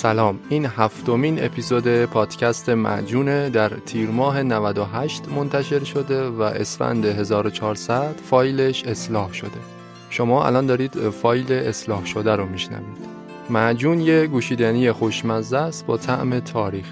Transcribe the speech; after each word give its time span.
سلام. 0.00 0.38
این 0.48 0.66
هفتمین 0.66 1.44
اپیزود 1.44 2.04
پادکست 2.04 2.68
معجونه 2.68 3.50
در 3.50 3.68
تیر 3.68 4.10
ماه 4.10 4.42
98 4.42 5.28
منتشر 5.28 5.84
شده 5.84 6.28
و 6.28 6.42
اسفند 6.42 7.04
1400 7.04 8.14
فایلش 8.30 8.84
اصلاح 8.84 9.32
شده. 9.32 9.60
شما 10.10 10.46
الان 10.46 10.66
دارید 10.66 11.10
فایل 11.10 11.52
اصلاح 11.52 12.04
شده 12.04 12.36
رو 12.36 12.46
میشنوید. 12.46 13.06
معجون 13.50 14.00
یه 14.00 14.26
گوشیدنی 14.26 14.92
خوشمزه 14.92 15.58
است 15.58 15.86
با 15.86 15.96
طعم 15.96 16.40
تاریخ. 16.40 16.86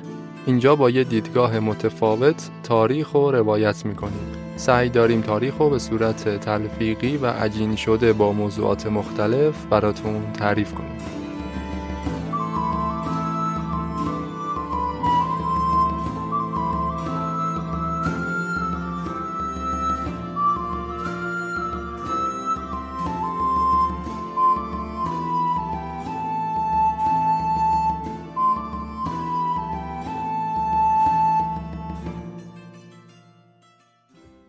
اینجا 0.47 0.77
با 0.77 0.91
یه 0.91 1.05
دیدگاه 1.05 1.61
متفاوت 1.61 2.51
تاریخ 2.63 3.11
رو 3.13 3.31
روایت 3.31 3.87
می‌کنیم. 3.87 4.33
سعی 4.57 4.89
داریم 4.89 5.21
تاریخ 5.21 5.55
رو 5.59 5.71
به 5.71 5.79
صورت 5.79 6.41
تلفیقی 6.41 7.17
و 7.17 7.27
عجین 7.27 7.77
شده 7.77 8.13
با 8.13 8.33
موضوعات 8.33 8.87
مختلف 8.87 9.65
براتون 9.71 10.33
تعریف 10.33 10.75
کنیم. 10.75 11.18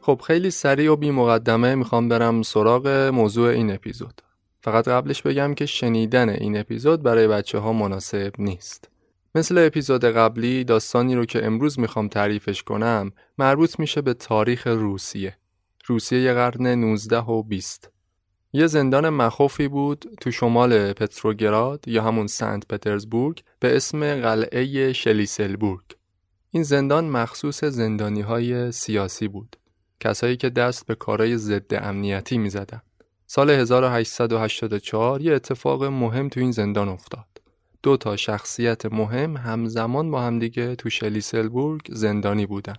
خب 0.10 0.22
خیلی 0.28 0.52
سریع 0.52 0.92
و 0.92 0.96
بی 0.96 1.12
مقدمه 1.12 1.76
می‌خوام 1.76 2.10
برم 2.10 2.42
سراغ 2.42 2.88
موضوع 3.14 3.50
این 3.50 3.72
اپیزود. 3.72 4.22
فقط 4.62 4.88
قبلش 4.88 5.22
بگم 5.22 5.54
که 5.54 5.66
شنیدن 5.66 6.30
این 6.30 6.58
اپیزود 6.58 7.04
برای 7.04 7.28
بچه 7.28 7.58
ها 7.58 7.74
مناسب 7.74 8.32
نیست. 8.40 8.90
مثل 9.36 9.58
اپیزود 9.58 10.06
قبلی 10.06 10.64
داستانی 10.64 11.16
رو 11.16 11.26
که 11.26 11.46
امروز 11.46 11.80
می‌خوام 11.80 12.08
تعریفش 12.08 12.64
کنم 12.64 13.12
مربوط 13.38 13.80
میشه 13.80 14.02
به 14.02 14.14
تاریخ 14.14 14.68
روسیه. 14.68 15.38
روسیه 15.86 16.34
قرن 16.34 16.68
19 16.68 17.18
و 17.18 17.44
20. 17.44 17.92
یه 18.54 18.68
زندان 18.68 19.10
مخوفی 19.10 19.68
بود 19.68 20.06
تو 20.22 20.32
شمال 20.32 20.94
پتروگراد 20.94 21.88
یا 21.88 22.04
همون 22.04 22.28
سنت 22.28 22.68
پترزبورگ 22.68 23.44
به 23.60 23.76
اسم 23.76 24.22
قلعه 24.22 24.94
شلیسلبورگ. 24.94 25.84
این 26.52 26.64
زندان 26.64 27.06
مخصوص 27.06 27.64
زندانی 27.64 28.22
های 28.22 28.72
سیاسی 28.72 29.28
بود. 29.28 29.59
کسایی 30.00 30.38
که 30.38 30.50
دست 30.50 30.86
به 30.86 30.96
کارهای 30.96 31.38
ضد 31.38 31.74
امنیتی 31.74 32.38
می 32.38 32.50
زدن. 32.50 32.82
سال 33.28 33.50
1884 33.50 35.22
یه 35.22 35.34
اتفاق 35.34 35.84
مهم 35.84 36.30
تو 36.30 36.40
این 36.40 36.52
زندان 36.52 36.90
افتاد. 36.90 37.26
دو 37.84 37.98
تا 37.98 38.16
شخصیت 38.16 38.86
مهم 38.86 39.38
همزمان 39.38 40.12
با 40.12 40.22
همدیگه 40.22 40.76
تو 40.76 40.90
شلیسلبورگ 40.90 41.82
زندانی 41.90 42.46
بودن. 42.46 42.76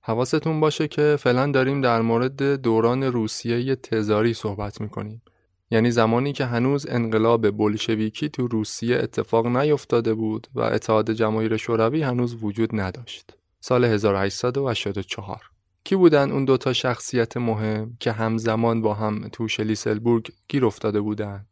حواستون 0.00 0.60
باشه 0.60 0.88
که 0.88 1.16
فعلا 1.20 1.50
داریم 1.50 1.80
در 1.80 2.00
مورد 2.00 2.42
دوران 2.42 3.02
روسیه 3.02 3.76
تزاری 3.76 4.34
صحبت 4.34 4.80
می‌کنیم. 4.80 5.22
یعنی 5.70 5.90
زمانی 5.90 6.32
که 6.32 6.44
هنوز 6.44 6.86
انقلاب 6.88 7.50
بلشویکی 7.50 8.28
تو 8.28 8.46
روسیه 8.46 8.96
اتفاق 8.96 9.46
نیفتاده 9.46 10.14
بود 10.14 10.46
و 10.54 10.60
اتحاد 10.60 11.10
جماهیر 11.10 11.56
شوروی 11.56 12.02
هنوز 12.02 12.44
وجود 12.44 12.70
نداشت. 12.72 13.36
سال 13.60 13.84
1884 13.84 15.53
کی 15.84 15.96
بودن 15.96 16.32
اون 16.32 16.44
دوتا 16.44 16.72
شخصیت 16.72 17.36
مهم 17.36 17.96
که 18.00 18.12
همزمان 18.12 18.82
با 18.82 18.94
هم 18.94 19.28
تو 19.28 19.48
شلیسلبورگ 19.48 20.30
گیر 20.48 20.66
افتاده 20.66 21.00
بودن؟ 21.00 21.46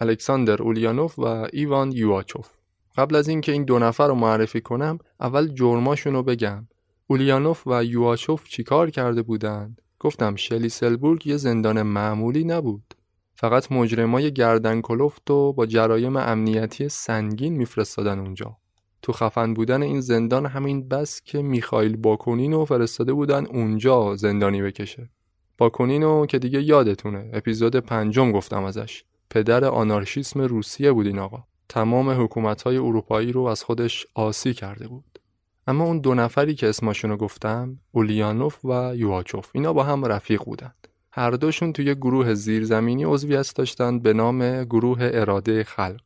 الکساندر 0.00 0.62
اولیانوف 0.62 1.18
و 1.18 1.24
ایوان 1.52 1.92
یواچوف. 1.92 2.50
قبل 2.96 3.16
از 3.16 3.28
اینکه 3.28 3.52
این 3.52 3.64
دو 3.64 3.78
نفر 3.78 4.08
رو 4.08 4.14
معرفی 4.14 4.60
کنم 4.60 4.98
اول 5.20 5.48
جرماشون 5.48 6.12
رو 6.12 6.22
بگم. 6.22 6.68
اولیانوف 7.06 7.66
و 7.66 7.84
یواچوف 7.84 8.44
چیکار 8.48 8.90
کرده 8.90 9.22
بودن؟ 9.22 9.76
گفتم 10.00 10.36
شلیسلبورگ 10.36 11.26
یه 11.26 11.36
زندان 11.36 11.82
معمولی 11.82 12.44
نبود. 12.44 12.94
فقط 13.34 13.72
مجرمای 13.72 14.32
گردن 14.32 14.80
کلفت 14.80 15.30
و 15.30 15.52
با 15.52 15.66
جرایم 15.66 16.16
امنیتی 16.16 16.88
سنگین 16.88 17.56
میفرستادن 17.56 18.18
اونجا. 18.18 18.56
تو 19.04 19.12
خفن 19.12 19.54
بودن 19.54 19.82
این 19.82 20.00
زندان 20.00 20.46
همین 20.46 20.88
بس 20.88 21.22
که 21.22 21.42
میخائیل 21.42 21.96
باکونینو 21.96 22.64
فرستاده 22.64 23.12
بودن 23.12 23.46
اونجا 23.46 24.16
زندانی 24.16 24.62
بکشه. 24.62 25.10
باکونینو 25.58 26.26
که 26.26 26.38
دیگه 26.38 26.62
یادتونه 26.62 27.30
اپیزود 27.32 27.76
پنجم 27.76 28.32
گفتم 28.32 28.64
ازش. 28.64 29.04
پدر 29.30 29.64
آنارشیسم 29.64 30.40
روسیه 30.40 30.92
بود 30.92 31.06
این 31.06 31.18
آقا. 31.18 31.44
تمام 31.68 32.22
حکومتهای 32.24 32.76
اروپایی 32.76 33.32
رو 33.32 33.42
از 33.42 33.64
خودش 33.64 34.06
آسی 34.14 34.54
کرده 34.54 34.88
بود. 34.88 35.18
اما 35.66 35.84
اون 35.84 35.98
دو 35.98 36.14
نفری 36.14 36.54
که 36.54 36.68
اسمشونو 36.68 37.16
گفتم 37.16 37.78
اولیانوف 37.92 38.64
و 38.64 38.96
یواچوف 38.96 39.50
اینا 39.52 39.72
با 39.72 39.82
هم 39.82 40.04
رفیق 40.04 40.44
بودن 40.44 40.74
هر 41.12 41.30
دوشون 41.30 41.72
توی 41.72 41.94
گروه 41.94 42.34
زیرزمینی 42.34 43.04
عضویت 43.04 43.52
داشتند 43.56 44.02
به 44.02 44.12
نام 44.12 44.64
گروه 44.64 44.98
اراده 45.12 45.64
خلق. 45.64 46.02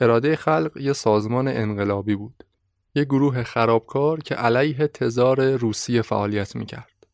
اراده 0.00 0.36
خلق 0.36 0.76
یه 0.76 0.92
سازمان 0.92 1.48
انقلابی 1.48 2.16
بود. 2.16 2.44
یه 2.94 3.04
گروه 3.04 3.42
خرابکار 3.42 4.20
که 4.20 4.34
علیه 4.34 4.86
تزار 4.86 5.56
روسیه 5.56 6.02
فعالیت 6.02 6.56
می‌کرد. 6.56 7.06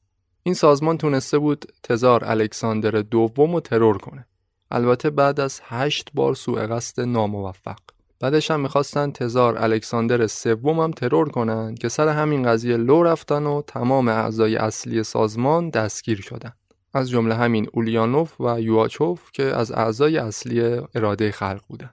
این 0.43 0.55
سازمان 0.55 0.99
تونسته 0.99 1.39
بود 1.39 1.65
تزار 1.83 2.25
الکساندر 2.25 2.91
دوم 2.91 3.55
رو 3.55 3.61
ترور 3.61 3.99
کنه. 3.99 4.27
البته 4.71 5.11
بعد 5.11 5.41
از 5.41 5.61
هشت 5.65 6.11
بار 6.15 6.35
سوء 6.35 6.67
قصد 6.67 7.03
ناموفق. 7.03 7.79
بعدش 8.21 8.51
هم 8.51 8.61
می‌خواستن 8.61 9.11
تزار 9.11 9.59
الکساندر 9.59 10.27
سوم 10.27 10.81
هم 10.81 10.91
ترور 10.91 11.29
کنن 11.29 11.75
که 11.75 11.89
سر 11.89 12.09
همین 12.09 12.43
قضیه 12.43 12.77
لو 12.77 13.03
رفتن 13.03 13.47
و 13.47 13.63
تمام 13.63 14.09
اعضای 14.09 14.57
اصلی 14.57 15.03
سازمان 15.03 15.71
دستگیر 15.71 16.21
شدن. 16.21 16.53
از 16.95 17.11
جمله 17.11 17.35
همین 17.35 17.67
اولیانوف 17.73 18.41
و 18.41 18.61
یواچوف 18.61 19.33
که 19.33 19.43
از 19.43 19.73
اعضای 19.73 20.19
اصلی 20.19 20.61
اراده 20.95 21.31
خلق 21.31 21.61
بودن. 21.69 21.91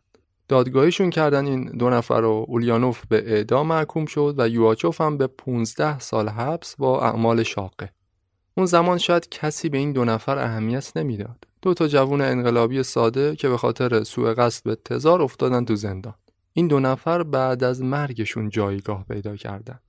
دادگاهیشون 0.47 1.09
کردن 1.09 1.45
این 1.45 1.65
دو 1.65 1.89
نفر 1.89 2.13
و 2.13 2.45
اولیانوف 2.47 3.05
به 3.09 3.31
اعدام 3.31 3.67
محکوم 3.67 4.05
شد 4.05 4.35
و 4.37 4.49
یواچوف 4.49 5.01
هم 5.01 5.17
به 5.17 5.27
15 5.27 5.99
سال 5.99 6.29
حبس 6.29 6.75
با 6.75 7.01
اعمال 7.01 7.43
شاقه 7.43 7.89
اون 8.57 8.65
زمان 8.65 8.97
شاید 8.97 9.29
کسی 9.29 9.69
به 9.69 9.77
این 9.77 9.91
دو 9.91 10.05
نفر 10.05 10.37
اهمیت 10.37 10.97
نمی‌داد 10.97 11.47
دو 11.61 11.73
تا 11.73 11.87
جوون 11.87 12.21
انقلابی 12.21 12.83
ساده 12.83 13.35
که 13.35 13.49
به 13.49 13.57
خاطر 13.57 14.03
سوء 14.03 14.33
قصد 14.33 14.63
به 14.63 14.77
تزار 14.85 15.21
افتادن 15.21 15.65
تو 15.65 15.75
زندان 15.75 16.13
این 16.53 16.67
دو 16.67 16.79
نفر 16.79 17.23
بعد 17.23 17.63
از 17.63 17.81
مرگشون 17.81 18.49
جایگاه 18.49 19.05
پیدا 19.07 19.35
کردند. 19.35 19.81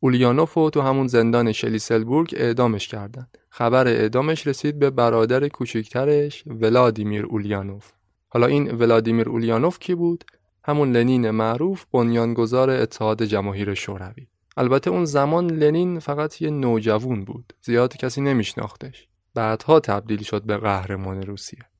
اولیانوف 0.00 0.54
تو 0.54 0.80
همون 0.80 1.06
زندان 1.06 1.52
شلیسلبورگ 1.52 2.34
اعدامش 2.36 2.88
کردند. 2.88 3.38
خبر 3.48 3.86
اعدامش 3.86 4.46
رسید 4.46 4.78
به 4.78 4.90
برادر 4.90 5.48
کوچکترش 5.48 6.44
ولادیمیر 6.46 7.26
اولیانوف. 7.26 7.92
حالا 8.32 8.46
این 8.46 8.70
ولادیمیر 8.70 9.28
اولیانوف 9.28 9.78
کی 9.78 9.94
بود؟ 9.94 10.24
همون 10.64 10.92
لنین 10.92 11.30
معروف 11.30 11.84
بنیانگذار 11.92 12.70
اتحاد 12.70 13.22
جماهیر 13.22 13.74
شوروی. 13.74 14.26
البته 14.56 14.90
اون 14.90 15.04
زمان 15.04 15.50
لنین 15.50 15.98
فقط 15.98 16.42
یه 16.42 16.50
نوجوون 16.50 17.24
بود. 17.24 17.52
زیاد 17.62 17.96
کسی 17.96 18.20
نمیشناختش. 18.20 19.08
بعدها 19.34 19.80
تبدیل 19.80 20.22
شد 20.22 20.42
به 20.42 20.56
قهرمان 20.56 21.22
روسیه. 21.22 21.70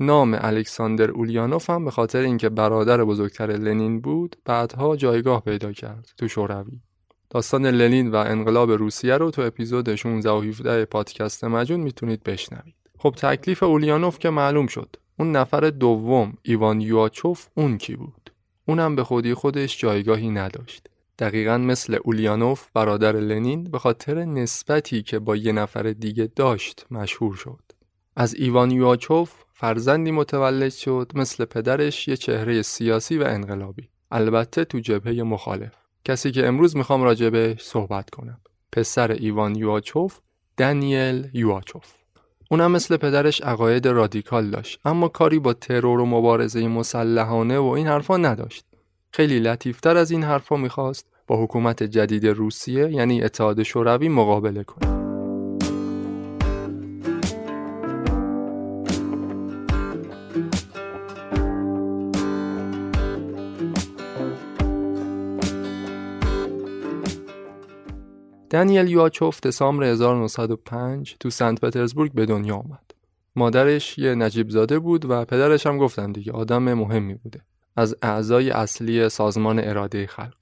نام 0.00 0.38
الکساندر 0.40 1.10
اولیانوف 1.10 1.70
هم 1.70 1.84
به 1.84 1.90
خاطر 1.90 2.20
اینکه 2.20 2.48
برادر 2.48 3.04
بزرگتر 3.04 3.46
لنین 3.46 4.00
بود 4.00 4.36
بعدها 4.44 4.96
جایگاه 4.96 5.42
پیدا 5.42 5.72
کرد 5.72 6.08
تو 6.16 6.28
شوروی 6.28 6.80
داستان 7.30 7.66
لنین 7.66 8.10
و 8.10 8.16
انقلاب 8.16 8.70
روسیه 8.70 9.16
رو 9.16 9.30
تو 9.30 9.42
اپیزود 9.42 9.94
16 9.94 10.30
و 10.30 10.40
17 10.40 10.84
پادکست 10.84 11.44
مجون 11.44 11.80
می‌تونید 11.80 12.22
بشنوید 12.22 12.74
خب 12.98 13.14
تکلیف 13.18 13.62
اولیانوف 13.62 14.18
که 14.18 14.30
معلوم 14.30 14.66
شد 14.66 14.96
اون 15.18 15.32
نفر 15.32 15.70
دوم 15.70 16.34
ایوان 16.42 16.80
یواچوف 16.80 17.48
اون 17.54 17.78
کی 17.78 17.96
بود؟ 17.96 18.32
اونم 18.66 18.96
به 18.96 19.04
خودی 19.04 19.34
خودش 19.34 19.78
جایگاهی 19.78 20.30
نداشت. 20.30 20.86
دقیقا 21.18 21.58
مثل 21.58 21.98
اولیانوف 22.04 22.68
برادر 22.74 23.12
لنین 23.12 23.64
به 23.64 23.78
خاطر 23.78 24.24
نسبتی 24.24 25.02
که 25.02 25.18
با 25.18 25.36
یه 25.36 25.52
نفر 25.52 25.82
دیگه 25.82 26.30
داشت 26.36 26.86
مشهور 26.90 27.34
شد. 27.34 27.62
از 28.16 28.34
ایوان 28.34 28.70
یواچوف 28.70 29.32
فرزندی 29.52 30.10
متولد 30.10 30.72
شد 30.72 31.12
مثل 31.14 31.44
پدرش 31.44 32.08
یه 32.08 32.16
چهره 32.16 32.62
سیاسی 32.62 33.18
و 33.18 33.24
انقلابی. 33.24 33.88
البته 34.10 34.64
تو 34.64 34.78
جبهه 34.78 35.22
مخالف. 35.22 35.72
کسی 36.04 36.30
که 36.30 36.46
امروز 36.46 36.76
می‌خوام 36.76 37.02
راجبش 37.02 37.62
صحبت 37.62 38.10
کنم. 38.10 38.40
پسر 38.72 39.12
ایوان 39.12 39.54
یواچوف 39.56 40.20
دانیل 40.56 41.30
یواچوف. 41.32 41.92
اونم 42.50 42.70
مثل 42.72 42.96
پدرش 42.96 43.40
عقاید 43.40 43.88
رادیکال 43.88 44.50
داشت 44.50 44.80
اما 44.84 45.08
کاری 45.08 45.38
با 45.38 45.52
ترور 45.52 46.00
و 46.00 46.06
مبارزه 46.06 46.68
مسلحانه 46.68 47.58
و 47.58 47.64
این 47.66 47.86
حرفا 47.86 48.16
نداشت. 48.16 48.64
خیلی 49.12 49.40
لطیفتر 49.40 49.96
از 49.96 50.10
این 50.10 50.22
حرفا 50.22 50.56
می‌خواست 50.56 51.06
با 51.26 51.44
حکومت 51.44 51.82
جدید 51.82 52.26
روسیه 52.26 52.90
یعنی 52.92 53.22
اتحاد 53.22 53.62
شوروی 53.62 54.08
مقابله 54.08 54.64
کنه. 54.64 54.97
دانیل 68.50 68.88
یواچوف 68.88 69.40
دسامبر 69.40 69.84
1905 69.84 71.16
تو 71.20 71.30
سنت 71.30 71.60
پترزبورگ 71.60 72.12
به 72.12 72.26
دنیا 72.26 72.56
آمد. 72.56 72.94
مادرش 73.36 73.98
یه 73.98 74.14
نجیب 74.14 74.50
زاده 74.50 74.78
بود 74.78 75.10
و 75.10 75.24
پدرش 75.24 75.66
هم 75.66 75.78
گفتم 75.78 76.12
دیگه 76.12 76.32
آدم 76.32 76.72
مهمی 76.74 77.14
بوده. 77.14 77.40
از 77.76 77.96
اعضای 78.02 78.50
اصلی 78.50 79.08
سازمان 79.08 79.58
اراده 79.58 80.06
خلق. 80.06 80.36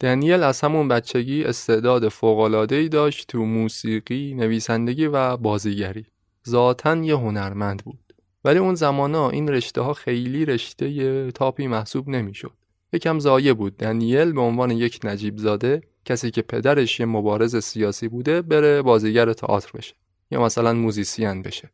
دانیل 0.00 0.42
از 0.42 0.60
همون 0.60 0.88
بچگی 0.88 1.44
استعداد 1.44 2.08
فوق‌العاده‌ای 2.08 2.88
داشت 2.88 3.28
تو 3.28 3.44
موسیقی، 3.44 4.34
نویسندگی 4.34 5.06
و 5.06 5.36
بازیگری. 5.36 6.06
ذاتاً 6.48 6.96
یه 6.96 7.16
هنرمند 7.16 7.82
بود. 7.84 8.14
ولی 8.44 8.58
اون 8.58 8.74
زمانا 8.74 9.30
این 9.30 9.48
رشته 9.48 9.80
ها 9.80 9.92
خیلی 9.92 10.44
رشته 10.44 11.32
تاپی 11.32 11.66
محسوب 11.66 12.08
نمی‌شد. 12.08 12.52
یکم 12.92 13.18
زایه 13.18 13.54
بود 13.54 13.76
دانیل 13.76 14.32
به 14.32 14.40
عنوان 14.40 14.70
یک 14.70 15.00
نجیب 15.04 15.38
زاده 15.38 15.82
کسی 16.04 16.30
که 16.30 16.42
پدرش 16.42 17.00
یه 17.00 17.06
مبارز 17.06 17.56
سیاسی 17.56 18.08
بوده 18.08 18.42
بره 18.42 18.82
بازیگر 18.82 19.32
تئاتر 19.32 19.70
بشه 19.74 19.94
یا 20.30 20.42
مثلا 20.42 20.72
موزیسین 20.72 21.42
بشه. 21.42 21.70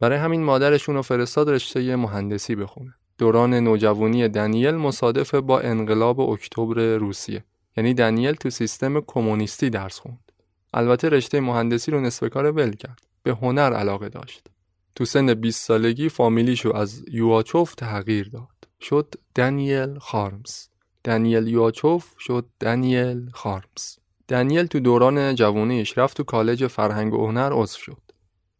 برای 0.00 0.18
همین 0.18 0.44
مادرشون 0.44 0.94
رو 0.94 1.02
فرستاد 1.02 1.50
رشته 1.50 1.96
مهندسی 1.96 2.54
بخونه. 2.56 2.94
دوران 3.18 3.54
نوجوانی 3.54 4.28
دنیل 4.28 4.74
مصادف 4.74 5.34
با 5.34 5.60
انقلاب 5.60 6.20
اکتبر 6.20 6.96
روسیه. 6.96 7.44
یعنی 7.76 7.94
دنیل 7.94 8.34
تو 8.34 8.50
سیستم 8.50 9.00
کمونیستی 9.00 9.70
درس 9.70 9.98
خوند. 9.98 10.32
البته 10.74 11.08
رشته 11.08 11.40
مهندسی 11.40 11.90
رو 11.90 12.00
نصف 12.00 12.28
کار 12.28 12.50
ول 12.50 12.72
کرد. 12.72 13.06
به 13.22 13.32
هنر 13.32 13.72
علاقه 13.72 14.08
داشت. 14.08 14.46
تو 14.94 15.04
سن 15.04 15.34
20 15.34 15.64
سالگی 15.64 16.08
فامیلیشو 16.08 16.72
از 16.74 17.04
یواچوف 17.10 17.74
تغییر 17.74 18.28
داد. 18.28 18.68
شد 18.80 19.14
دانیل 19.34 19.98
خارمز. 19.98 20.66
دانیل 21.08 21.46
یواچوف 21.46 22.06
شد 22.18 22.46
دانیل 22.60 23.30
خارمز. 23.32 23.96
دانیل 24.28 24.66
تو 24.66 24.80
دوران 24.80 25.34
جوانیش 25.34 25.98
رفت 25.98 26.16
تو 26.16 26.24
کالج 26.24 26.66
فرهنگ 26.66 27.14
و 27.14 27.26
هنر 27.26 27.52
عضو 27.52 27.78
شد. 27.78 28.02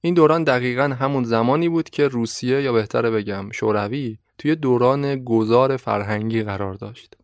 این 0.01 0.15
دوران 0.15 0.45
دقیقا 0.45 0.83
همون 0.83 1.25
زمانی 1.25 1.69
بود 1.69 1.91
که 1.91 2.09
روسیه 2.09 2.63
یا 2.63 2.73
بهتره 2.73 3.11
بگم 3.11 3.51
شوروی 3.51 4.19
توی 4.39 4.57
دوران 4.57 5.25
گذار 5.25 5.77
فرهنگی 5.77 6.43
قرار 6.43 6.75
داشت. 6.75 7.17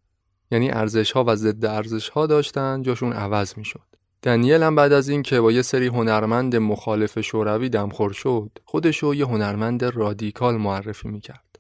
یعنی 0.51 0.71
ارزش 0.71 1.13
ها 1.13 1.25
و 1.25 1.37
ضد 1.37 1.65
ارزش 1.65 2.09
ها 2.09 2.27
داشتن 2.27 2.83
جاشون 2.83 3.13
عوض 3.13 3.59
می 3.59 3.65
شد 3.65 3.81
دانیل 4.23 4.63
هم 4.63 4.75
بعد 4.75 4.93
از 4.93 5.09
این 5.09 5.23
که 5.23 5.41
با 5.41 5.53
یه 5.53 5.63
سری 5.63 5.87
هنرمند 5.87 6.57
مخالف 6.57 7.21
شوروی 7.21 7.69
دمخور 7.69 8.13
شد 8.13 8.59
خودشو 8.65 9.15
یه 9.15 9.27
هنرمند 9.27 9.85
رادیکال 9.85 10.57
معرفی 10.57 11.09
می‌کرد. 11.09 11.54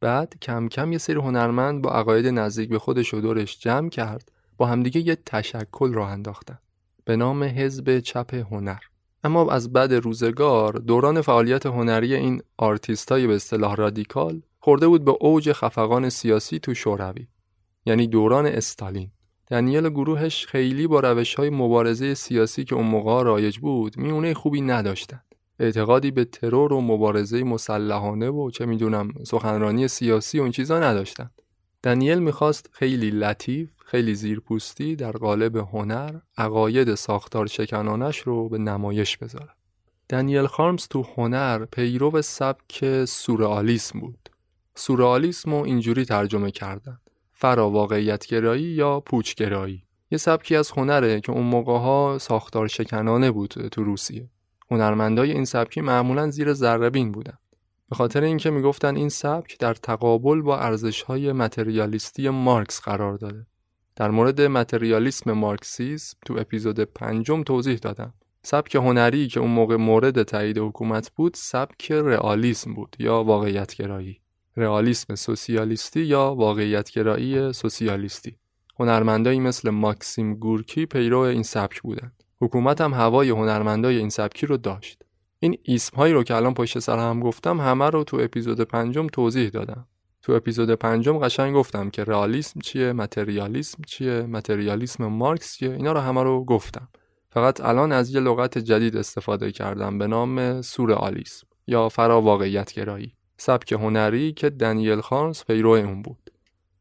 بعد 0.00 0.34
کم 0.42 0.68
کم 0.68 0.92
یه 0.92 0.98
سری 0.98 1.16
هنرمند 1.16 1.82
با 1.82 1.90
عقاید 1.90 2.26
نزدیک 2.26 2.68
به 2.68 2.78
خودش 2.78 3.14
و 3.14 3.20
دورش 3.20 3.58
جمع 3.58 3.88
کرد. 3.88 4.32
با 4.56 4.66
همدیگه 4.66 5.00
یه 5.00 5.16
تشکل 5.26 5.92
راه 5.92 6.10
انداختن. 6.10 6.58
به 7.04 7.16
نام 7.16 7.42
حزب 7.42 8.00
چپ 8.00 8.34
هنر. 8.34 8.78
اما 9.24 9.52
از 9.52 9.72
بد 9.72 9.94
روزگار 9.94 10.72
دوران 10.72 11.20
فعالیت 11.20 11.66
هنری 11.66 12.14
این 12.14 12.42
آرتیستای 12.56 13.26
به 13.26 13.34
اصطلاح 13.34 13.74
رادیکال 13.74 14.42
خورده 14.58 14.88
بود 14.88 15.04
به 15.04 15.14
اوج 15.20 15.52
خفقان 15.52 16.08
سیاسی 16.08 16.58
تو 16.58 16.74
شوروی. 16.74 17.26
یعنی 17.86 18.06
دوران 18.06 18.46
استالین. 18.46 19.10
دنیل 19.50 19.88
گروهش 19.88 20.46
خیلی 20.46 20.86
با 20.86 21.00
روش 21.00 21.34
های 21.34 21.50
مبارزه 21.50 22.14
سیاسی 22.14 22.64
که 22.64 22.74
اون 22.74 22.86
موقع 22.86 23.22
رایج 23.22 23.58
بود 23.58 23.98
میونه 23.98 24.34
خوبی 24.34 24.60
نداشتن. 24.60 25.20
اعتقادی 25.58 26.10
به 26.10 26.24
ترور 26.24 26.72
و 26.72 26.80
مبارزه 26.80 27.44
مسلحانه 27.44 28.30
و 28.30 28.50
چه 28.50 28.66
می‌دونم 28.66 29.12
سخنرانی 29.26 29.88
سیاسی 29.88 30.38
و 30.38 30.42
این 30.42 30.52
چیزا 30.52 30.80
نداشتن. 30.80 31.30
دانیل 31.82 32.18
می‌خواست 32.18 32.70
خیلی 32.72 33.10
لطیف 33.10 33.70
خیلی 33.84 34.14
زیرپوستی 34.14 34.96
در 34.96 35.12
قالب 35.12 35.56
هنر 35.56 36.14
عقاید 36.38 36.94
ساختار 36.94 37.46
شکنانش 37.46 38.18
رو 38.18 38.48
به 38.48 38.58
نمایش 38.58 39.16
بذاره. 39.16 39.50
دانیل 40.08 40.46
خارمز 40.46 40.88
تو 40.88 41.06
هنر 41.16 41.64
پیرو 41.64 42.22
سبک 42.22 43.04
سورئالیسم 43.04 44.00
بود. 44.00 44.28
سورئالیسم 44.74 45.50
رو 45.50 45.56
اینجوری 45.56 46.04
ترجمه 46.04 46.50
کردن 46.50 46.98
فرا 47.32 47.70
واقعیتگرایی 47.70 48.64
یا 48.64 49.00
پوچگرایی 49.00 49.82
یه 50.10 50.18
سبکی 50.18 50.56
از 50.56 50.70
هنره 50.70 51.20
که 51.20 51.32
اون 51.32 51.46
موقع 51.46 51.78
ها 51.78 52.18
ساختار 52.20 52.68
شکنانه 52.68 53.30
بود 53.30 53.68
تو 53.72 53.84
روسیه. 53.84 54.28
هنرمندای 54.70 55.32
این 55.32 55.44
سبکی 55.44 55.80
معمولا 55.80 56.30
زیر 56.30 56.52
ذرهبین 56.52 57.12
بودن. 57.12 57.38
به 57.90 57.96
خاطر 57.96 58.24
اینکه 58.24 58.50
می‌گفتن 58.50 58.96
این 58.96 59.08
سبک 59.08 59.58
در 59.58 59.74
تقابل 59.74 60.40
با 60.40 60.58
ارزش‌های 60.58 61.32
متریالیستی 61.32 62.28
مارکس 62.28 62.80
قرار 62.80 63.16
داره 63.16 63.46
در 63.96 64.10
مورد 64.10 64.40
متریالیسم 64.40 65.32
مارکسیسم 65.32 66.18
تو 66.26 66.34
اپیزود 66.38 66.80
پنجم 66.80 67.42
توضیح 67.42 67.76
دادم. 67.76 68.14
سبک 68.42 68.74
هنری 68.74 69.28
که 69.28 69.40
اون 69.40 69.50
موقع 69.50 69.76
مورد 69.76 70.22
تایید 70.22 70.58
حکومت 70.58 71.10
بود 71.10 71.34
سبک 71.34 71.92
رئالیسم 71.92 72.74
بود 72.74 72.96
یا 72.98 73.24
واقعیتگرایی. 73.24 74.20
رئالیسم 74.56 75.14
سوسیالیستی 75.14 76.00
یا 76.00 76.34
واقعیتگرایی 76.34 77.52
سوسیالیستی. 77.52 78.36
هنرمندایی 78.80 79.40
مثل 79.40 79.70
ماکسیم 79.70 80.34
گورکی 80.34 80.86
پیرو 80.86 81.18
این 81.18 81.42
سبک 81.42 81.82
بودند 81.82 82.17
حکومت 82.40 82.80
هم 82.80 82.94
هوای 82.94 83.30
هنرمندای 83.30 83.96
این 83.96 84.08
سبکی 84.08 84.46
رو 84.46 84.56
داشت. 84.56 85.02
این 85.40 85.58
اسم 85.68 85.96
هایی 85.96 86.14
رو 86.14 86.22
که 86.22 86.34
الان 86.34 86.54
پشت 86.54 86.78
سر 86.78 86.98
هم 86.98 87.20
گفتم 87.20 87.60
همه 87.60 87.90
رو 87.90 88.04
تو 88.04 88.16
اپیزود 88.20 88.60
پنجم 88.60 89.06
توضیح 89.06 89.48
دادم. 89.48 89.86
تو 90.22 90.32
اپیزود 90.32 90.70
پنجم 90.70 91.18
قشنگ 91.18 91.54
گفتم 91.54 91.90
که 91.90 92.04
رئالیسم 92.04 92.60
چیه 92.60 92.92
متریالیسم 92.92 93.82
چیه 93.86 94.22
متریالیسم 94.22 95.06
مارکس 95.06 95.56
چیه 95.56 95.72
اینا 95.72 95.92
رو 95.92 96.00
همه 96.00 96.22
رو 96.22 96.44
گفتم. 96.44 96.88
فقط 97.30 97.60
الان 97.60 97.92
از 97.92 98.10
یه 98.10 98.20
لغت 98.20 98.58
جدید 98.58 98.96
استفاده 98.96 99.52
کردم 99.52 99.98
به 99.98 100.06
نام 100.06 100.62
سورئالیسم 100.62 101.46
یا 101.66 101.88
فرا 101.88 102.22
واقعیت 102.22 102.72
گرایی 102.72 103.14
سبک 103.36 103.72
هنری 103.72 104.32
که 104.32 104.50
دنیل 104.50 105.00
خانس 105.00 105.44
پیرو 105.44 105.70
اون 105.70 106.02
بود. 106.02 106.30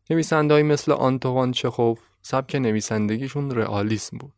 نویسندهایی 0.09 0.63
مثل 0.63 0.91
آنتوان 0.91 1.51
چخوف 1.51 1.99
سبک 2.21 2.55
نویسندگیشون 2.55 3.51
رئالیسم 3.51 4.17
بود. 4.17 4.33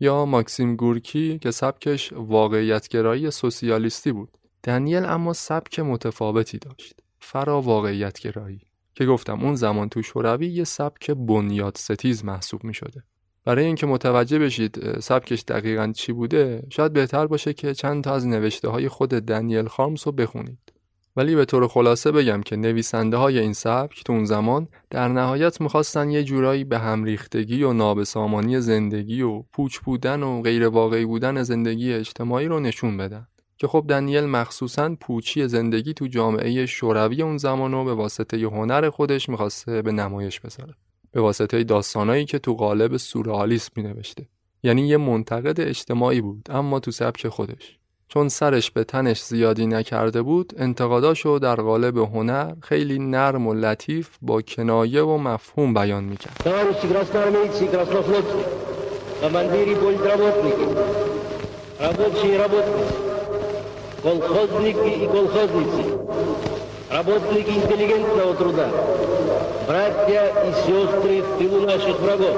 یا 0.00 0.24
ماکسیم 0.24 0.76
گورکی 0.76 1.38
که 1.38 1.50
سبکش 1.50 2.12
واقعیتگرایی 2.12 3.30
سوسیالیستی 3.30 4.12
بود. 4.12 4.38
دنیل 4.62 5.04
اما 5.04 5.32
سبک 5.32 5.80
متفاوتی 5.80 6.58
داشت. 6.58 7.00
فرا 7.20 7.60
واقعیتگرایی. 7.60 8.60
که 8.94 9.06
گفتم 9.06 9.44
اون 9.44 9.54
زمان 9.54 9.88
تو 9.88 10.02
شوروی 10.02 10.46
یه 10.46 10.64
سبک 10.64 11.10
بنیاد 11.10 11.76
ستیز 11.76 12.24
محسوب 12.24 12.64
می 12.64 12.74
شده 12.74 13.02
برای 13.44 13.64
اینکه 13.64 13.86
متوجه 13.86 14.38
بشید 14.38 15.00
سبکش 15.00 15.44
دقیقا 15.48 15.92
چی 15.96 16.12
بوده 16.12 16.66
شاید 16.70 16.92
بهتر 16.92 17.26
باشه 17.26 17.52
که 17.52 17.74
چند 17.74 18.04
تا 18.04 18.14
از 18.14 18.26
نوشته 18.26 18.68
های 18.68 18.88
خود 18.88 19.10
دنیل 19.10 19.68
خارمز 19.68 20.06
رو 20.06 20.12
بخونید. 20.12 20.72
ولی 21.16 21.34
به 21.34 21.44
طور 21.44 21.68
خلاصه 21.68 22.12
بگم 22.12 22.40
که 22.40 22.56
نویسنده 22.56 23.16
های 23.16 23.38
این 23.38 23.52
سبک 23.52 24.04
تو 24.04 24.12
اون 24.12 24.24
زمان 24.24 24.68
در 24.90 25.08
نهایت 25.08 25.60
می‌خواستن 25.60 26.10
یه 26.10 26.24
جورایی 26.24 26.64
به 26.64 26.78
هم 26.78 27.04
ریختگی 27.04 27.62
و 27.62 27.72
نابسامانی 27.72 28.60
زندگی 28.60 29.22
و 29.22 29.42
پوچ 29.52 29.78
بودن 29.78 30.22
و 30.22 30.42
غیر 30.42 30.68
واقعی 30.68 31.04
بودن 31.04 31.42
زندگی 31.42 31.92
اجتماعی 31.92 32.46
رو 32.46 32.60
نشون 32.60 32.96
بدن. 32.96 33.26
که 33.56 33.68
خب 33.68 33.84
دنیل 33.88 34.24
مخصوصا 34.24 34.96
پوچی 35.00 35.48
زندگی 35.48 35.94
تو 35.94 36.06
جامعه 36.06 36.66
شوروی 36.66 37.22
اون 37.22 37.36
زمان 37.36 37.72
رو 37.72 37.84
به 37.84 37.94
واسطه 37.94 38.36
هنر 38.36 38.90
خودش 38.90 39.28
می‌خواسته 39.28 39.82
به 39.82 39.92
نمایش 39.92 40.40
بذاره. 40.40 40.74
به 41.12 41.20
واسطه 41.20 41.64
داستانایی 41.64 42.24
که 42.24 42.38
تو 42.38 42.54
قالب 42.54 42.96
سورئالیسم 42.96 43.72
مینوشته. 43.76 44.28
یعنی 44.62 44.88
یه 44.88 44.96
منتقد 44.96 45.60
اجتماعی 45.60 46.20
بود 46.20 46.46
اما 46.50 46.80
تو 46.80 46.90
سبک 46.90 47.28
خودش. 47.28 47.78
چون 48.07 48.29
سرش 48.29 48.71
به 48.71 48.83
تنش 48.83 49.23
زیادی 49.23 49.67
نکرده 49.67 50.21
بود 50.21 50.53
انتقاداشو 50.57 51.39
در 51.39 51.55
قالب 51.55 51.97
هنر 51.97 52.53
خیلی 52.61 52.99
نرم 52.99 53.47
و 53.47 53.53
لطیف 53.53 54.09
با 54.21 54.41
کنایه 54.41 55.01
و 55.01 55.17
مفهوم 55.17 55.73
بیان 55.73 56.03
میکرد 56.03 56.43
работники 66.89 67.51
интеллигентного 67.51 68.33
труда, 68.33 68.67
братья 69.67 70.27
и 70.43 70.51
сестры 70.65 71.21
в 71.21 71.37
тылу 71.37 71.67
наших 71.67 71.99
врагов, 71.99 72.35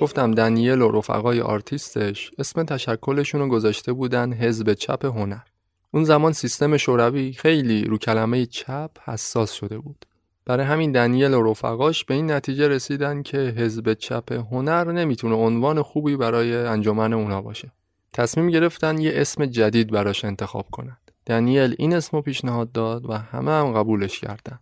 گفتم 0.00 0.30
دنیل 0.30 0.82
و 0.82 0.90
رفقای 0.90 1.40
آرتیستش 1.40 2.30
اسم 2.38 2.62
تشکلشون 2.62 3.40
رو 3.40 3.48
گذاشته 3.48 3.92
بودن 3.92 4.32
حزب 4.32 4.74
چپ 4.74 5.04
هنر. 5.04 5.42
اون 5.90 6.04
زمان 6.04 6.32
سیستم 6.32 6.76
شوروی 6.76 7.32
خیلی 7.32 7.84
رو 7.84 7.98
کلمه 7.98 8.46
چپ 8.46 8.90
حساس 9.04 9.52
شده 9.52 9.78
بود. 9.78 10.06
برای 10.44 10.66
همین 10.66 10.92
دنیل 10.92 11.34
و 11.34 11.50
رفقاش 11.50 12.04
به 12.04 12.14
این 12.14 12.30
نتیجه 12.30 12.68
رسیدن 12.68 13.22
که 13.22 13.38
حزب 13.38 13.94
چپ 13.94 14.32
هنر 14.32 14.92
نمی‌تونه 14.92 15.34
عنوان 15.34 15.82
خوبی 15.82 16.16
برای 16.16 16.56
انجمن 16.56 17.12
اونا 17.12 17.42
باشه. 17.42 17.72
تصمیم 18.12 18.50
گرفتن 18.50 18.98
یه 18.98 19.12
اسم 19.14 19.46
جدید 19.46 19.90
براش 19.90 20.24
انتخاب 20.24 20.66
کنن. 20.70 20.96
دنیل 21.26 21.74
این 21.78 21.94
اسم 21.94 22.20
پیشنهاد 22.20 22.72
داد 22.72 23.10
و 23.10 23.12
همه 23.12 23.50
هم 23.50 23.72
قبولش 23.72 24.20
کردند. 24.20 24.60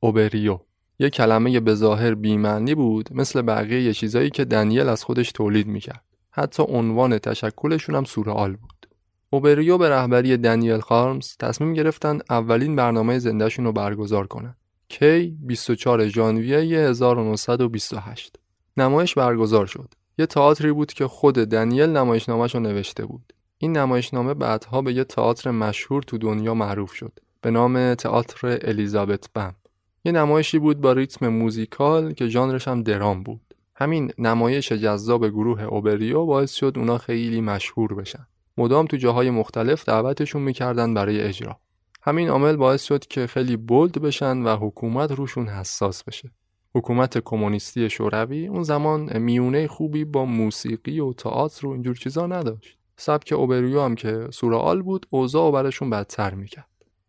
اوبریو 0.00 0.58
یه 0.98 1.10
کلمه 1.10 1.60
به 1.60 1.74
ظاهر 1.74 2.14
بیمعنی 2.14 2.74
بود 2.74 3.08
مثل 3.12 3.42
بقیه 3.42 3.92
چیزایی 3.92 4.30
که 4.30 4.44
دنیل 4.44 4.88
از 4.88 5.04
خودش 5.04 5.32
تولید 5.32 5.66
می‌کرد. 5.66 6.04
حتی 6.30 6.62
عنوان 6.62 7.18
تشکلشون 7.18 7.94
هم 7.94 8.04
سورئال 8.04 8.56
بود. 8.56 8.88
اوبریو 9.30 9.78
به 9.78 9.88
رهبری 9.88 10.36
دنیل 10.36 10.80
خارمز 10.80 11.36
تصمیم 11.36 11.74
گرفتن 11.74 12.18
اولین 12.30 12.76
برنامه 12.76 13.18
زندهشون 13.18 13.64
رو 13.64 13.72
برگزار 13.72 14.26
کنن. 14.26 14.56
کی 14.88 15.36
24 15.40 16.08
ژانویه 16.08 16.78
1928 16.78 18.36
نمایش 18.76 19.14
برگزار 19.14 19.66
شد. 19.66 19.94
یه 20.18 20.26
تئاتری 20.26 20.72
بود 20.72 20.92
که 20.92 21.06
خود 21.06 21.34
دنیل 21.34 21.86
نمایشنامهش 21.90 22.54
رو 22.54 22.60
نوشته 22.60 23.06
بود. 23.06 23.32
این 23.58 23.76
نمایشنامه 23.76 24.34
بعدها 24.34 24.82
به 24.82 24.92
یه 24.92 25.04
تئاتر 25.04 25.50
مشهور 25.50 26.02
تو 26.02 26.18
دنیا 26.18 26.54
معروف 26.54 26.92
شد 26.92 27.20
به 27.40 27.50
نام 27.50 27.94
تئاتر 27.94 28.58
الیزابت 28.62 29.28
بم 29.34 29.54
یه 30.04 30.12
نمایشی 30.12 30.58
بود 30.58 30.80
با 30.80 30.92
ریتم 30.92 31.28
موزیکال 31.28 32.12
که 32.12 32.28
ژانرش 32.28 32.68
هم 32.68 32.82
درام 32.82 33.22
بود. 33.22 33.40
همین 33.74 34.12
نمایش 34.18 34.72
جذاب 34.72 35.28
گروه 35.28 35.62
اوبریو 35.62 36.26
باعث 36.26 36.52
شد 36.52 36.72
اونا 36.76 36.98
خیلی 36.98 37.40
مشهور 37.40 37.94
بشن. 37.94 38.26
مدام 38.58 38.86
تو 38.86 38.96
جاهای 38.96 39.30
مختلف 39.30 39.84
دعوتشون 39.84 40.42
می‌کردن 40.42 40.94
برای 40.94 41.20
اجرا. 41.20 41.56
همین 42.02 42.28
عامل 42.28 42.56
باعث 42.56 42.82
شد 42.82 43.06
که 43.06 43.26
خیلی 43.26 43.56
بولد 43.56 44.02
بشن 44.02 44.42
و 44.42 44.56
حکومت 44.56 45.12
روشون 45.12 45.48
حساس 45.48 46.04
بشه. 46.04 46.30
حکومت 46.74 47.18
کمونیستی 47.18 47.90
شوروی 47.90 48.46
اون 48.46 48.62
زمان 48.62 49.18
میونه 49.18 49.66
خوبی 49.66 50.04
با 50.04 50.24
موسیقی 50.24 51.00
و 51.00 51.12
تئاتر 51.12 51.66
و 51.66 51.70
اینجور 51.70 51.96
چیزا 51.96 52.26
نداشت. 52.26 52.78
سبک 52.96 53.32
اوبریو 53.36 53.80
هم 53.80 53.94
که 53.94 54.28
سورئال 54.30 54.82
بود 54.82 55.06
اوضاع 55.10 55.48
و 55.48 55.52
برشون 55.52 55.90
بدتر 55.90 56.34
می‌کرد. 56.34 56.66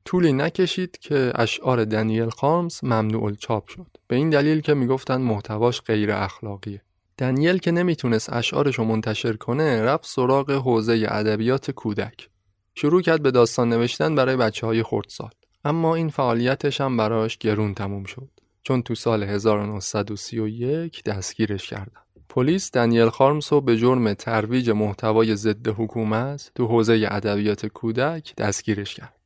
طولی 0.09 0.33
نکشید 0.33 0.97
که 0.97 1.31
اشعار 1.35 1.85
دنیل 1.85 2.29
خارمز 2.29 2.83
ممنوع 2.83 3.31
چاپ 3.31 3.67
شد. 3.67 3.87
به 4.07 4.15
این 4.15 4.29
دلیل 4.29 4.61
که 4.61 4.73
می‌گفتن 4.73 5.21
محتواش 5.21 5.81
غیر 5.81 6.11
اخلاقیه. 6.11 6.81
دنیل 7.17 7.57
که 7.57 7.71
نمی‌تونست 7.71 8.33
اشعارش 8.33 8.75
رو 8.75 8.83
منتشر 8.83 9.33
کنه 9.33 9.81
رفت 9.81 10.05
سراغ 10.05 10.51
حوزه 10.51 11.05
ادبیات 11.09 11.71
کودک. 11.71 12.29
شروع 12.75 13.01
کرد 13.01 13.21
به 13.21 13.31
داستان 13.31 13.69
نوشتن 13.69 14.15
برای 14.15 14.35
بچه 14.35 14.67
های 14.67 14.83
خردسال. 14.83 15.29
اما 15.65 15.95
این 15.95 16.09
فعالیتش 16.09 16.81
هم 16.81 16.97
براش 16.97 17.37
گرون 17.37 17.73
تموم 17.73 18.03
شد. 18.03 18.29
چون 18.63 18.81
تو 18.81 18.95
سال 18.95 19.23
1931 19.23 21.03
دستگیرش 21.03 21.69
کردن. 21.69 22.01
پلیس 22.29 22.71
دنیل 22.71 23.09
خارمس 23.09 23.53
رو 23.53 23.61
به 23.61 23.77
جرم 23.77 24.13
ترویج 24.13 24.69
محتوای 24.69 25.35
ضد 25.35 25.67
حکومت 25.67 26.51
تو 26.55 26.67
حوزه 26.67 27.07
ادبیات 27.11 27.65
کودک 27.65 28.35
دستگیرش 28.35 28.95
کرد. 28.95 29.18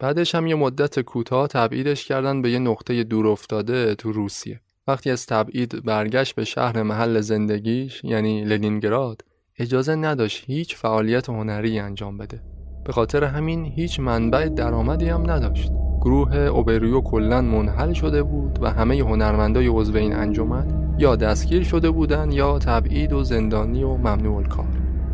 بعدش 0.00 0.34
هم 0.34 0.46
یه 0.46 0.54
مدت 0.54 1.00
کوتاه 1.00 1.46
تبعیدش 1.48 2.04
کردن 2.04 2.42
به 2.42 2.50
یه 2.50 2.58
نقطه 2.58 3.04
دور 3.04 3.26
افتاده 3.26 3.94
تو 3.94 4.12
روسیه. 4.12 4.60
وقتی 4.88 5.10
از 5.10 5.26
تبعید 5.26 5.84
برگشت 5.84 6.34
به 6.34 6.44
شهر 6.44 6.82
محل 6.82 7.20
زندگیش 7.20 8.04
یعنی 8.04 8.44
لنینگراد 8.44 9.24
اجازه 9.58 9.94
نداشت 9.94 10.44
هیچ 10.46 10.76
فعالیت 10.76 11.28
هنری 11.28 11.78
انجام 11.78 12.18
بده. 12.18 12.42
به 12.84 12.92
خاطر 12.92 13.24
همین 13.24 13.64
هیچ 13.64 14.00
منبع 14.00 14.48
درآمدی 14.48 15.08
هم 15.08 15.30
نداشت. 15.30 15.70
گروه 16.00 16.36
اوبریو 16.36 17.00
کلا 17.00 17.40
منحل 17.42 17.92
شده 17.92 18.22
بود 18.22 18.58
و 18.62 18.70
همه 18.70 18.98
هنرمندای 19.00 19.66
عضو 19.66 19.96
این 19.96 20.14
انجمن 20.14 20.94
یا 20.98 21.16
دستگیر 21.16 21.64
شده 21.64 21.90
بودن 21.90 22.32
یا 22.32 22.58
تبعید 22.58 23.12
و 23.12 23.22
زندانی 23.22 23.84
و 23.84 23.96
ممنوع 23.96 24.42
کار 24.42 24.66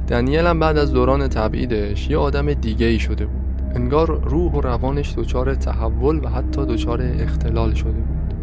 دنیل 0.09 0.47
هم 0.47 0.61
بعد 0.61 0.79
از 0.79 0.93
دوران 0.93 1.29
تبعیدش 1.29 2.11
یه 2.11 2.19
آدم 2.19 2.55
دیگه 2.55 2.87
ای 2.87 2.99
شده 2.99 3.27
بود 3.27 3.44
انگار 3.75 4.29
روح 4.29 4.53
و 4.53 4.61
روانش 4.61 5.15
دچار 5.17 5.55
تحول 5.55 6.25
و 6.25 6.29
حتی 6.29 6.67
دچار 6.67 7.03
اختلال 7.03 7.75
شده 7.75 7.91
بود. 7.91 8.35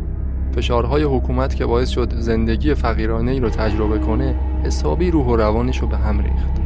فشارهای 0.55 1.03
حکومت 1.03 1.55
که 1.55 1.65
باعث 1.65 1.89
شد 1.89 2.13
زندگی 2.15 2.73
فقیرانه 2.73 3.31
ای 3.31 3.39
رو 3.39 3.49
تجربه 3.49 3.99
کنه 3.99 4.35
حسابی 4.63 5.11
روح 5.11 5.25
و 5.25 5.35
روانش 5.35 5.77
رو 5.77 5.87
به 5.87 5.97
هم 5.97 6.19
ریخت. 6.19 6.61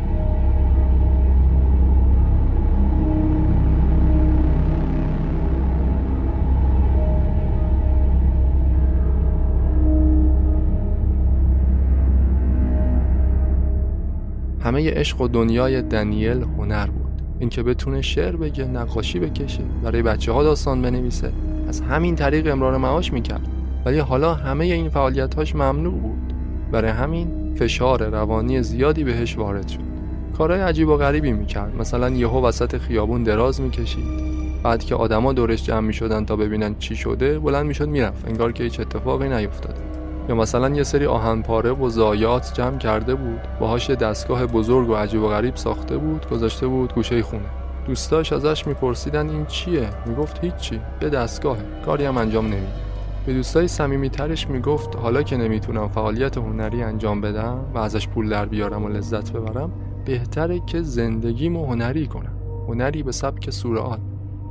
همه 14.66 14.92
عشق 14.92 15.22
و 15.22 15.28
دنیای 15.28 15.82
دنیل 15.82 16.44
هنر 16.44 16.88
بود. 16.88 17.05
اینکه 17.46 17.64
بتونه 17.64 18.02
شعر 18.02 18.36
بگه 18.36 18.66
نقاشی 18.66 19.20
بکشه 19.20 19.64
برای 19.84 20.02
بچه 20.02 20.32
ها 20.32 20.44
داستان 20.44 20.82
بنویسه. 20.82 21.32
از 21.68 21.82
همین 21.82 22.16
طریق 22.16 22.52
امرار 22.52 22.78
معاش 22.78 23.14
می‌کرد. 23.14 23.48
ولی 23.86 24.00
حالا 24.00 24.34
همه 24.34 24.66
این 24.66 24.90
فعالیتاش 24.90 25.56
ممنوع 25.56 25.94
بود. 25.94 26.34
برای 26.72 26.92
همین 26.92 27.56
فشار 27.56 28.10
روانی 28.10 28.64
زیادی 28.64 29.04
بهش 29.04 29.38
وارد 29.38 29.68
شد. 29.68 29.80
کارهای 30.38 30.62
عجیب 30.62 30.90
و 30.90 30.98
غریبی 30.98 31.32
می‌کرد. 31.32 31.76
مثلا 31.80 32.10
یهو 32.10 32.46
وسط 32.46 32.78
خیابون 32.78 33.24
دراز 33.24 33.62
می‌کشید. 33.62 34.06
بعد 34.64 34.84
که 34.84 34.96
آدما 34.96 35.34
دورش 35.34 35.64
جمع 35.64 35.88
می‌شدن 35.88 36.26
تا 36.26 36.36
ببینن 36.36 36.76
چی 36.80 36.96
شده 36.96 37.40
بلند 37.40 37.66
می‌شد 37.66 37.90
می‌رفت. 37.90 38.28
انگار 38.28 38.52
که 38.52 38.64
هیچ 38.64 38.80
اتفاقی 38.80 39.30
نیفتاده 39.30 39.82
یا 40.30 40.36
مثلا 40.36 40.70
یه 40.70 40.84
سری 40.84 41.06
آهنپاره 41.06 41.72
و 41.72 41.90
زایات 41.90 42.54
جمع 42.54 42.78
کرده 42.78 43.16
بود 43.16 43.40
باهاش 43.60 43.90
دستگاه 43.90 44.46
بزرگ 44.46 44.90
و 44.90 44.96
عجیب 44.96 45.22
و 45.22 45.28
غریب 45.28 45.56
ساخته 45.56 45.98
بود 45.98 46.30
گذاشته 46.30 46.68
بود 46.68 46.94
گوشه 46.94 47.24
خونه. 47.24 47.46
دوستاش 47.88 48.34
ازش 48.34 48.68
میپرسیدن 48.68 49.30
این 49.30 49.46
چیه؟ 49.46 49.90
می‌گفت 50.06 50.44
هیچی 50.44 50.82
یه 51.02 51.10
دستگاهه 51.10 51.62
کاری 51.86 52.06
هم 52.06 52.18
انجام 52.18 52.46
نمیده. 52.46 52.68
به 53.26 53.34
دوستای 53.34 53.68
صمیمیترش 53.68 54.48
می‌گفت 54.50 54.96
حالا 54.96 55.24
که 55.24 55.38
نمی‌تونم 55.38 55.88
فعالیت 55.88 56.38
هنری 56.38 56.84
انجام 56.84 57.22
بدم 57.22 57.60
و 57.74 57.78
ازش 57.78 58.08
پول 58.08 58.30
در 58.30 58.46
بیارم 58.46 58.84
و 58.84 58.90
لذت 58.90 59.32
ببرم 59.32 59.72
بهتره 60.06 60.60
که 60.60 60.82
زندگیمو 60.82 61.66
هنری 61.66 62.08
کنم. 62.08 62.38
هنری 62.68 63.04
به 63.04 63.12
سبک 63.12 63.50
سورئال 63.50 64.00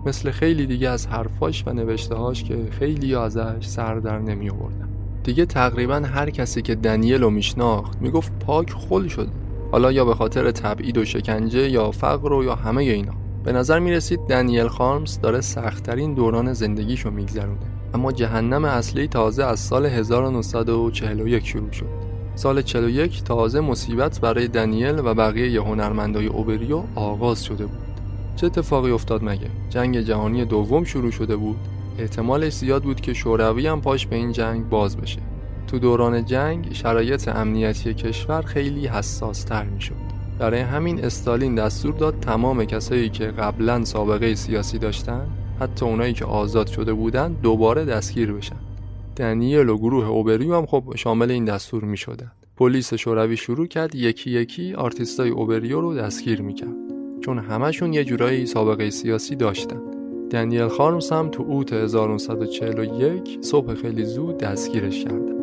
مثل 0.06 0.30
خیلی 0.30 0.66
دیگه 0.66 0.88
از 0.88 1.06
حرفاش 1.06 1.64
و 1.66 1.72
نوشتهاش 1.72 2.44
که 2.44 2.56
خیلی 2.70 3.14
ازش 3.14 3.66
سر 3.66 3.94
در 3.94 4.18
نمی 4.18 4.50
آوردن 4.50 4.88
دیگه 5.24 5.46
تقریبا 5.46 5.94
هر 5.94 6.30
کسی 6.30 6.62
که 6.62 6.74
دنیل 6.74 7.22
رو 7.22 7.30
میشناخت 7.30 8.02
می‌گفت 8.02 8.32
پاک 8.46 8.70
خل 8.70 9.08
شده 9.08 9.30
حالا 9.72 9.92
یا 9.92 10.04
به 10.04 10.14
خاطر 10.14 10.50
تبعید 10.50 10.98
و 10.98 11.04
شکنجه 11.04 11.70
یا 11.70 11.90
فقر 11.90 12.32
و 12.32 12.44
یا 12.44 12.54
همه 12.54 12.82
اینا. 12.82 13.12
به 13.44 13.52
نظر 13.52 13.78
می 13.78 13.92
رسید 13.92 14.20
دنیل 14.28 14.68
خارمز 14.68 15.20
داره 15.20 15.40
سختترین 15.40 16.14
دوران 16.14 16.52
زندگیشو 16.52 17.10
میگذرونه. 17.10 17.58
اما 17.94 18.12
جهنم 18.12 18.64
اصلی 18.64 19.08
تازه 19.08 19.44
از 19.44 19.60
سال 19.60 19.86
1941 19.86 21.46
شروع 21.46 21.72
شد. 21.72 21.86
سال 22.34 22.62
41 22.62 23.24
تازه 23.24 23.60
مصیبت 23.60 24.20
برای 24.20 24.48
دنیل 24.48 24.98
و 24.98 25.14
بقیه 25.14 25.60
هنرمندای 25.60 26.26
اوبریو 26.26 26.82
آغاز 26.94 27.44
شده 27.44 27.66
بود. 27.66 27.78
چه 28.36 28.46
اتفاقی 28.46 28.90
افتاد 28.90 29.24
مگه؟ 29.24 29.50
جنگ 29.70 30.00
جهانی 30.00 30.44
دوم 30.44 30.84
شروع 30.84 31.10
شده 31.10 31.36
بود. 31.36 31.56
احتمالش 31.98 32.52
زیاد 32.52 32.82
بود 32.82 33.00
که 33.00 33.14
شوروی 33.14 33.66
هم 33.66 33.80
پاش 33.80 34.06
به 34.06 34.16
این 34.16 34.32
جنگ 34.32 34.68
باز 34.68 34.96
بشه. 34.96 35.20
تو 35.66 35.78
دوران 35.78 36.24
جنگ 36.24 36.72
شرایط 36.72 37.28
امنیتی 37.28 37.94
کشور 37.94 38.42
خیلی 38.42 38.86
حساس 38.86 39.44
تر 39.44 39.64
می 39.64 39.80
شد 39.80 39.94
برای 40.38 40.60
همین 40.60 41.04
استالین 41.04 41.54
دستور 41.54 41.94
داد 41.94 42.20
تمام 42.20 42.64
کسایی 42.64 43.08
که 43.08 43.26
قبلا 43.26 43.84
سابقه 43.84 44.34
سیاسی 44.34 44.78
داشتن 44.78 45.26
حتی 45.60 45.84
اونایی 45.84 46.12
که 46.12 46.24
آزاد 46.24 46.66
شده 46.66 46.92
بودن 46.92 47.32
دوباره 47.32 47.84
دستگیر 47.84 48.32
بشن. 48.32 48.56
دنیل 49.16 49.68
و 49.68 49.78
گروه 49.78 50.08
اوبریو 50.08 50.54
هم 50.56 50.66
خب 50.66 50.92
شامل 50.96 51.30
این 51.30 51.44
دستور 51.44 51.84
می 51.84 51.96
شدن 51.96 52.32
پلیس 52.56 52.94
شوروی 52.94 53.36
شروع 53.36 53.66
کرد 53.66 53.94
یکی 53.94 54.30
یکی 54.30 54.74
آرتیستای 54.74 55.30
اوبریو 55.30 55.80
رو 55.80 55.94
دستگیر 55.94 56.42
می 56.42 56.54
کرد 56.54 56.76
چون 57.24 57.38
همشون 57.38 57.92
یه 57.92 58.04
جورایی 58.04 58.46
سابقه 58.46 58.90
سیاسی 58.90 59.36
داشتن. 59.36 59.93
دنیل 60.30 60.68
خارمز 60.68 61.10
هم 61.10 61.28
تو 61.28 61.42
اوت 61.42 61.72
1941 61.72 63.38
صبح 63.40 63.74
خیلی 63.74 64.04
زود 64.04 64.38
دستگیرش 64.38 65.04
کرد 65.04 65.33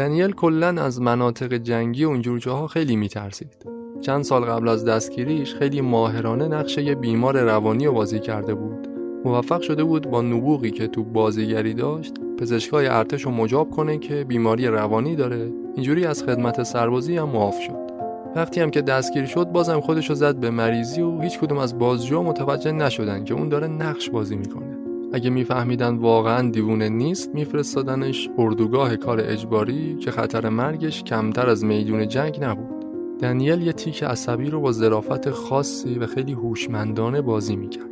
دنیل 0.00 0.32
کلا 0.32 0.82
از 0.82 1.00
مناطق 1.00 1.54
جنگی 1.54 2.04
و 2.04 2.08
اونجور 2.08 2.38
جاها 2.38 2.66
خیلی 2.66 2.96
میترسید. 2.96 3.66
چند 4.00 4.24
سال 4.24 4.44
قبل 4.44 4.68
از 4.68 4.84
دستگیریش 4.84 5.54
خیلی 5.54 5.80
ماهرانه 5.80 6.48
نقشه 6.48 6.94
بیمار 6.94 7.40
روانی 7.40 7.86
رو 7.86 7.92
بازی 7.92 8.18
کرده 8.18 8.54
بود. 8.54 8.88
موفق 9.24 9.60
شده 9.60 9.84
بود 9.84 10.10
با 10.10 10.22
نبوغی 10.22 10.70
که 10.70 10.86
تو 10.86 11.04
بازیگری 11.04 11.74
داشت 11.74 12.14
پزشکای 12.38 12.86
ارتش 12.86 13.22
رو 13.22 13.30
مجاب 13.30 13.70
کنه 13.70 13.98
که 13.98 14.24
بیماری 14.24 14.66
روانی 14.66 15.16
داره. 15.16 15.52
اینجوری 15.74 16.06
از 16.06 16.22
خدمت 16.22 16.62
سربازی 16.62 17.16
هم 17.16 17.28
معاف 17.28 17.60
شد. 17.60 17.90
وقتی 18.36 18.60
هم 18.60 18.70
که 18.70 18.82
دستگیر 18.82 19.26
شد 19.26 19.44
بازم 19.44 19.80
خودش 19.80 20.08
رو 20.08 20.14
زد 20.14 20.36
به 20.36 20.50
مریضی 20.50 21.00
و 21.00 21.20
هیچ 21.20 21.38
کدوم 21.38 21.58
از 21.58 21.78
بازجوها 21.78 22.22
متوجه 22.22 22.72
نشدن 22.72 23.24
که 23.24 23.34
اون 23.34 23.48
داره 23.48 23.66
نقش 23.66 24.10
بازی 24.10 24.36
می‌کنه. 24.36 24.69
اگه 25.12 25.30
میفهمیدن 25.30 25.96
واقعا 25.96 26.50
دیوونه 26.50 26.88
نیست 26.88 27.34
میفرستادنش 27.34 28.28
اردوگاه 28.38 28.96
کار 28.96 29.20
اجباری 29.20 29.96
که 29.96 30.10
خطر 30.10 30.48
مرگش 30.48 31.02
کمتر 31.02 31.48
از 31.48 31.64
میدون 31.64 32.08
جنگ 32.08 32.44
نبود. 32.44 32.84
دنیل 33.20 33.62
یه 33.62 33.72
تیک 33.72 34.02
عصبی 34.02 34.50
رو 34.50 34.60
با 34.60 34.72
ظرافت 34.72 35.30
خاصی 35.30 35.98
و 35.98 36.06
خیلی 36.06 36.32
هوشمندانه 36.32 37.20
بازی 37.20 37.56
می‌کرد. 37.56 37.90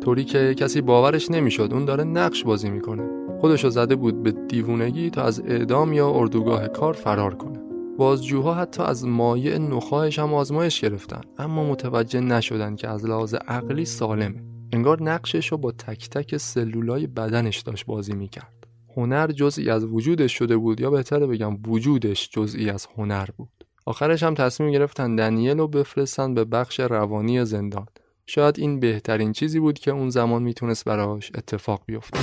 طوری 0.00 0.24
که 0.24 0.54
کسی 0.54 0.80
باورش 0.80 1.30
نمی‌شد 1.30 1.68
اون 1.72 1.84
داره 1.84 2.04
نقش 2.04 2.44
بازی 2.44 2.70
می‌کنه. 2.70 3.08
خودشو 3.40 3.70
زده 3.70 3.96
بود 3.96 4.22
به 4.22 4.32
دیوونگی 4.32 5.10
تا 5.10 5.22
از 5.22 5.40
اعدام 5.40 5.92
یا 5.92 6.10
اردوگاه 6.10 6.68
کار 6.68 6.92
فرار 6.92 7.34
کنه. 7.34 7.58
بازجوها 7.98 8.54
حتی 8.54 8.82
از 8.82 9.06
مایع 9.06 9.58
نخواهش 9.58 10.18
هم 10.18 10.34
آزمایش 10.34 10.80
گرفتن 10.80 11.20
اما 11.38 11.70
متوجه 11.70 12.20
نشدن 12.20 12.76
که 12.76 12.88
از 12.88 13.06
لحاظ 13.06 13.34
عقلی 13.34 13.84
سالمه. 13.84 14.55
انگار 14.76 15.02
نقشش 15.02 15.46
رو 15.46 15.58
با 15.58 15.72
تک 15.72 16.08
تک 16.08 16.36
سلولای 16.36 17.06
بدنش 17.06 17.58
داشت 17.58 17.86
بازی 17.86 18.12
می‌کرد. 18.12 18.66
هنر 18.96 19.26
جزئی 19.26 19.70
از 19.70 19.84
وجودش 19.84 20.38
شده 20.38 20.56
بود 20.56 20.80
یا 20.80 20.90
بهتره 20.90 21.26
بگم 21.26 21.58
وجودش 21.66 22.30
جزئی 22.32 22.70
از 22.70 22.88
هنر 22.96 23.28
بود؟ 23.36 23.64
آخرش 23.86 24.22
هم 24.22 24.34
تصمیم 24.34 24.70
گرفتن 24.70 25.16
دنیل 25.16 25.58
رو 25.58 25.68
بفرستن 25.68 26.34
به 26.34 26.44
بخش 26.44 26.80
روانی 26.80 27.44
زندان. 27.44 27.86
شاید 28.26 28.58
این 28.58 28.80
بهترین 28.80 29.32
چیزی 29.32 29.60
بود 29.60 29.78
که 29.78 29.90
اون 29.90 30.10
زمان 30.10 30.42
می‌تونست 30.42 30.84
براش 30.84 31.30
اتفاق 31.34 31.82
بیفته. 31.86 32.20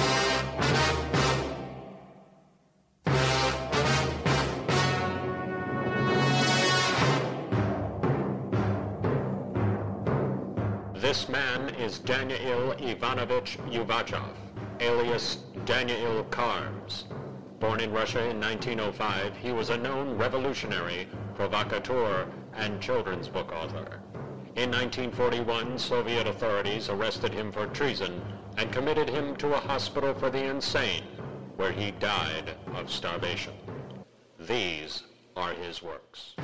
Daniil 12.05 12.73
Ivanovich 12.79 13.57
Uvachov, 13.71 14.35
alias 14.81 15.37
Daniil 15.63 16.25
Karms. 16.25 17.05
Born 17.61 17.79
in 17.79 17.93
Russia 17.93 18.29
in 18.29 18.41
1905, 18.41 19.37
he 19.37 19.53
was 19.53 19.69
a 19.69 19.77
known 19.77 20.17
revolutionary, 20.17 21.07
provocateur, 21.33 22.27
and 22.55 22.81
children's 22.81 23.29
book 23.29 23.53
author. 23.53 24.01
In 24.57 24.69
1941, 24.69 25.79
Soviet 25.79 26.27
authorities 26.27 26.89
arrested 26.89 27.33
him 27.33 27.53
for 27.53 27.67
treason 27.67 28.21
and 28.57 28.69
committed 28.69 29.07
him 29.07 29.37
to 29.37 29.53
a 29.53 29.59
hospital 29.59 30.13
for 30.13 30.29
the 30.29 30.43
insane, 30.43 31.03
where 31.55 31.71
he 31.71 31.91
died 31.91 32.53
of 32.75 32.91
starvation. 32.91 33.53
These 34.37 35.03
are 35.37 35.53
his 35.53 35.81
works. 35.81 36.35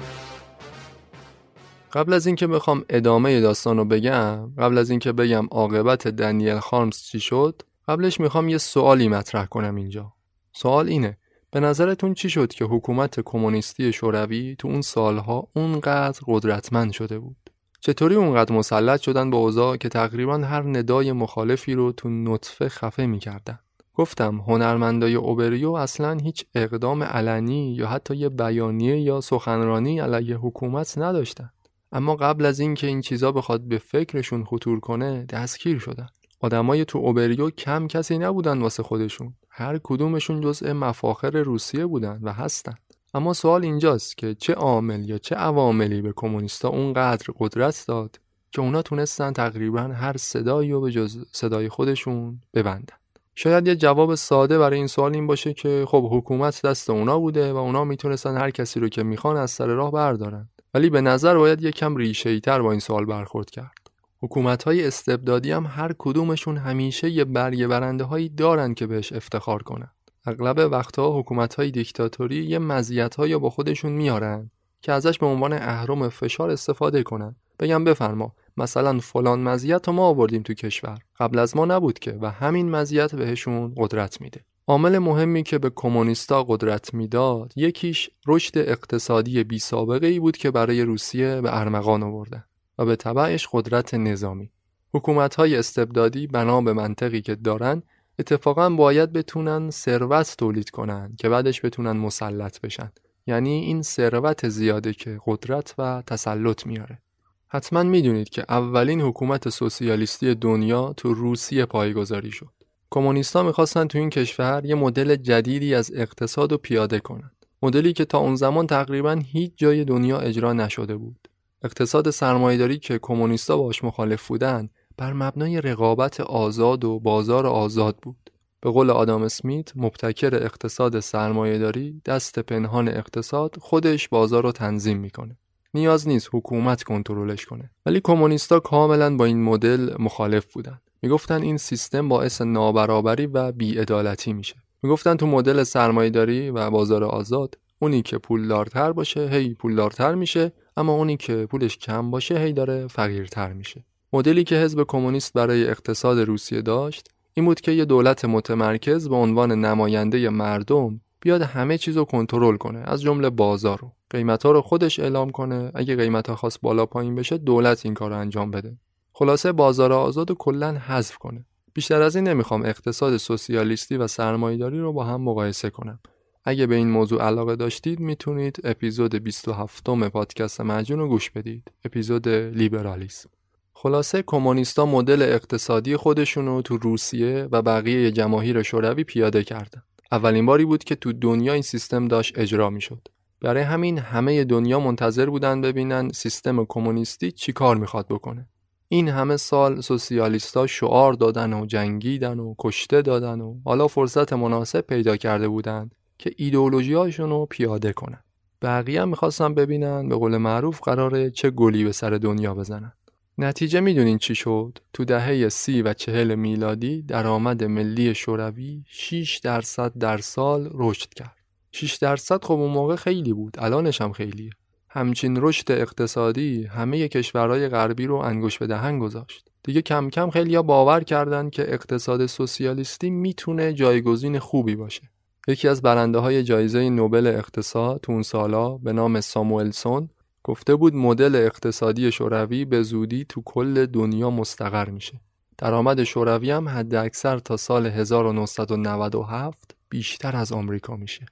قبل 1.94 2.14
از 2.14 2.28
اینکه 2.28 2.48
بخوام 2.48 2.86
ادامه 2.90 3.42
داستان 3.42 3.78
رو 3.78 3.86
بگم 3.86 4.52
قبل 4.58 4.78
از 4.78 4.90
اینکه 4.90 5.12
بگم 5.12 5.48
عاقبت 5.52 6.08
دنیل 6.08 6.60
خارمز 6.60 7.02
چی 7.02 7.20
شد 7.20 7.62
قبلش 7.88 8.20
می‌خوام 8.20 8.50
یه 8.50 8.58
سوالی 8.58 9.08
مطرح 9.08 9.46
کنم 9.46 9.76
اینجا. 9.76 10.14
سوال 10.54 10.88
اینه 10.88 11.18
به 11.52 11.60
نظرتون 11.60 12.14
چی 12.14 12.30
شد 12.30 12.54
که 12.54 12.66
حکومت 12.66 13.20
کمونیستی 13.20 13.94
شوروی 13.94 14.56
تو 14.60 14.68
اون 14.68 14.82
سالها 14.82 15.48
اونقدر 15.56 16.20
قدرتمند 16.28 16.92
شده 16.92 17.20
بود؟ 17.20 17.38
چطوری 17.82 18.16
اونقدر 18.16 18.56
مسلط 18.56 19.02
شدن 19.02 19.30
به 19.30 19.38
اوضاع 19.38 19.78
که 19.78 19.90
تقریبا 19.90 20.38
هر 20.38 20.62
ندای 20.62 21.12
مخالفی 21.12 21.74
رو 21.74 21.92
تو 21.92 22.10
نطفه 22.10 22.70
خفه 22.70 23.06
می‌کردن؟ 23.06 23.60
گفتم 23.96 24.38
هنرمندای 24.38 25.16
اوبریو 25.16 25.72
اصلا 25.72 26.18
هیچ 26.24 26.46
اقدام 26.56 27.04
علنی 27.04 27.76
یا 27.76 27.88
حتی 27.88 28.16
یه 28.16 28.30
بیانیه 28.30 29.02
یا 29.02 29.22
سخنرانی 29.22 30.00
علیه 30.00 30.36
حکومت 30.36 30.98
نداشتن. 30.98 31.50
اما 31.92 32.16
قبل 32.16 32.46
از 32.46 32.60
اینکه 32.60 32.88
این 32.88 33.02
چیزا 33.02 33.32
بخواد 33.32 33.62
به 33.62 33.78
فکرشون 33.78 34.44
خطور 34.44 34.80
کنه 34.80 35.26
دستگیر 35.26 35.80
شدن. 35.80 36.08
آدمای 36.40 36.86
تو 36.86 37.00
اوبریو 37.00 37.50
کم 37.50 37.88
کسی 37.88 38.18
نبودن 38.18 38.62
واسه 38.62 38.84
خودشون. 38.84 39.34
هر 39.50 39.80
کدومشون 39.84 40.42
جزء 40.42 40.74
مفاخر 40.74 41.32
روسیه 41.32 41.86
بودن 41.86 42.20
و 42.24 42.34
هستن. 42.34 42.76
اما 43.14 43.34
سوال 43.34 43.64
اینجاست 43.64 44.18
که 44.18 44.36
چه 44.36 44.54
عامل 44.54 45.10
یا 45.10 45.18
چه 45.18 45.36
عواملی 45.36 46.02
به 46.02 46.14
کمونیستا 46.16 46.70
اونقدر 46.70 47.26
قدرت 47.40 47.86
داد 47.88 48.20
که 48.52 48.62
اونا 48.62 48.82
تونستن 48.82 49.34
تقریبا 49.34 49.82
هر 49.82 50.18
صدایی 50.18 50.72
رو 50.72 50.82
به 50.82 50.92
جز 50.92 51.26
صدای 51.32 51.70
خودشون 51.70 52.42
ببندن؟ 52.54 52.96
شاید 53.36 53.68
یه 53.68 53.76
جواب 53.76 54.16
ساده 54.16 54.60
برای 54.60 54.78
این 54.78 54.88
سوال 54.88 55.16
این 55.16 55.28
باشه 55.28 55.54
که 55.54 55.86
خب 55.88 56.10
حکومت 56.12 56.62
دست 56.66 56.90
اونا 56.90 57.20
بوده 57.20 57.54
و 57.54 57.58
اونا 57.58 57.84
می‌تونستن 57.84 58.38
هر 58.38 58.52
کسی 58.52 58.80
رو 58.80 58.90
که 58.90 59.04
می‌خوان 59.04 59.38
از 59.38 59.52
سر 59.52 59.68
راه 59.68 59.92
بردارن. 59.92 60.50
ولی 60.74 60.90
به 60.90 61.02
نظر 61.02 61.38
باید 61.38 61.64
یکم 61.64 61.96
ریشه 61.96 62.40
تر 62.40 62.62
با 62.62 62.72
این 62.72 62.80
سوال 62.80 63.06
برخورد 63.06 63.50
کرد. 63.50 63.90
حکومت 64.22 64.64
های 64.64 64.88
استبدادی 64.88 65.52
هم 65.52 65.66
هر 65.66 65.94
کدومشون 65.98 66.58
همیشه 66.58 67.10
یه 67.10 67.26
برگه 67.26 67.68
برنده 67.68 68.04
هایی 68.04 68.30
دارن 68.30 68.74
که 68.74 68.88
بهش 68.88 69.14
افتخار 69.14 69.64
کنن. 69.64 69.92
اغلب 70.26 70.72
وقتها 70.72 71.20
حکومت 71.20 71.56
های 71.56 71.72
دیکتاتوری 71.72 72.46
یه 72.46 72.60
مزیت 72.60 73.20
یا 73.20 73.40
با 73.40 73.50
خودشون 73.50 73.92
میارن 73.92 74.52
که 74.82 74.92
ازش 74.92 75.20
به 75.20 75.26
عنوان 75.26 75.54
اهرم 75.54 76.10
فشار 76.10 76.50
استفاده 76.50 77.04
کنن. 77.04 77.36
بگم 77.60 77.84
بفرما 77.84 78.36
مثلا 78.58 79.00
فلان 79.00 79.40
مزیت 79.40 79.88
رو 79.88 79.94
ما 79.94 80.08
آوردیم 80.08 80.42
تو 80.42 80.54
کشور 80.54 80.98
قبل 81.20 81.40
از 81.40 81.56
ما 81.56 81.66
نبود 81.66 82.00
که 82.00 82.18
و 82.22 82.32
همین 82.32 82.70
مزیت 82.70 83.16
بهشون 83.16 83.74
قدرت 83.78 84.22
میده. 84.22 84.42
عامل 84.70 84.98
مهمی 84.98 85.44
که 85.44 85.58
به 85.58 85.72
کمونیستا 85.76 86.44
قدرت 86.44 86.94
می‌داد 86.94 87.54
یکیش 87.56 88.10
رشد 88.28 88.58
اقتصادی 88.58 89.44
بی 89.44 89.60
سابقه 89.60 90.08
ای 90.08 90.20
بود 90.20 90.38
که 90.38 90.52
برای 90.52 90.82
روسیه 90.82 91.42
به 91.42 91.60
ارمغان 91.60 92.04
آوردن 92.04 92.44
و 92.78 92.86
به 92.86 92.96
تبعش 92.96 93.48
قدرت 93.52 93.94
نظامی. 93.94 94.52
حکومت 94.94 95.36
های 95.36 95.56
استبدادی 95.56 96.28
بنا 96.28 96.62
به 96.62 96.74
منطقی 96.74 97.22
که 97.22 97.36
دارن 97.36 97.84
اتفاقا 98.20 98.70
باید 98.70 99.14
بتونن 99.14 99.70
ثروت 99.70 100.36
تولید 100.38 100.70
کنن 100.70 101.16
که 101.18 101.30
بعدش 101.30 101.66
بتونن 101.66 101.92
مسلط 101.92 102.62
بشن. 102.62 102.92
یعنی 103.28 103.60
این 103.60 103.82
ثروت 103.82 104.50
زیاده 104.50 104.94
که 104.94 105.20
قدرت 105.26 105.76
و 105.78 106.04
تسلط 106.08 106.66
میاره. 106.66 107.02
حتما 107.48 107.84
می‌دونید 107.84 108.30
که 108.30 108.46
اولین 108.50 109.02
حکومت 109.02 109.50
سوسیالیستی 109.50 110.36
دنیا 110.36 110.94
تو 110.98 111.14
روسیه 111.14 111.66
پایگذاری 111.66 112.32
شد. 112.32 112.59
کمونیستا 112.92 113.44
می‌خواستن 113.44 113.88
تو 113.88 113.98
این 113.98 114.10
کشور 114.10 114.62
یه 114.66 114.76
مدل 114.76 115.16
جدیدی 115.16 115.76
از 115.76 115.92
اقتصاد 115.96 116.54
و 116.54 116.58
پیاده 116.58 117.00
کنند 117.00 117.46
مدلی 117.64 117.94
که 117.94 118.06
تا 118.06 118.18
اون 118.18 118.36
زمان 118.36 118.68
تقریبا 118.68 119.22
هیچ 119.26 119.52
جای 119.58 119.86
دنیا 119.86 120.20
اجرا 120.20 120.54
نشده 120.54 120.98
بود. 120.98 121.28
اقتصاد 121.64 122.10
سرمایهداری 122.10 122.78
که 122.78 123.00
کمونیستا 123.02 123.58
باش 123.58 123.84
مخالف 123.84 124.28
بودن 124.28 124.70
بر 124.98 125.14
مبنای 125.14 125.62
رقابت 125.62 126.20
آزاد 126.20 126.86
و 126.86 127.00
بازار 127.00 127.48
آزاد 127.48 127.98
بود. 128.02 128.32
به 128.62 128.72
قول 128.72 128.90
آدام 128.90 129.24
اسمیت 129.24 129.72
مبتکر 129.76 130.36
اقتصاد 130.36 131.00
سرمایهداری 131.00 132.02
دست 132.06 132.40
پنهان 132.40 132.88
اقتصاد 132.88 133.56
خودش 133.60 134.10
بازار 134.10 134.44
رو 134.44 134.52
تنظیم 134.52 134.98
می‌کنه. 134.98 135.38
نیاز 135.74 136.08
نیست 136.08 136.30
حکومت 136.34 136.84
کنترلش 136.84 137.46
کنه. 137.46 137.70
ولی 137.86 138.02
کمونیستا 138.04 138.60
کاملا 138.60 139.16
با 139.16 139.26
این 139.26 139.44
مدل 139.44 139.96
مخالف 140.00 140.54
بودن. 140.54 140.82
می‌گفتن 141.02 141.42
این 141.42 141.58
سیستم 141.58 142.10
باعث 142.10 142.42
نابرابری 142.42 143.26
و 143.26 143.52
بیعدالتی 143.52 144.34
میشه. 144.34 144.56
می‌گفتن 144.84 145.16
تو 145.16 145.28
مدل 145.28 145.64
سرمایهداری 145.64 146.50
و 146.50 146.70
بازار 146.70 147.04
آزاد 147.04 147.58
اونی 147.80 148.02
که 148.02 148.18
پولدارتر 148.18 148.92
باشه 148.92 149.30
هی 149.30 149.54
پولدارتر 149.54 150.16
میشه 150.16 150.52
اما 150.78 150.94
اونی 150.94 151.18
که 151.18 151.46
پولش 151.46 151.78
کم 151.78 152.12
باشه 152.12 152.40
هی 152.40 152.54
داره 152.54 152.88
فقیرتر 152.88 153.54
میشه. 153.54 153.86
مدلی 154.14 154.44
که 154.44 154.56
حزب 154.56 154.84
کمونیست 154.88 155.34
برای 155.34 155.68
اقتصاد 155.68 156.20
روسیه 156.20 156.62
داشت 156.62 157.08
این 157.34 157.46
بود 157.46 157.62
که 157.62 157.72
یه 157.72 157.86
دولت 157.86 158.26
متمرکز 158.26 159.10
به 159.10 159.16
عنوان 159.16 159.52
نماینده 159.52 160.30
مردم 160.30 161.02
بیاد 161.22 161.42
همه 161.42 161.78
چیز 161.78 161.98
رو 161.98 162.06
کنترل 162.06 162.58
کنه 162.58 162.80
از 162.80 163.02
جمله 163.02 163.30
بازار 163.30 163.80
رو. 163.80 163.92
قیمت 164.10 164.46
ها 164.46 164.52
رو 164.52 164.62
خودش 164.62 165.00
اعلام 165.00 165.30
کنه 165.30 165.72
اگه 165.76 165.96
قیمت 165.96 166.30
ها 166.30 166.36
خواست 166.36 166.62
بالا 166.62 166.86
پایین 166.86 167.16
بشه 167.16 167.38
دولت 167.38 167.86
این 167.86 167.94
کار 167.94 168.10
رو 168.10 168.18
انجام 168.18 168.52
بده. 168.52 168.78
خلاصه 169.20 169.52
بازار 169.52 169.94
آزاد 169.94 170.32
و 170.32 170.36
کلا 170.36 170.78
حذف 170.78 171.18
کنه. 171.18 171.46
بیشتر 171.74 172.02
از 172.02 172.16
این 172.16 172.28
نمی‌خوام 172.28 172.66
اقتصاد 172.66 173.18
سوسیالیستی 173.18 173.98
و 173.98 174.08
سرمایهداری 174.08 174.80
رو 174.80 174.94
با 174.94 175.04
هم 175.04 175.22
مقایسه 175.22 175.70
کنم. 175.70 176.00
اگه 176.46 176.68
به 176.68 176.76
این 176.76 176.90
موضوع 176.90 177.22
علاقه 177.22 177.56
داشتید 177.56 178.00
می‌تونید 178.00 178.62
اپیزود 178.64 179.16
27 179.16 179.90
م 179.90 180.10
پادکست 180.10 180.62
مجون 180.62 181.00
رو 181.00 181.08
گوش 181.08 181.30
بدید. 181.32 181.72
اپیزود 181.86 182.30
لیبرالیسم. 182.30 183.30
خلاصه 183.74 184.24
کمونیستا 184.28 184.86
مدل 184.86 185.22
اقتصادی 185.22 185.96
خودشون 185.96 186.46
رو 186.46 186.62
تو 186.62 186.78
روسیه 186.78 187.48
و 187.52 187.62
بقیه 187.62 188.12
جماهیر 188.12 188.64
شوروی 188.64 189.04
پیاده 189.04 189.44
کردن. 189.44 189.84
اولین 190.12 190.46
باری 190.46 190.66
بود 190.66 190.84
که 190.84 190.96
تو 190.96 191.14
دنیا 191.14 191.54
این 191.54 191.62
سیستم 191.62 192.08
داشت 192.08 192.40
اجرا 192.40 192.70
می‌شد. 192.70 193.08
برای 193.42 193.64
همین 193.64 193.98
همه 193.98 194.44
دنیا 194.44 194.80
منتظر 194.80 195.30
بودن 195.30 195.62
ببینن 195.62 196.10
سیستم 196.10 196.66
کمونیستی 196.66 197.32
چی 197.32 197.54
کار 197.54 197.78
می‌خواد 197.78 198.08
بکنه. 198.08 198.48
این 198.92 199.10
همه 199.10 199.38
سال 199.38 199.82
سوسیالیستا 199.82 200.68
شعار 200.68 201.14
دادن 201.14 201.54
و 201.54 201.66
جنگیدن 201.66 202.40
و 202.40 202.56
کشته 202.60 203.02
دادن 203.02 203.42
و 203.42 203.56
حالا 203.66 203.88
فرصت 203.88 204.34
مناسب 204.34 204.82
پیدا 204.82 205.18
کرده 205.18 205.48
بودند 205.48 205.96
که 206.18 206.32
ایدئولوژی 206.38 206.94
رو 207.18 207.46
پیاده 207.46 207.94
کنن 207.94 208.24
بقیه 208.62 209.02
هم 209.02 209.10
می‌خواستن 209.10 209.54
ببینن 209.54 210.10
به 210.10 210.16
قول 210.16 210.38
معروف 210.38 210.82
قراره 210.82 211.32
چه 211.32 211.50
گلی 211.50 211.84
به 211.84 211.92
سر 211.92 212.10
دنیا 212.10 212.56
بزنن 212.56 212.94
نتیجه 213.38 213.80
می‌دونین 213.80 214.18
چی 214.18 214.36
شد؟ 214.36 214.78
تو 214.94 215.06
دهه 215.06 215.50
سی 215.50 215.82
و 215.82 215.94
چهل 215.94 216.36
میلادی 216.36 217.02
درآمد 217.02 217.64
ملی 217.64 218.16
شوروی 218.16 218.84
6 218.88 219.40
درصد 219.44 219.98
در 219.98 220.18
سال 220.18 220.70
رشد 220.74 221.10
کرد. 221.10 221.36
6 221.72 221.96
درصد 221.96 222.44
خب 222.44 222.54
اون 222.54 222.72
موقع 222.72 222.96
خیلی 222.96 223.34
بود، 223.34 223.56
الانش 223.60 224.02
هم 224.02 224.12
خیلیه. 224.12 224.52
همچین 224.90 225.38
رشد 225.42 225.72
اقتصادی 225.72 226.64
همه 226.64 227.08
کشورهای 227.08 227.68
غربی 227.68 228.08
رو 228.08 228.16
انگوش 228.16 228.58
به 228.58 228.68
دهن 228.68 229.00
گذاشت. 229.00 229.50
دیگه 229.64 229.82
کم 229.82 230.10
کم 230.10 230.30
خیلی 230.30 230.62
باور 230.62 231.04
کردن 231.04 231.50
که 231.50 231.74
اقتصاد 231.74 232.26
سوسیالیستی 232.26 233.10
می‌تونه 233.10 233.74
جایگزین 233.74 234.40
خوبی 234.40 234.76
باشه. 234.76 235.02
یکی 235.48 235.68
از 235.68 235.82
برنده 235.82 236.20
های 236.20 236.44
جایزه 236.44 236.90
نوبل 236.90 237.28
اقتصاد 237.28 238.00
تو 238.02 238.12
اون 238.12 238.24
سالا 238.24 238.78
به 238.78 238.94
نام 238.94 239.22
ساموئلسون 239.22 240.10
گفته 240.44 240.76
بود 240.76 240.96
مدل 240.96 241.36
اقتصادی 241.36 242.12
شوروی 242.12 242.66
به 242.66 242.84
زودی 242.84 243.26
تو 243.30 243.42
کل 243.46 243.86
دنیا 243.86 244.30
مستقر 244.30 244.90
میشه. 244.90 245.22
درآمد 245.58 246.04
شوروی 246.04 246.52
هم 246.52 246.70
حد 246.70 246.96
اکثر 246.96 247.40
تا 247.40 247.58
سال 247.58 247.88
1997 247.88 249.76
بیشتر 249.90 250.36
از 250.36 250.52
آمریکا 250.52 250.96
میشه. 250.96 251.26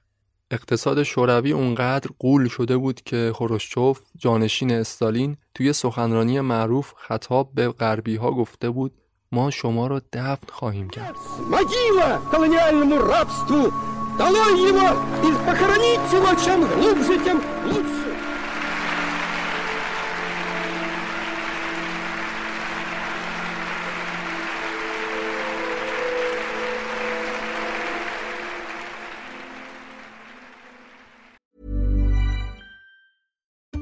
اقتصاد 0.50 1.02
شوروی 1.02 1.52
اونقدر 1.52 2.10
قول 2.18 2.48
شده 2.48 2.76
بود 2.76 3.00
که 3.00 3.32
خروشچوف 3.34 4.00
جانشین 4.16 4.72
استالین 4.72 5.36
توی 5.54 5.72
سخنرانی 5.72 6.40
معروف 6.40 6.92
خطاب 6.96 7.50
به 7.54 7.68
غربی 7.68 8.16
ها 8.16 8.30
گفته 8.30 8.70
بود 8.70 8.92
ما 9.32 9.50
شما 9.50 9.86
رو 9.86 10.00
دفن 10.12 10.46
خواهیم 10.52 10.90
کرد. 10.90 11.16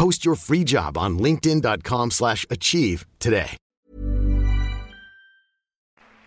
Post 0.00 0.24
your 0.26 0.36
free 0.46 0.64
job 0.74 0.92
on 1.04 1.12
linkedin.com/achieve 1.24 3.00
today. 3.24 3.56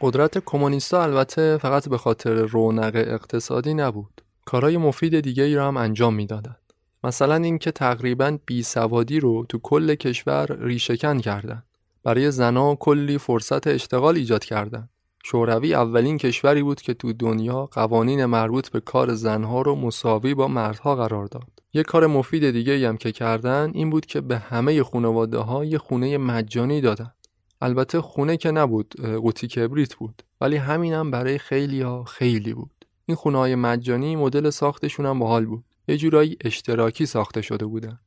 قدرت 0.01 0.37
کمونیستا 0.45 1.03
البته 1.03 1.57
فقط 1.57 1.89
به 1.89 1.97
خاطر 1.97 2.33
رونق 2.33 2.95
اقتصادی 2.95 3.73
نبود. 3.73 4.21
کارهای 4.45 4.77
مفید 4.77 5.19
دیگه 5.19 5.43
ای 5.43 5.55
رو 5.55 5.63
هم 5.63 5.77
انجام 5.77 6.15
می‌دادند. 6.15 6.73
مثلا 7.03 7.35
اینکه 7.35 7.71
تقریبا 7.71 8.37
بی 8.45 8.63
سوادی 8.63 9.19
رو 9.19 9.45
تو 9.49 9.59
کل 9.63 9.95
کشور 9.95 10.57
ریشهکن 10.59 11.19
کردن. 11.19 11.63
برای 12.03 12.31
زنا 12.31 12.75
کلی 12.75 13.17
فرصت 13.17 13.67
اشتغال 13.67 14.15
ایجاد 14.15 14.45
کردن. 14.45 14.89
شوروی 15.23 15.73
اولین 15.73 16.17
کشوری 16.17 16.63
بود 16.63 16.81
که 16.81 16.93
تو 16.93 17.13
دنیا 17.13 17.65
قوانین 17.65 18.25
مربوط 18.25 18.69
به 18.69 18.79
کار 18.79 19.13
زنها 19.13 19.61
رو 19.61 19.75
مساوی 19.75 20.33
با 20.33 20.47
مردها 20.47 20.95
قرار 20.95 21.25
داد. 21.25 21.58
یه 21.73 21.83
کار 21.83 22.07
مفید 22.07 22.51
دیگه 22.51 22.89
هم 22.89 22.97
که 22.97 23.11
کردن 23.11 23.71
این 23.73 23.89
بود 23.89 24.05
که 24.05 24.21
به 24.21 24.37
همه 24.37 24.83
خانواده 24.83 25.37
ها 25.37 25.65
یه 25.65 25.77
خونه 25.77 26.17
مجانی 26.17 26.81
دادن. 26.81 27.13
البته 27.61 28.01
خونه 28.01 28.37
که 28.37 28.51
نبود 28.51 29.01
قوطی 29.01 29.47
کبریت 29.47 29.95
بود 29.95 30.23
ولی 30.41 30.55
همین 30.55 30.93
هم 30.93 31.11
برای 31.11 31.37
خیلی 31.37 31.81
ها 31.81 32.03
خیلی 32.03 32.53
بود. 32.53 32.85
این 33.05 33.15
خونه 33.15 33.37
های 33.37 33.55
مجانی 33.55 34.15
مدل 34.15 34.49
ساختشون 34.49 35.05
هم 35.05 35.19
باحال 35.19 35.45
بود. 35.45 35.63
یه 35.87 35.97
جورایی 35.97 36.37
اشتراکی 36.41 37.05
ساخته 37.05 37.41
شده 37.41 37.65
بودن 37.65 37.99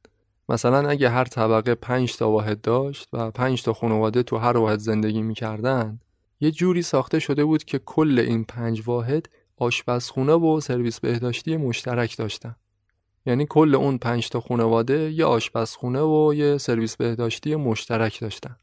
مثلا 0.48 0.88
اگه 0.88 1.08
هر 1.08 1.24
طبقه 1.24 1.74
پنج 1.74 2.16
تا 2.16 2.30
واحد 2.30 2.60
داشت 2.60 3.08
و 3.12 3.30
پنج 3.30 3.62
تا 3.62 3.72
خانواده 3.72 4.22
تو 4.22 4.36
هر 4.36 4.56
واحد 4.56 4.78
زندگی 4.78 5.22
می‌کردن 5.22 6.00
یه 6.40 6.50
جوری 6.50 6.82
ساخته 6.82 7.18
شده 7.18 7.44
بود 7.44 7.64
که 7.64 7.78
کل 7.78 8.18
این 8.18 8.44
پنج 8.44 8.82
واحد 8.86 9.28
آشپزخونه 9.56 10.32
و 10.32 10.60
سرویس 10.60 11.00
بهداشتی 11.00 11.56
مشترک 11.56 12.16
داشتن 12.16 12.56
یعنی 13.26 13.46
کل 13.46 13.74
اون 13.74 13.98
پنج 13.98 14.28
تا 14.28 14.40
خانواده 14.40 15.12
یه 15.12 15.24
آشپزخونه 15.24 16.00
و 16.00 16.34
یه 16.34 16.58
سرویس 16.58 16.96
بهداشتی 16.96 17.56
مشترک 17.56 18.20
داشتن. 18.20 18.56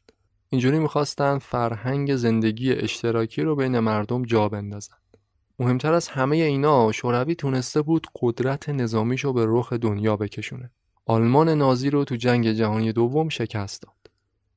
اینجوری 0.48 0.78
می‌خواستن 0.78 1.38
فرهنگ 1.38 2.16
زندگی 2.16 2.72
اشتراکی 2.72 3.42
رو 3.42 3.56
بین 3.56 3.78
مردم 3.78 4.22
جا 4.22 4.48
بندازن. 4.48 4.94
مهمتر 5.58 5.92
از 5.92 6.08
همه 6.08 6.36
اینا 6.36 6.92
شوروی 6.92 7.34
تونسته 7.34 7.82
بود 7.82 8.06
قدرت 8.20 8.68
نظامیشو 8.68 9.32
به 9.32 9.44
رخ 9.48 9.72
دنیا 9.72 10.16
بکشونه. 10.16 10.70
آلمان 11.06 11.48
نازی 11.48 11.90
رو 11.90 12.04
تو 12.04 12.16
جنگ 12.16 12.52
جهانی 12.52 12.92
دوم 12.92 13.28
شکست 13.28 13.82
داد. 13.82 13.94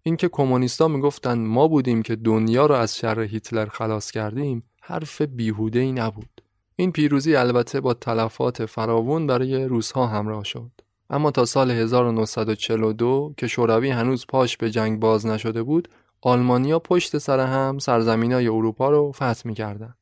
اینکه 0.04 0.30
کمونیستا 0.30 0.88
می‌گفتن 0.88 1.40
ما 1.40 1.68
بودیم 1.68 2.02
که 2.02 2.16
دنیا 2.16 2.66
رو 2.66 2.76
از 2.76 2.98
شر 2.98 3.20
هیتلر 3.20 3.66
خلاص 3.66 4.12
کردیم 4.12 4.64
حرف 4.82 5.22
بیهوده 5.22 5.80
ای 5.80 5.92
نبود. 5.92 6.33
این 6.76 6.92
پیروزی 6.92 7.36
البته 7.36 7.82
با 7.82 7.94
تلفات 7.94 8.66
فراوون 8.66 9.28
برای 9.28 9.66
روسها 9.66 10.08
همراه 10.08 10.44
شد. 10.44 10.72
اما 11.10 11.32
تا 11.32 11.46
سال 11.46 11.72
1942 11.72 13.34
که 13.38 13.48
شوروی 13.48 13.90
هنوز 13.90 14.26
پاش 14.30 14.58
به 14.58 14.72
جنگ 14.72 15.00
باز 15.00 15.26
نشده 15.26 15.64
بود 15.64 15.88
آلمانیا 16.22 16.80
پشت 16.80 17.18
سر 17.18 17.40
هم 17.40 17.80
سرزمینای 17.80 18.48
اروپا 18.48 18.90
رو 18.90 19.12
فتح 19.12 19.42
می‌کردند. 19.46 19.98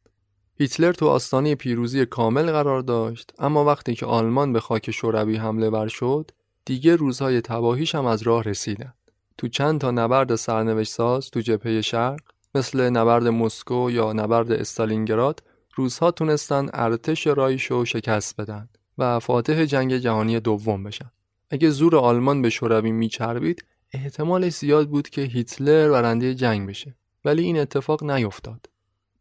هیتلر 0.62 0.94
تو 0.94 1.08
آستانه 1.08 1.56
پیروزی 1.56 2.06
کامل 2.06 2.52
قرار 2.52 2.82
داشت 2.82 3.32
اما 3.40 3.66
وقتی 3.66 3.96
که 3.96 4.06
آلمان 4.06 4.54
به 4.54 4.60
خاک 4.60 4.92
شوروی 4.92 5.36
حمله 5.36 5.70
بر 5.70 5.88
شد 5.88 6.32
دیگه 6.66 6.96
روزهای 6.96 7.42
تباهیش 7.42 7.96
هم 7.96 8.06
از 8.06 8.22
راه 8.22 8.44
رسیدن 8.44 8.94
تو 9.38 9.48
چند 9.48 9.82
تا 9.82 9.92
نبرد 9.92 10.36
سرنوشت 10.36 10.92
ساز 10.92 11.32
تو 11.32 11.40
جبهه 11.40 11.82
شرق 11.82 12.20
مثل 12.56 12.90
نبرد 12.90 13.28
مسکو 13.28 13.92
یا 13.92 14.14
نبرد 14.14 14.52
استالینگراد 14.52 15.44
روزها 15.76 16.12
تونستن 16.12 16.70
ارتش 16.74 17.28
رایشو 17.28 17.86
شکست 17.86 18.42
بدن 18.42 18.70
و 18.98 19.20
فاتح 19.20 19.66
جنگ 19.66 19.98
جهانی 19.98 20.40
دوم 20.40 20.84
بشن. 20.84 21.12
اگه 21.50 21.70
زور 21.70 21.96
آلمان 21.96 22.42
به 22.42 22.50
شوروی 22.50 22.92
میچربید 22.92 23.66
احتمال 23.94 24.50
زیاد 24.50 24.90
بود 24.90 25.10
که 25.10 25.22
هیتلر 25.22 25.90
برنده 25.90 26.36
جنگ 26.36 26.70
بشه. 26.70 26.96
ولی 27.26 27.44
این 27.44 27.60
اتفاق 27.60 28.04
نیفتاد 28.04 28.70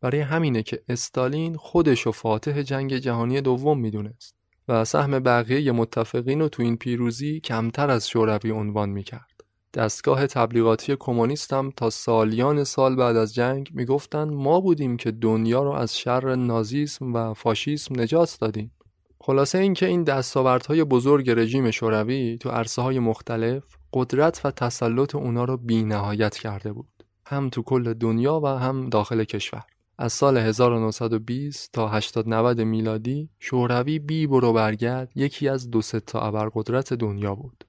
برای 0.00 0.20
همینه 0.20 0.62
که 0.62 0.82
استالین 0.88 1.56
خودش 1.56 2.06
و 2.06 2.12
فاتح 2.12 2.62
جنگ 2.62 2.96
جهانی 2.96 3.40
دوم 3.40 3.78
می‌دونست 3.78 4.34
و 4.68 4.84
سهم 4.84 5.18
بقیه 5.18 5.72
متفقین 5.72 6.40
رو 6.40 6.48
تو 6.48 6.62
این 6.62 6.76
پیروزی 6.76 7.40
کمتر 7.40 7.90
از 7.90 8.08
شوروی 8.08 8.50
عنوان 8.50 8.88
می‌کرد. 8.88 9.29
دستگاه 9.74 10.26
تبلیغاتی 10.26 10.96
کمونیست 10.98 11.52
هم 11.52 11.72
تا 11.76 11.90
سالیان 11.90 12.64
سال 12.64 12.96
بعد 12.96 13.16
از 13.16 13.34
جنگ 13.34 13.70
می‌گفتن 13.74 14.24
ما 14.24 14.60
بودیم 14.60 14.96
که 14.96 15.10
دنیا 15.10 15.62
رو 15.62 15.70
از 15.70 15.98
شر 15.98 16.34
نازیسم 16.34 17.14
و 17.14 17.34
فاشیسم 17.34 18.00
نجات 18.00 18.38
دادیم. 18.40 18.72
خلاصه 19.20 19.58
اینکه 19.58 19.86
این 19.86 20.04
دستاوردهای 20.04 20.84
بزرگ 20.84 21.30
رژیم 21.30 21.70
شوروی 21.70 22.38
تو 22.38 22.48
عرصه 22.48 22.82
های 22.82 22.98
مختلف 22.98 23.64
قدرت 23.92 24.40
و 24.44 24.50
تسلط 24.50 25.14
اونا 25.14 25.44
رو 25.44 25.56
بی 25.56 25.82
نهایت 25.82 26.36
کرده 26.36 26.72
بود. 26.72 27.04
هم 27.26 27.48
تو 27.48 27.62
کل 27.62 27.92
دنیا 27.92 28.40
و 28.40 28.46
هم 28.46 28.88
داخل 28.88 29.24
کشور. 29.24 29.62
از 29.98 30.12
سال 30.12 30.38
1920 30.38 31.72
تا 31.72 31.88
80 31.88 32.60
میلادی 32.60 33.28
شوروی 33.38 33.98
بی 33.98 34.26
برو 34.26 34.52
برگرد 34.52 35.12
یکی 35.14 35.48
از 35.48 35.70
دو 35.70 35.82
تا 35.82 36.20
ابرقدرت 36.20 36.94
دنیا 36.94 37.34
بود. 37.34 37.64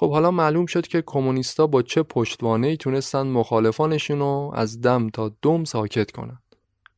خب 0.00 0.10
حالا 0.10 0.30
معلوم 0.30 0.66
شد 0.66 0.86
که 0.86 1.02
کمونیستا 1.06 1.66
با 1.66 1.82
چه 1.82 2.02
پشتوانه 2.02 2.76
تونستن 2.76 3.22
مخالفانشون 3.22 4.18
رو 4.18 4.52
از 4.54 4.80
دم 4.80 5.08
تا 5.08 5.32
دم 5.42 5.64
ساکت 5.64 6.10
کنند. 6.10 6.42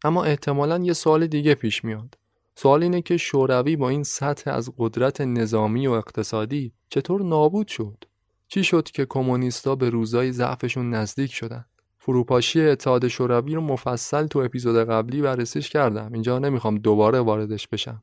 اما 0.05 0.25
احتمالا 0.25 0.79
یه 0.79 0.93
سوال 0.93 1.27
دیگه 1.27 1.55
پیش 1.55 1.85
میاد. 1.85 2.19
سوال 2.55 2.83
اینه 2.83 3.03
که 3.03 3.17
شوروی 3.17 3.77
با 3.77 3.89
این 3.89 4.03
سطح 4.03 4.51
از 4.51 4.73
قدرت 4.79 5.21
نظامی 5.21 5.87
و 5.87 5.91
اقتصادی 5.91 6.73
چطور 6.89 7.23
نابود 7.23 7.69
شد؟ 7.69 8.05
چی 8.49 8.65
شد 8.65 8.85
که 8.85 9.07
کمونیستا 9.07 9.75
به 9.75 9.91
روزای 9.91 10.33
ضعفشون 10.33 10.91
نزدیک 10.91 11.33
شدن؟ 11.33 11.65
فروپاشی 11.99 12.61
اتحاد 12.61 13.09
شوروی 13.09 13.55
رو 13.55 13.61
مفصل 13.61 14.27
تو 14.27 14.39
اپیزود 14.39 14.89
قبلی 14.89 15.23
بررسیش 15.23 15.71
کردم 15.71 16.13
اینجا 16.13 16.39
نمی‌خوام 16.39 16.75
دوباره 16.75 17.21
واردش 17.21 17.69
بشم 17.69 18.03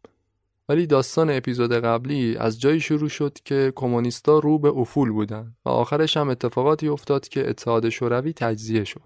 ولی 0.69 0.87
داستان 0.87 1.29
اپیزود 1.29 1.73
قبلی 1.73 2.37
از 2.37 2.61
جایی 2.61 2.79
شروع 2.79 3.09
شد 3.09 3.37
که 3.45 3.73
کمونیستا 3.75 4.39
رو 4.39 4.59
به 4.59 4.69
افول 4.69 5.11
بودن 5.11 5.55
و 5.65 5.69
آخرش 5.69 6.17
هم 6.17 6.29
اتفاقاتی 6.29 6.87
افتاد 6.87 7.27
که 7.27 7.49
اتحاد 7.49 7.89
شوروی 7.89 8.33
تجزیه 8.33 8.83
شد. 8.83 9.01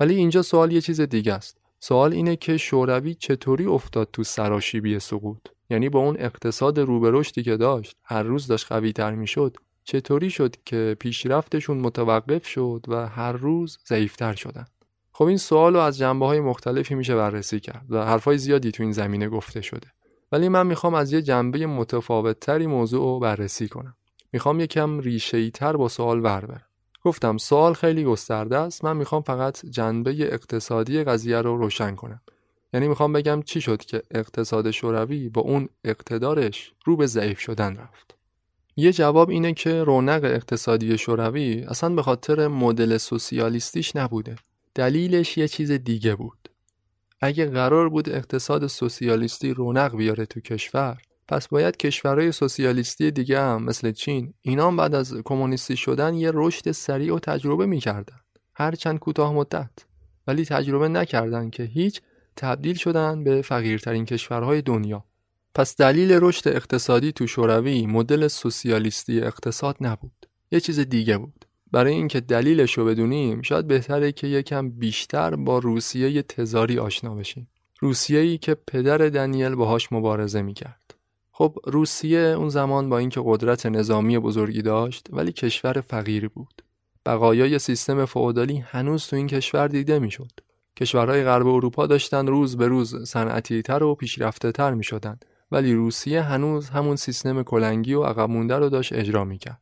ولی 0.00 0.14
اینجا 0.14 0.42
سوال 0.42 0.72
یه 0.72 0.80
چیز 0.80 1.00
دیگه 1.00 1.32
است. 1.32 1.58
سوال 1.80 2.12
اینه 2.12 2.36
که 2.36 2.56
شوروی 2.56 3.14
چطوری 3.14 3.66
افتاد 3.66 4.08
تو 4.12 4.24
سراشیبی 4.24 4.98
سقوط؟ 4.98 5.38
یعنی 5.70 5.88
با 5.88 6.00
اون 6.00 6.16
اقتصاد 6.18 6.78
رو 6.78 7.22
که 7.22 7.56
داشت 7.56 7.96
هر 8.02 8.22
روز 8.22 8.46
داشت 8.46 8.66
قوی 8.72 8.92
تر 8.92 9.14
می‌شد 9.14 9.56
چطوری 9.84 10.30
شد 10.30 10.56
که 10.64 10.96
پیشرفتشون 11.00 11.78
متوقف 11.78 12.46
شد 12.46 12.84
و 12.88 13.08
هر 13.08 13.32
روز 13.32 13.78
ضعیفتر 13.86 14.34
شدن؟ 14.34 14.66
خب 15.12 15.24
این 15.24 15.36
سوال 15.36 15.74
رو 15.74 15.80
از 15.80 15.98
جنبه 15.98 16.26
های 16.26 16.40
مختلفی 16.40 16.94
میشه 16.94 17.16
بررسی 17.16 17.60
کرد 17.60 17.86
و 17.88 18.04
حرفای 18.04 18.38
زیادی 18.38 18.72
تو 18.72 18.82
این 18.82 18.92
زمینه 18.92 19.28
گفته 19.28 19.60
شده. 19.60 19.86
ولی 20.32 20.48
من 20.48 20.66
می‌خوام 20.66 20.94
از 20.94 21.12
یه 21.12 21.22
جنبه 21.22 21.66
متفاوت 21.66 22.40
تری 22.40 22.66
موضوع 22.66 23.00
رو 23.00 23.18
بررسی 23.18 23.68
کنم. 23.68 23.96
می‌خوام 24.32 24.60
یکم 24.60 24.98
ریشه 24.98 25.50
تر 25.50 25.76
با 25.76 25.88
سوال 25.88 26.24
ور 26.24 26.46
برم. 26.46 26.64
گفتم 27.02 27.36
سوال 27.36 27.74
خیلی 27.74 28.04
گسترده 28.04 28.58
است. 28.58 28.84
من 28.84 28.96
می‌خوام 28.96 29.22
فقط 29.22 29.66
جنبه 29.66 30.34
اقتصادی 30.34 31.04
قضیه 31.04 31.40
رو 31.40 31.56
روشن 31.56 31.94
کنم. 31.94 32.20
یعنی 32.72 32.88
می‌خوام 32.88 33.12
بگم 33.12 33.42
چی 33.42 33.60
شد 33.60 33.84
که 33.84 34.02
اقتصاد 34.10 34.70
شوروی 34.70 35.28
با 35.28 35.40
اون 35.40 35.68
اقتدارش 35.84 36.72
رو 36.84 36.96
به 36.96 37.06
ضعیف 37.06 37.38
شدن 37.40 37.76
رفت. 37.76 38.14
یه 38.76 38.92
جواب 38.92 39.30
اینه 39.30 39.54
که 39.54 39.84
رونق 39.84 40.24
اقتصادی 40.24 40.98
شوروی 40.98 41.64
اصلا 41.68 41.94
به 41.94 42.02
خاطر 42.02 42.48
مدل 42.48 42.96
سوسیالیستیش 42.96 43.96
نبوده. 43.96 44.36
دلیلش 44.74 45.38
یه 45.38 45.48
چیز 45.48 45.72
دیگه 45.72 46.14
بود. 46.14 46.47
اگه 47.20 47.46
قرار 47.46 47.88
بود 47.88 48.08
اقتصاد 48.08 48.66
سوسیالیستی 48.66 49.54
رونق 49.54 49.96
بیاره 49.96 50.26
تو 50.26 50.40
کشور، 50.40 50.98
پس 51.28 51.48
باید 51.48 51.76
کشورهای 51.76 52.32
سوسیالیستی 52.32 53.10
دیگه 53.10 53.40
هم 53.40 53.62
مثل 53.62 53.92
چین 53.92 54.34
اینا 54.42 54.70
بعد 54.70 54.94
از 54.94 55.14
کمونیستی 55.24 55.76
شدن 55.76 56.14
یه 56.14 56.30
رشد 56.34 56.70
سریع 56.70 57.14
و 57.14 57.18
تجربه 57.18 57.66
می‌کردن. 57.66 58.20
هرچند 58.54 58.98
کوتاه 58.98 59.32
مدت. 59.32 59.70
ولی 60.26 60.44
تجربه 60.44 60.88
نکردن 60.88 61.50
که 61.50 61.62
هیچ 61.62 62.00
تبدیل 62.36 62.76
شدن 62.76 63.24
به 63.24 63.42
فقیرترین 63.42 64.04
کشورهای 64.04 64.62
دنیا. 64.62 65.04
پس 65.54 65.76
دلیل 65.76 66.18
رشد 66.22 66.48
اقتصادی 66.48 67.12
تو 67.12 67.26
شوروی 67.26 67.86
مدل 67.86 68.28
سوسیالیستی 68.28 69.20
اقتصاد 69.20 69.76
نبود 69.80 70.26
یه 70.50 70.60
چیز 70.60 70.80
دیگه 70.80 71.18
بود 71.18 71.44
برای 71.72 71.92
اینکه 71.92 72.20
دلیلش 72.20 72.78
رو 72.78 72.84
بدونیم 72.84 73.42
شاید 73.42 73.66
بهتره 73.66 74.12
که 74.12 74.26
یکم 74.26 74.70
بیشتر 74.70 75.36
با 75.36 75.58
روسیه 75.58 76.22
تزاری 76.22 76.78
آشنا 76.78 77.14
بشیم. 77.14 77.48
روسیه 77.80 78.18
ای 78.20 78.38
که 78.38 78.56
پدر 78.66 78.98
دنیل 78.98 79.54
باهاش 79.54 79.92
مبارزه 79.92 80.42
می‌کرد. 80.42 80.94
خب 81.32 81.56
روسیه 81.64 82.18
اون 82.18 82.48
زمان 82.48 82.88
با 82.88 82.98
اینکه 82.98 83.20
قدرت 83.24 83.66
نظامی 83.66 84.18
بزرگی 84.18 84.62
داشت 84.62 85.06
ولی 85.10 85.32
کشور 85.32 85.80
فقیری 85.80 86.28
بود. 86.28 86.62
بقایای 87.06 87.58
سیستم 87.58 88.04
فئودالی 88.04 88.56
هنوز 88.56 89.06
تو 89.06 89.16
این 89.16 89.26
کشور 89.26 89.68
دیده 89.68 89.98
می‌شد. 89.98 90.32
کشورهای 90.76 91.24
غرب 91.24 91.46
اروپا 91.46 91.86
داشتن 91.86 92.26
روز 92.26 92.56
به 92.56 92.68
روز 92.68 93.08
صنعتیتر 93.08 93.82
و 93.82 93.94
پیشرفته 93.94 94.52
تر 94.52 94.74
می 94.74 94.84
ولی 95.52 95.74
روسیه 95.74 96.22
هنوز 96.22 96.68
همون 96.68 96.96
سیستم 96.96 97.42
کلنگی 97.42 97.94
و 97.94 98.02
عقب 98.02 98.30
مونده 98.30 98.56
رو 98.56 98.68
داشت 98.68 98.92
اجرا 98.92 99.24
می‌کرد. 99.24 99.60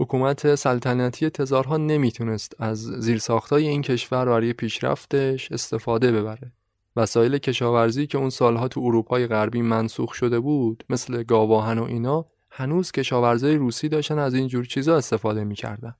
حکومت 0.00 0.54
سلطنتی 0.54 1.30
تزارها 1.30 1.76
نمی‌تونست 1.76 2.54
از 2.58 2.78
زیرساختای 2.78 3.66
این 3.66 3.82
کشور 3.82 4.24
برای 4.24 4.52
پیشرفتش 4.52 5.52
استفاده 5.52 6.12
ببره. 6.12 6.52
وسایل 6.96 7.38
کشاورزی 7.38 8.06
که 8.06 8.18
اون 8.18 8.30
سالها 8.30 8.68
تو 8.68 8.80
اروپای 8.80 9.26
غربی 9.26 9.62
منسوخ 9.62 10.14
شده 10.14 10.40
بود 10.40 10.84
مثل 10.90 11.22
گاواهن 11.22 11.78
و 11.78 11.84
اینا 11.84 12.26
هنوز 12.50 12.92
کشاورزای 12.92 13.56
روسی 13.56 13.88
داشتن 13.88 14.18
از 14.18 14.34
این 14.34 14.48
جور 14.48 14.64
چیزا 14.64 14.96
استفاده 14.96 15.44
می‌کردن. 15.44 15.94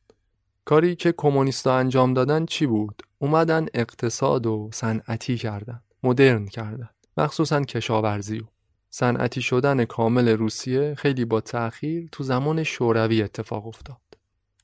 کاری 0.64 0.96
که 0.96 1.14
کمونیستا 1.16 1.76
انجام 1.76 2.14
دادن 2.14 2.46
چی 2.46 2.66
بود؟ 2.66 3.02
اومدن 3.18 3.66
اقتصاد 3.74 4.46
و 4.46 4.70
صنعتی 4.72 5.36
کردن، 5.36 5.82
مدرن 6.02 6.46
کردن، 6.46 6.90
مخصوصا 7.16 7.60
کشاورزی 7.60 8.42
صنعتی 8.98 9.42
شدن 9.42 9.84
کامل 9.84 10.28
روسیه 10.28 10.94
خیلی 10.94 11.24
با 11.24 11.40
تأخیر 11.40 12.08
تو 12.12 12.24
زمان 12.24 12.62
شوروی 12.62 13.22
اتفاق 13.22 13.66
افتاد. 13.66 14.00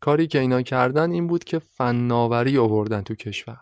کاری 0.01 0.27
که 0.27 0.41
اینا 0.41 0.63
کردن 0.63 1.11
این 1.11 1.27
بود 1.27 1.45
که 1.45 1.59
فناوری 1.59 2.59
آوردن 2.59 3.01
تو 3.01 3.15
کشور. 3.15 3.61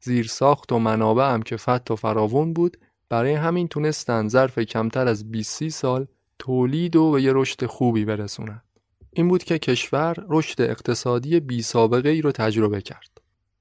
زیر 0.00 0.26
ساخت 0.26 0.72
و 0.72 0.78
منابع 0.78 1.32
هم 1.32 1.42
که 1.42 1.56
فت 1.56 1.90
و 1.90 1.96
فراون 1.96 2.52
بود 2.52 2.76
برای 3.08 3.34
همین 3.34 3.68
تونستن 3.68 4.28
ظرف 4.28 4.58
کمتر 4.58 5.08
از 5.08 5.30
20 5.30 5.68
سال 5.68 6.06
تولید 6.38 6.96
و 6.96 7.10
به 7.10 7.22
یه 7.22 7.32
رشد 7.34 7.66
خوبی 7.66 8.04
برسونن. 8.04 8.62
این 9.12 9.28
بود 9.28 9.44
که 9.44 9.58
کشور 9.58 10.24
رشد 10.28 10.62
اقتصادی 10.62 11.40
بی 11.40 11.62
سابقه 11.62 12.08
ای 12.08 12.22
رو 12.22 12.32
تجربه 12.32 12.80
کرد. 12.80 13.13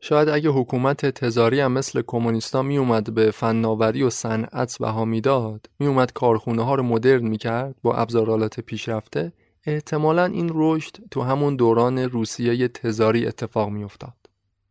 شاید 0.05 0.29
اگه 0.29 0.49
حکومت 0.49 1.05
تزاری 1.05 1.59
هم 1.59 1.71
مثل 1.71 2.01
کمونیستا 2.07 2.61
می 2.61 2.77
اومد 2.77 3.13
به 3.13 3.31
فناوری 3.31 4.03
و 4.03 4.09
صنعت 4.09 4.77
بها 4.79 5.05
می‌داد، 5.05 5.69
می 5.79 5.87
اومد 5.87 6.13
کارخونه 6.13 6.63
ها 6.63 6.75
رو 6.75 6.83
مدرن 6.83 7.27
می 7.27 7.37
کرد 7.37 7.75
با 7.81 7.95
ابزارالات 7.95 8.59
پیشرفته، 8.59 9.33
احتمالا 9.65 10.25
این 10.25 10.51
رشد 10.53 10.97
تو 11.11 11.21
همون 11.21 11.55
دوران 11.55 11.99
روسیه 11.99 12.67
تزاری 12.67 13.27
اتفاق 13.27 13.69
می 13.69 13.83
افتاد. 13.83 14.13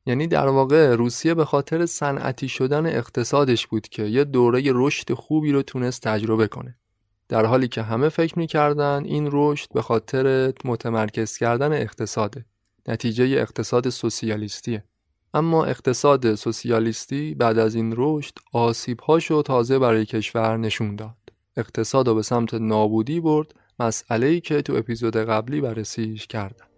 یعنی 0.07 0.27
در 0.27 0.49
واقع 0.49 0.95
روسیه 0.95 1.35
به 1.35 1.45
خاطر 1.45 1.87
صنعتی 1.87 2.49
شدن 2.49 2.87
اقتصادش 2.87 3.67
بود 3.67 3.89
که 3.89 4.03
یه 4.03 4.25
دوره 4.25 4.63
رشد 4.67 5.13
خوبی 5.13 5.53
رو 5.53 5.63
تونست 5.63 6.03
تجربه 6.03 6.47
کنه. 6.47 6.77
در 7.29 7.47
حالی 7.47 7.69
که 7.69 7.83
همه 7.83 8.09
فکر 8.09 8.39
می‌کردن 8.39 9.05
این 9.05 9.29
رشد 9.33 9.73
به 9.75 9.83
خاطر 9.83 10.53
متمرکز 10.65 11.37
کردن 11.37 11.73
اقتصاده. 11.73 12.45
نتیجه 12.89 13.25
اقتصاد 13.25 13.89
سوسیالیستیه. 13.89 14.85
اما 15.35 15.65
اقتصاد 15.65 16.35
سوسیالیستی 16.35 17.35
بعد 17.35 17.59
از 17.59 17.75
این 17.75 17.95
رشد 17.97 18.35
آسیبهاشو 18.53 19.43
تازه 19.43 19.79
برای 19.79 20.07
کشور 20.07 20.57
نشون 20.57 20.97
داد. 20.97 21.17
اقتصاد 21.57 22.09
رو 22.09 22.15
به 22.15 22.23
سمت 22.23 22.55
نابودی 22.55 23.21
برد 23.21 23.55
مسئله 23.79 24.41
که 24.41 24.63
تو 24.63 24.77
اپیزود 24.77 25.17
قبلی 25.17 25.61
بررسیش 25.61 26.27
کردم. 26.27 26.72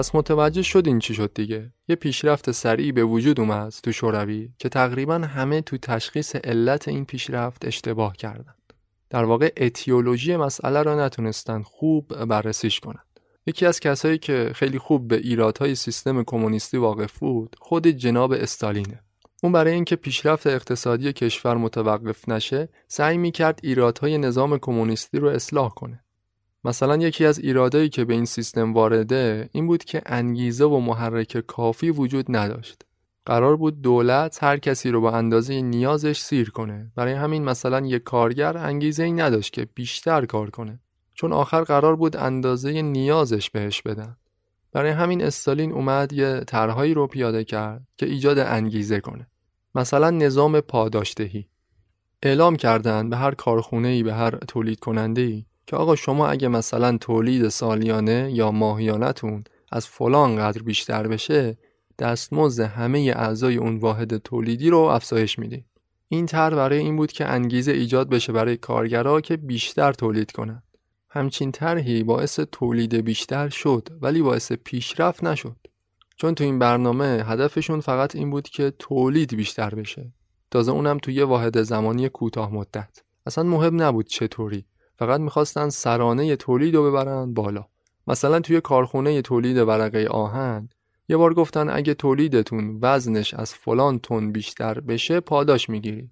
پس 0.00 0.14
متوجه 0.14 0.62
شدین 0.62 0.98
چی 0.98 1.14
شد 1.14 1.30
دیگه؟ 1.34 1.72
یه 1.88 1.96
پیشرفت 1.96 2.50
سریعی 2.50 2.92
به 2.92 3.04
وجود 3.04 3.40
اومد 3.40 3.74
تو 3.82 3.92
شوروی 3.92 4.50
که 4.58 4.68
تقریبا 4.68 5.14
همه 5.14 5.60
تو 5.60 5.76
تشخیص 5.76 6.36
علت 6.36 6.88
این 6.88 7.04
پیشرفت 7.04 7.64
اشتباه 7.64 8.16
کردن. 8.16 8.54
در 9.10 9.24
واقع 9.24 9.52
اتیولوژی 9.56 10.36
مسئله 10.36 10.82
را 10.82 11.06
نتونستن 11.06 11.62
خوب 11.62 12.24
بررسیش 12.24 12.80
کنن. 12.80 13.02
یکی 13.46 13.66
از 13.66 13.80
کسایی 13.80 14.18
که 14.18 14.52
خیلی 14.54 14.78
خوب 14.78 15.08
به 15.08 15.16
ایرادهای 15.16 15.74
سیستم 15.74 16.22
کمونیستی 16.22 16.76
واقف 16.76 17.18
بود 17.18 17.56
خود 17.58 17.86
جناب 17.86 18.32
استالینه. 18.32 19.00
اون 19.42 19.52
برای 19.52 19.72
اینکه 19.72 19.96
پیشرفت 19.96 20.46
اقتصادی 20.46 21.12
کشور 21.12 21.56
متوقف 21.56 22.28
نشه 22.28 22.68
سعی 22.88 23.18
می‌کرد 23.18 23.60
ایرادهای 23.62 24.18
نظام 24.18 24.58
کمونیستی 24.58 25.18
رو 25.18 25.28
اصلاح 25.28 25.70
کنه. 25.70 26.04
مثلا 26.64 26.96
یکی 26.96 27.24
از 27.24 27.38
ایرادایی 27.38 27.88
که 27.88 28.04
به 28.04 28.14
این 28.14 28.24
سیستم 28.24 28.74
وارده 28.74 29.48
این 29.52 29.66
بود 29.66 29.84
که 29.84 30.02
انگیزه 30.06 30.64
و 30.64 30.80
محرک 30.80 31.38
کافی 31.38 31.90
وجود 31.90 32.26
نداشت. 32.28 32.82
قرار 33.26 33.56
بود 33.56 33.82
دولت 33.82 34.42
هر 34.42 34.56
کسی 34.56 34.90
رو 34.90 35.00
با 35.00 35.10
اندازه 35.10 35.62
نیازش 35.62 36.20
سیر 36.20 36.50
کنه. 36.50 36.92
برای 36.96 37.12
همین 37.12 37.44
مثلا 37.44 37.86
یک 37.86 38.02
کارگر 38.02 38.56
انگیزه 38.56 39.02
ای 39.02 39.12
نداشت 39.12 39.52
که 39.52 39.68
بیشتر 39.74 40.26
کار 40.26 40.50
کنه. 40.50 40.80
چون 41.14 41.32
آخر 41.32 41.62
قرار 41.62 41.96
بود 41.96 42.16
اندازه 42.16 42.82
نیازش 42.82 43.50
بهش 43.50 43.82
بدن. 43.82 44.16
برای 44.72 44.90
همین 44.90 45.24
استالین 45.24 45.72
اومد 45.72 46.12
یه 46.12 46.40
طرحهایی 46.46 46.94
رو 46.94 47.06
پیاده 47.06 47.44
کرد 47.44 47.82
که 47.96 48.06
ایجاد 48.06 48.38
انگیزه 48.38 49.00
کنه. 49.00 49.26
مثلا 49.74 50.10
نظام 50.10 50.60
پاداشدهی. 50.60 51.48
اعلام 52.22 52.56
کردن 52.56 53.10
به 53.10 53.16
هر 53.16 53.34
ای 53.72 54.02
به 54.02 54.14
هر 54.14 54.30
تولید 54.30 54.78
کننده 54.78 55.44
که 55.70 55.76
آقا 55.76 55.96
شما 55.96 56.28
اگه 56.28 56.48
مثلا 56.48 56.98
تولید 56.98 57.48
سالیانه 57.48 58.30
یا 58.32 58.50
ماهیانتون 58.50 59.44
از 59.72 59.86
فلان 59.86 60.36
قدر 60.36 60.62
بیشتر 60.62 61.08
بشه 61.08 61.58
دستمزد 61.98 62.62
همه 62.62 63.12
اعضای 63.16 63.56
اون 63.56 63.76
واحد 63.76 64.16
تولیدی 64.16 64.70
رو 64.70 64.78
افزایش 64.78 65.38
می‌دید. 65.38 65.64
این 66.08 66.26
طرح 66.26 66.54
برای 66.54 66.78
این 66.78 66.96
بود 66.96 67.12
که 67.12 67.26
انگیزه 67.26 67.72
ایجاد 67.72 68.08
بشه 68.08 68.32
برای 68.32 68.56
کارگرها 68.56 69.20
که 69.20 69.36
بیشتر 69.36 69.92
تولید 69.92 70.32
کنند. 70.32 70.62
همچین 71.08 71.52
طرحی 71.52 72.02
باعث 72.02 72.40
تولید 72.40 72.94
بیشتر 72.94 73.48
شد 73.48 73.88
ولی 74.00 74.22
باعث 74.22 74.52
پیشرفت 74.52 75.24
نشد. 75.24 75.56
چون 76.16 76.34
تو 76.34 76.44
این 76.44 76.58
برنامه 76.58 77.24
هدفشون 77.26 77.80
فقط 77.80 78.16
این 78.16 78.30
بود 78.30 78.48
که 78.48 78.72
تولید 78.78 79.36
بیشتر 79.36 79.74
بشه. 79.74 80.12
تازه 80.50 80.72
اونم 80.72 80.98
یه 81.08 81.24
واحد 81.24 81.62
زمانی 81.62 82.08
کوتاه 82.08 82.54
مدت. 82.54 83.02
اصلا 83.26 83.44
مهم 83.44 83.82
نبود 83.82 84.06
چطوری. 84.06 84.64
فقط 85.00 85.20
می‌خواستن 85.20 85.68
سرانه 85.68 86.36
تولید 86.36 86.74
رو 86.74 86.90
ببرن 86.90 87.34
بالا. 87.34 87.64
مثلا 88.06 88.40
توی 88.40 88.60
کارخونه 88.60 89.22
تولید 89.22 89.56
ورقه 89.56 90.06
آهن 90.06 90.68
یه 91.08 91.16
بار 91.16 91.34
گفتن 91.34 91.70
اگه 91.70 91.94
تولیدتون 91.94 92.78
وزنش 92.82 93.34
از 93.34 93.54
فلان 93.54 93.98
تن 93.98 94.32
بیشتر 94.32 94.80
بشه 94.80 95.20
پاداش 95.20 95.70
می‌گیری. 95.70 96.10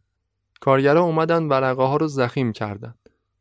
کارگرا 0.60 1.02
اومدن 1.02 1.42
ورقه 1.48 1.82
ها 1.82 1.96
رو 1.96 2.06
زخیم 2.06 2.52
کردن. 2.52 2.94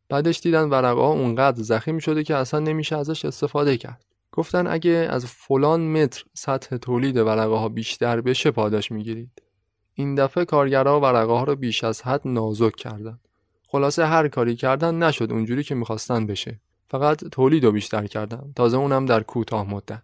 بعدش 0.09 0.39
دیدن 0.39 0.69
ورقه 0.69 1.01
ها 1.01 1.11
اونقدر 1.11 1.63
زخیم 1.63 1.99
شده 1.99 2.23
که 2.23 2.35
اصلا 2.35 2.59
نمیشه 2.59 2.97
ازش 2.97 3.25
استفاده 3.25 3.77
کرد. 3.77 4.05
گفتن 4.31 4.67
اگه 4.67 5.07
از 5.09 5.25
فلان 5.25 5.81
متر 5.91 6.23
سطح 6.33 6.77
تولید 6.77 7.17
ورقه 7.17 7.55
ها 7.55 7.69
بیشتر 7.69 8.21
بشه 8.21 8.51
پاداش 8.51 8.91
می‌گیرید. 8.91 9.41
این 9.93 10.15
دفعه 10.15 10.45
کارگرها 10.45 10.99
ورقه 10.99 11.33
ها 11.33 11.43
رو 11.43 11.55
بیش 11.55 11.83
از 11.83 12.01
حد 12.01 12.21
نازک 12.25 12.75
کردن. 12.75 13.19
خلاصه 13.67 14.05
هر 14.05 14.27
کاری 14.27 14.55
کردن 14.55 15.03
نشد 15.03 15.31
اونجوری 15.31 15.63
که 15.63 15.75
می‌خواستن 15.75 16.25
بشه. 16.25 16.59
فقط 16.87 17.23
تولید 17.23 17.63
رو 17.65 17.71
بیشتر 17.71 18.07
کردن. 18.07 18.53
تازه 18.55 18.77
اونم 18.77 19.05
در 19.05 19.23
کوتاه 19.23 19.69
مدت. 19.69 20.03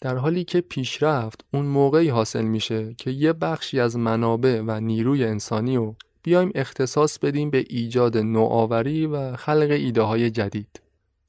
در 0.00 0.16
حالی 0.16 0.44
که 0.44 0.60
پیشرفت 0.60 1.44
اون 1.54 1.66
موقعی 1.66 2.08
حاصل 2.08 2.42
میشه 2.42 2.94
که 2.94 3.10
یه 3.10 3.32
بخشی 3.32 3.80
از 3.80 3.96
منابع 3.96 4.62
و 4.66 4.80
نیروی 4.80 5.24
انسانی 5.24 5.76
رو 5.76 5.96
بیایم 6.22 6.52
اختصاص 6.54 7.18
بدیم 7.18 7.50
به 7.50 7.64
ایجاد 7.68 8.18
نوآوری 8.18 9.06
و 9.06 9.36
خلق 9.36 9.70
ایده 9.70 10.02
های 10.02 10.30
جدید. 10.30 10.80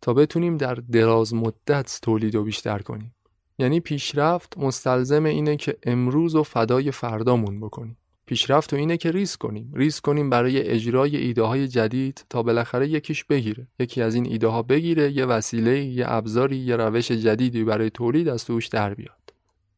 تا 0.01 0.13
بتونیم 0.13 0.57
در 0.57 0.75
دراز 0.75 1.33
مدت 1.33 1.99
تولید 2.01 2.35
رو 2.35 2.43
بیشتر 2.43 2.79
کنیم. 2.79 3.15
یعنی 3.59 3.79
پیشرفت 3.79 4.57
مستلزم 4.57 5.25
اینه 5.25 5.55
که 5.55 5.77
امروز 5.83 6.35
و 6.35 6.43
فدای 6.43 6.91
فردامون 6.91 7.59
بکنیم. 7.59 7.97
پیشرفت 8.25 8.69
تو 8.69 8.75
اینه 8.75 8.97
که 8.97 9.11
ریسک 9.11 9.39
کنیم. 9.39 9.71
ریسک 9.75 10.03
کنیم 10.03 10.29
برای 10.29 10.61
اجرای 10.61 11.17
ایده 11.17 11.41
های 11.41 11.67
جدید 11.67 12.25
تا 12.29 12.43
بالاخره 12.43 12.89
یکیش 12.89 13.23
بگیره. 13.23 13.67
یکی 13.79 14.01
از 14.01 14.15
این 14.15 14.25
ایده 14.25 14.47
ها 14.47 14.61
بگیره 14.61 15.11
یه 15.11 15.25
وسیله 15.25 15.83
یه 15.83 16.05
ابزاری 16.07 16.57
یه 16.57 16.75
روش 16.75 17.11
جدیدی 17.11 17.63
برای 17.63 17.89
تولید 17.89 18.29
از 18.29 18.45
توش 18.45 18.67
در 18.67 18.93
بیاد. 18.93 19.33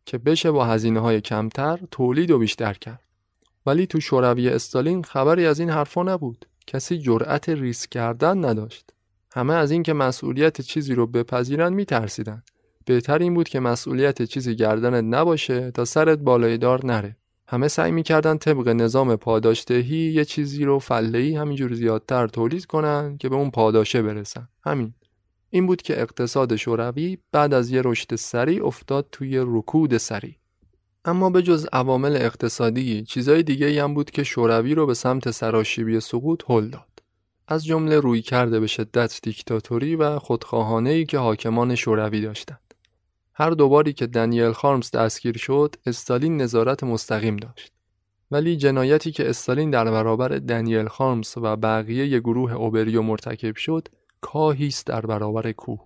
که 0.05 0.17
بشه 0.17 0.51
با 0.51 0.65
هزینه 0.65 0.99
های 0.99 1.21
کمتر 1.21 1.79
تولید 1.91 2.31
و 2.31 2.39
بیشتر 2.39 2.73
کرد. 2.73 3.01
ولی 3.65 3.87
تو 3.87 3.99
شوروی 3.99 4.49
استالین 4.49 5.03
خبری 5.03 5.45
از 5.45 5.59
این 5.59 5.69
حرفا 5.69 6.03
نبود. 6.03 6.45
کسی 6.67 6.97
جرأت 6.97 7.49
ریسک 7.49 7.89
کردن 7.89 8.45
نداشت. 8.45 8.91
همه 9.31 9.53
از 9.53 9.71
اینکه 9.71 9.93
مسئولیت 9.93 10.61
چیزی 10.61 10.95
رو 10.95 11.07
بپذیرن 11.07 11.73
میترسیدن. 11.73 12.43
بهتر 12.85 13.19
این 13.19 13.33
بود 13.33 13.49
که 13.49 13.59
مسئولیت 13.59 14.21
چیزی 14.21 14.55
گردنت 14.55 15.03
نباشه 15.03 15.71
تا 15.71 15.85
سرت 15.85 16.19
بالای 16.19 16.57
دار 16.57 16.85
نره. 16.85 17.17
همه 17.55 17.67
سعی 17.67 17.91
می‌کردن 17.91 18.37
طبق 18.37 18.67
نظام 18.67 19.15
پاداشدهی 19.15 19.97
یه 19.97 20.25
چیزی 20.25 20.65
رو 20.65 20.79
فلهی 20.79 21.35
همینجور 21.35 21.73
زیادتر 21.73 22.27
تولید 22.27 22.65
کنن 22.65 23.17
که 23.17 23.29
به 23.29 23.35
اون 23.35 23.51
پاداشه 23.51 24.01
برسن. 24.01 24.47
همین. 24.65 24.93
این 25.49 25.67
بود 25.67 25.81
که 25.81 26.01
اقتصاد 26.01 26.55
شوروی 26.55 27.17
بعد 27.31 27.53
از 27.53 27.71
یه 27.71 27.81
رشد 27.85 28.15
سریع 28.15 28.65
افتاد 28.65 29.07
توی 29.11 29.37
رکود 29.41 29.97
سریع. 29.97 30.35
اما 31.05 31.29
به 31.29 31.41
جز 31.41 31.67
عوامل 31.73 32.15
اقتصادی 32.15 33.03
چیزای 33.03 33.43
دیگه 33.43 33.83
هم 33.83 33.93
بود 33.93 34.11
که 34.11 34.23
شوروی 34.23 34.75
رو 34.75 34.85
به 34.85 34.93
سمت 34.93 35.31
سراشیبی 35.31 35.99
سقوط 35.99 36.43
هل 36.49 36.69
داد. 36.69 37.03
از 37.47 37.65
جمله 37.65 37.99
روی 37.99 38.21
کرده 38.21 38.59
به 38.59 38.67
شدت 38.67 39.19
دیکتاتوری 39.23 39.95
و 39.95 40.19
خودخواهانه 40.19 41.05
که 41.05 41.17
حاکمان 41.17 41.75
شوروی 41.75 42.21
داشتند 42.21 42.64
هر 43.37 43.49
دوباری 43.49 43.93
که 43.93 44.07
دنیل 44.07 44.51
خارمز 44.51 44.91
دستگیر 44.91 45.37
شد 45.37 45.75
استالین 45.85 46.41
نظارت 46.41 46.83
مستقیم 46.83 47.37
داشت. 47.37 47.71
ولی 48.31 48.57
جنایتی 48.57 49.11
که 49.11 49.29
استالین 49.29 49.71
در 49.71 49.91
برابر 49.91 50.27
دنیل 50.27 50.87
خارمز 50.87 51.33
و 51.37 51.55
بقیه 51.55 52.19
گروه 52.19 52.53
اوبریو 52.53 53.01
مرتکب 53.01 53.55
شد 53.55 53.87
کاهیست 54.21 54.87
در 54.87 55.01
برابر 55.01 55.51
کوه. 55.51 55.79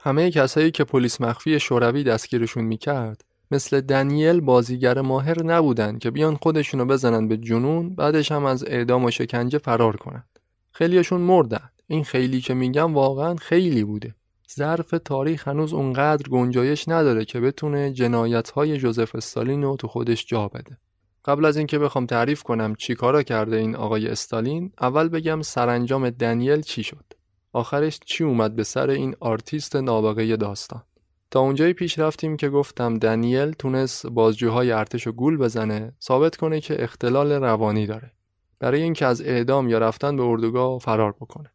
همه 0.00 0.30
کسایی 0.30 0.70
که 0.70 0.84
پلیس 0.84 1.20
مخفی 1.20 1.60
شوروی 1.60 2.04
دستگیرشون 2.04 2.64
می‌کرد 2.64 3.24
مثل 3.50 3.80
دنیل 3.80 4.40
بازیگر 4.40 5.00
ماهر 5.00 5.42
نبودن 5.42 5.98
که 5.98 6.10
بیان 6.10 6.34
خودشونو 6.34 6.84
بزنن 6.84 7.28
به 7.28 7.36
جنون 7.36 7.94
بعدش 7.94 8.32
هم 8.32 8.44
از 8.44 8.64
اعدام 8.64 9.04
و 9.04 9.10
شکنجه 9.10 9.58
فرار 9.58 9.96
کنن 9.96 10.24
خیلیشون 10.72 11.20
مردن. 11.20 11.70
این 11.86 12.04
خیلی 12.04 12.40
که 12.40 12.54
میگم 12.54 12.94
واقعا 12.94 13.36
خیلی 13.36 13.84
بوده. 13.84 14.14
ظرف 14.54 14.94
تاریخ 15.04 15.48
هنوز 15.48 15.72
اونقدر 15.72 16.28
گنجایش 16.28 16.88
نداره 16.88 17.24
که 17.24 17.40
بتونه 17.40 17.92
جنایت 17.92 18.50
های 18.50 18.76
جوزف 18.76 19.14
استالین 19.14 19.62
رو 19.62 19.76
تو 19.76 19.88
خودش 19.88 20.26
جا 20.26 20.48
بده. 20.48 20.78
قبل 21.24 21.44
از 21.44 21.56
اینکه 21.56 21.78
بخوام 21.78 22.06
تعریف 22.06 22.42
کنم 22.42 22.74
چی 22.74 22.94
کارا 22.94 23.22
کرده 23.22 23.56
این 23.56 23.76
آقای 23.76 24.08
استالین 24.08 24.72
اول 24.80 25.08
بگم 25.08 25.42
سرانجام 25.42 26.10
دنیل 26.10 26.60
چی 26.60 26.82
شد؟ 26.82 27.04
آخرش 27.52 28.00
چی 28.04 28.24
اومد 28.24 28.56
به 28.56 28.64
سر 28.64 28.90
این 28.90 29.16
آرتیست 29.20 29.76
نابغه 29.76 30.36
داستان؟ 30.36 30.82
تا 31.30 31.40
اونجایی 31.40 31.72
پیش 31.72 31.98
رفتیم 31.98 32.36
که 32.36 32.48
گفتم 32.48 32.98
دنیل 32.98 33.52
تونست 33.52 34.06
بازجوهای 34.06 34.72
ارتش 34.72 35.06
و 35.06 35.12
گول 35.12 35.36
بزنه 35.36 35.92
ثابت 36.02 36.36
کنه 36.36 36.60
که 36.60 36.82
اختلال 36.82 37.32
روانی 37.32 37.86
داره. 37.86 38.12
برای 38.58 38.82
اینکه 38.82 39.06
از 39.06 39.22
اعدام 39.22 39.68
یا 39.68 39.78
رفتن 39.78 40.16
به 40.16 40.22
اردوگاه 40.22 40.78
فرار 40.78 41.12
بکنه. 41.12 41.50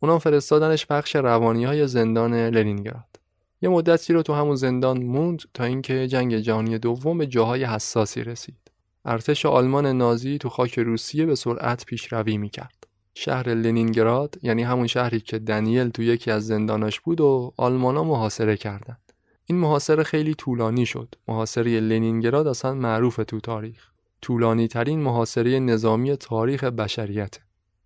اونا 0.00 0.18
فرستادنش 0.18 0.86
بخش 0.86 1.16
روانی 1.16 1.64
های 1.64 1.88
زندان 1.88 2.34
لنینگراد 2.34 3.20
یه 3.62 3.68
مدتی 3.68 4.12
رو 4.12 4.22
تو 4.22 4.32
همون 4.34 4.56
زندان 4.56 5.02
موند 5.02 5.42
تا 5.54 5.64
اینکه 5.64 6.08
جنگ 6.08 6.36
جهانی 6.36 6.78
دوم 6.78 7.18
به 7.18 7.26
جاهای 7.26 7.64
حساسی 7.64 8.22
رسید 8.22 8.66
ارتش 9.08 9.46
آلمان 9.46 9.86
نازی 9.86 10.38
تو 10.38 10.48
خاک 10.48 10.78
روسیه 10.78 11.26
به 11.26 11.34
سرعت 11.34 11.84
پیشروی 11.84 12.38
می‌کرد. 12.38 12.86
شهر 13.14 13.48
لنینگراد 13.48 14.38
یعنی 14.42 14.62
همون 14.62 14.86
شهری 14.86 15.20
که 15.20 15.38
دنیل 15.38 15.88
تو 15.88 16.02
یکی 16.02 16.30
از 16.30 16.46
زنداناش 16.46 17.00
بود 17.00 17.20
و 17.20 17.52
آلمانا 17.56 18.04
محاصره 18.04 18.56
کردند. 18.56 19.12
این 19.46 19.58
محاصره 19.58 20.02
خیلی 20.02 20.34
طولانی 20.34 20.86
شد. 20.86 21.14
محاصره 21.28 21.80
لنینگراد 21.80 22.46
اصلا 22.46 22.74
معروف 22.74 23.20
تو 23.26 23.40
تاریخ. 23.40 23.90
طولانی 24.22 24.68
ترین 24.68 25.00
محاصره 25.00 25.58
نظامی 25.60 26.16
تاریخ 26.16 26.64
بشریت. 26.64 27.38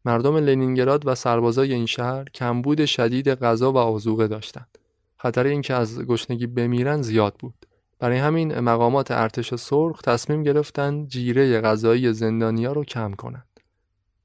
مردم 0.04 0.36
لنینگراد 0.36 1.06
و 1.06 1.14
سربازای 1.14 1.72
این 1.72 1.86
شهر 1.86 2.24
کمبود 2.24 2.84
شدید 2.84 3.28
غذا 3.28 3.72
و 3.72 3.76
آذوقه 3.76 4.28
داشتند. 4.28 4.78
خطر 5.16 5.46
اینکه 5.46 5.74
از 5.74 6.02
گشنگی 6.02 6.46
بمیرن 6.46 7.02
زیاد 7.02 7.34
بود. 7.38 7.66
برای 7.98 8.18
همین 8.18 8.60
مقامات 8.60 9.10
ارتش 9.10 9.54
سرخ 9.54 10.02
تصمیم 10.02 10.42
گرفتن 10.42 11.06
جیره 11.06 11.60
غذایی 11.60 12.12
زندانیا 12.12 12.72
رو 12.72 12.84
کم 12.84 13.12
کنند. 13.12 13.60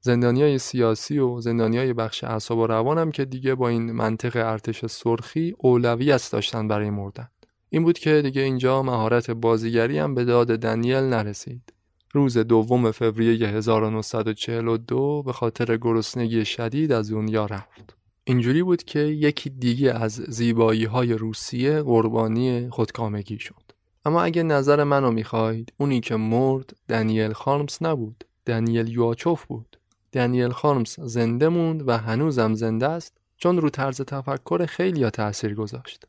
زندانیای 0.00 0.58
سیاسی 0.58 1.18
و 1.18 1.40
زندانیای 1.40 1.92
بخش 1.92 2.24
اعصاب 2.24 2.58
و 2.58 2.66
روان 2.66 2.98
هم 2.98 3.10
که 3.10 3.24
دیگه 3.24 3.54
با 3.54 3.68
این 3.68 3.92
منطق 3.92 4.36
ارتش 4.36 4.86
سرخی 4.86 5.54
اولویت 5.58 6.28
داشتن 6.32 6.68
برای 6.68 6.90
مردن. 6.90 7.28
این 7.70 7.84
بود 7.84 7.98
که 7.98 8.22
دیگه 8.22 8.42
اینجا 8.42 8.82
مهارت 8.82 9.30
بازیگری 9.30 9.98
هم 9.98 10.14
به 10.14 10.24
داد 10.24 10.48
دنیل 10.48 10.96
نرسید. 10.96 11.72
روز 12.16 12.38
دوم 12.38 12.90
فوریه 12.90 13.48
1942 13.48 15.22
به 15.22 15.32
خاطر 15.32 15.76
گرسنگی 15.76 16.44
شدید 16.44 16.92
از 16.92 17.10
دنیا 17.10 17.46
رفت. 17.46 17.96
اینجوری 18.24 18.62
بود 18.62 18.82
که 18.82 18.98
یکی 18.98 19.50
دیگه 19.50 19.92
از 19.92 20.12
زیبایی 20.12 20.84
های 20.84 21.12
روسیه 21.12 21.82
قربانی 21.82 22.68
خودکامگی 22.70 23.38
شد. 23.38 23.62
اما 24.04 24.22
اگه 24.22 24.42
نظر 24.42 24.84
منو 24.84 25.10
می‌خواید 25.10 25.72
اونی 25.76 26.00
که 26.00 26.16
مرد 26.16 26.76
دنیل 26.88 27.32
خارمس 27.32 27.82
نبود 27.82 28.24
دنیل 28.46 28.88
یواچوف 28.88 29.44
بود 29.46 29.76
دنیل 30.12 30.48
خارمس 30.48 31.00
زنده 31.00 31.48
موند 31.48 31.88
و 31.88 31.98
هنوزم 31.98 32.54
زنده 32.54 32.88
است 32.88 33.16
چون 33.36 33.58
رو 33.58 33.70
طرز 33.70 34.00
تفکر 34.00 34.66
خیلی 34.66 35.02
ها 35.02 35.10
تأثیر 35.10 35.54
گذاشت 35.54 36.04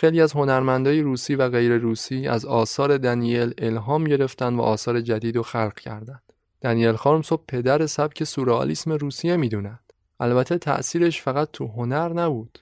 خیلی 0.00 0.20
از 0.20 0.32
هنرمندای 0.32 1.00
روسی 1.00 1.34
و 1.34 1.48
غیر 1.48 1.76
روسی 1.76 2.28
از 2.28 2.44
آثار 2.44 2.98
دنیل 2.98 3.54
الهام 3.58 4.04
گرفتن 4.04 4.54
و 4.54 4.60
آثار 4.60 5.00
جدید 5.00 5.36
رو 5.36 5.42
خلق 5.42 5.74
کردند. 5.74 6.22
دنیل 6.62 6.92
خارمس 6.92 7.32
رو 7.32 7.44
پدر 7.48 7.86
سبک 7.86 8.24
سورئالیسم 8.24 8.92
روسیه 8.92 9.36
می‌دونند. 9.36 9.92
البته 10.20 10.58
تأثیرش 10.58 11.22
فقط 11.22 11.48
تو 11.52 11.66
هنر 11.66 12.08
نبود. 12.08 12.58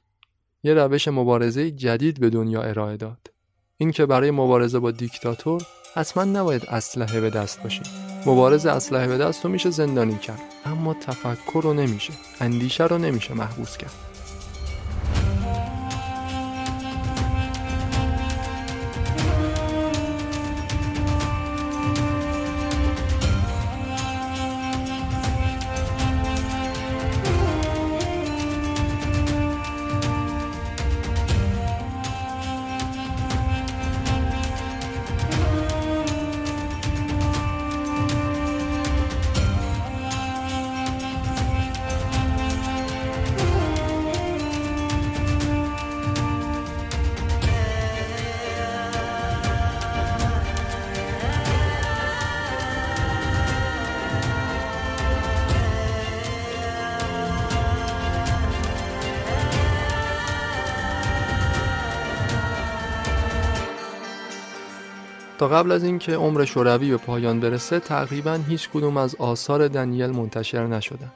یه 0.63 0.75
روش 0.75 1.09
مبارزه 1.09 1.71
جدید 1.71 2.21
به 2.21 2.31
دنیا 2.31 2.63
ارائه 2.63 2.97
داد. 2.97 3.31
اینکه 3.77 4.07
برای 4.07 4.31
مبارزه 4.31 4.79
با 4.79 4.91
دیکتاتور 4.91 5.63
حتما 5.95 6.25
نباید 6.25 6.67
اسلحه 6.69 7.21
به 7.21 7.31
دست 7.31 7.63
باشه 7.63 7.83
مبارز 8.27 8.67
اسلحه 8.67 9.07
به 9.07 9.19
دست 9.19 9.45
رو 9.45 9.51
میشه 9.51 9.71
زندانی 9.71 10.19
کرد 10.19 10.43
اما 10.65 10.95
تفکر 10.95 11.61
رو 11.63 11.73
نمیشه 11.73 12.13
اندیشه 12.41 12.85
رو 12.85 12.99
نمیشه 12.99 13.35
محبوس 13.35 13.77
کرد 13.77 14.18
قبل 65.49 65.73
از 65.73 65.85
اینکه 65.85 66.17
عمر 66.17 66.45
شوروی 66.45 66.91
به 66.91 66.97
پایان 66.97 67.41
برسه 67.41 67.81
تقریبا 67.81 68.41
هیچ 68.49 68.71
کدوم 68.71 68.97
از 68.97 69.15
آثار 69.15 69.69
دنیل 69.69 70.11
منتشر 70.11 70.67
نشدند. 70.67 71.13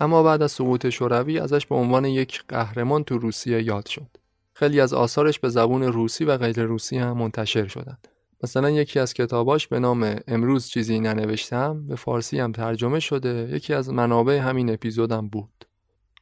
اما 0.00 0.22
بعد 0.22 0.42
از 0.42 0.52
سقوط 0.52 0.88
شوروی 0.88 1.38
ازش 1.38 1.66
به 1.66 1.74
عنوان 1.74 2.04
یک 2.04 2.42
قهرمان 2.48 3.04
تو 3.04 3.18
روسیه 3.18 3.62
یاد 3.62 3.86
شد. 3.86 4.06
خیلی 4.52 4.80
از 4.80 4.94
آثارش 4.94 5.38
به 5.38 5.48
زبون 5.48 5.82
روسی 5.82 6.24
و 6.24 6.36
غیر 6.36 6.62
روسی 6.62 6.98
هم 6.98 7.16
منتشر 7.16 7.66
شدند. 7.66 8.08
مثلا 8.42 8.70
یکی 8.70 8.98
از 8.98 9.14
کتاباش 9.14 9.68
به 9.68 9.78
نام 9.78 10.16
امروز 10.28 10.68
چیزی 10.68 11.00
ننوشتم 11.00 11.86
به 11.86 11.96
فارسی 11.96 12.40
هم 12.40 12.52
ترجمه 12.52 13.00
شده 13.00 13.48
یکی 13.52 13.74
از 13.74 13.90
منابع 13.90 14.38
همین 14.38 14.72
اپیزودم 14.72 15.28
بود. 15.28 15.64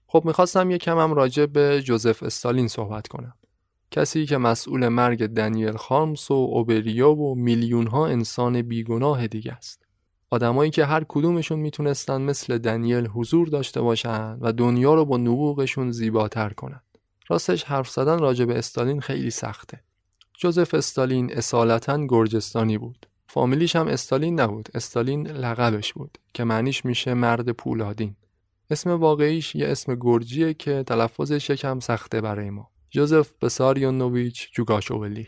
خب 0.06 0.22
می‌خواستم 0.24 0.70
یکم 0.70 0.98
هم 0.98 1.14
راجع 1.14 1.46
به 1.46 1.82
جوزف 1.82 2.22
استالین 2.22 2.68
صحبت 2.68 3.08
کنم. 3.08 3.34
کسی 3.90 4.26
که 4.26 4.38
مسئول 4.38 4.88
مرگ 4.88 5.26
دنیل 5.26 5.76
خارمس 5.76 6.30
و 6.30 6.34
اوبریو 6.34 7.14
و 7.14 7.34
میلیون 7.34 7.86
ها 7.86 8.06
انسان 8.06 8.62
بیگناه 8.62 9.26
دیگه 9.26 9.52
است. 9.52 9.86
آدمایی 10.30 10.70
که 10.70 10.84
هر 10.84 11.04
کدومشون 11.08 11.58
می‌تونستن 11.58 12.20
مثل 12.20 12.58
دنیل 12.58 13.06
حضور 13.06 13.48
داشته 13.48 13.80
باشن 13.80 14.38
و 14.40 14.52
دنیا 14.52 14.94
رو 14.94 15.04
با 15.04 15.16
نبوغشون 15.16 15.90
زیباتر 15.90 16.50
کنن. 16.50 16.80
راستش 17.28 17.64
حرف 17.64 17.90
زدن 17.90 18.18
راجع 18.18 18.44
به 18.44 18.58
استالین 18.58 19.00
خیلی 19.00 19.30
سخته. 19.30 19.80
جوزف 20.38 20.74
استالین 20.74 21.32
اصالتا 21.32 22.06
گرجستانی 22.06 22.78
بود. 22.78 23.06
فامیلیش 23.28 23.76
هم 23.76 23.86
استالین 23.86 24.40
نبود. 24.40 24.68
استالین 24.74 25.26
لقبش 25.26 25.92
بود 25.92 26.18
که 26.34 26.44
معنیش 26.44 26.84
میشه 26.84 27.14
مرد 27.14 27.50
پولادین. 27.50 28.16
اسم 28.70 28.90
واقعیش 28.90 29.54
یه 29.54 29.68
اسم 29.68 29.94
گرجیه 30.00 30.54
که 30.54 30.82
تلفظش 30.86 31.50
یکم 31.50 31.80
سخته 31.80 32.20
برای 32.20 32.50
ما. 32.50 32.70
جوزف 32.90 33.30
بساریونوویچ 33.42 34.48
جوگاشوولی. 34.52 35.26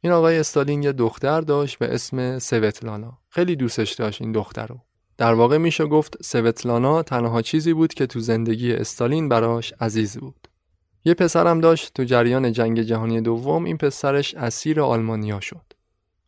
این 0.00 0.12
آقای 0.12 0.38
استالین 0.38 0.82
یه 0.82 0.92
دختر 0.92 1.40
داشت 1.40 1.78
به 1.78 1.94
اسم 1.94 2.38
سوتلانا. 2.38 3.18
خیلی 3.28 3.56
دوستش 3.56 3.92
داشت 3.92 4.22
این 4.22 4.32
دختر 4.32 4.66
رو. 4.66 4.80
در 5.18 5.34
واقع 5.34 5.58
میشه 5.58 5.86
گفت 5.86 6.22
سوتلانا 6.22 7.02
تنها 7.02 7.42
چیزی 7.42 7.72
بود 7.72 7.94
که 7.94 8.06
تو 8.06 8.20
زندگی 8.20 8.72
استالین 8.72 9.28
براش 9.28 9.72
عزیز 9.80 10.18
بود. 10.18 10.48
یه 11.04 11.14
پسرم 11.14 11.60
داشت 11.60 11.94
تو 11.94 12.04
جریان 12.04 12.52
جنگ 12.52 12.80
جهانی 12.80 13.20
دوم 13.20 13.64
این 13.64 13.76
پسرش 13.76 14.34
اسیر 14.34 14.80
آلمانیا 14.80 15.40
شد. 15.40 15.72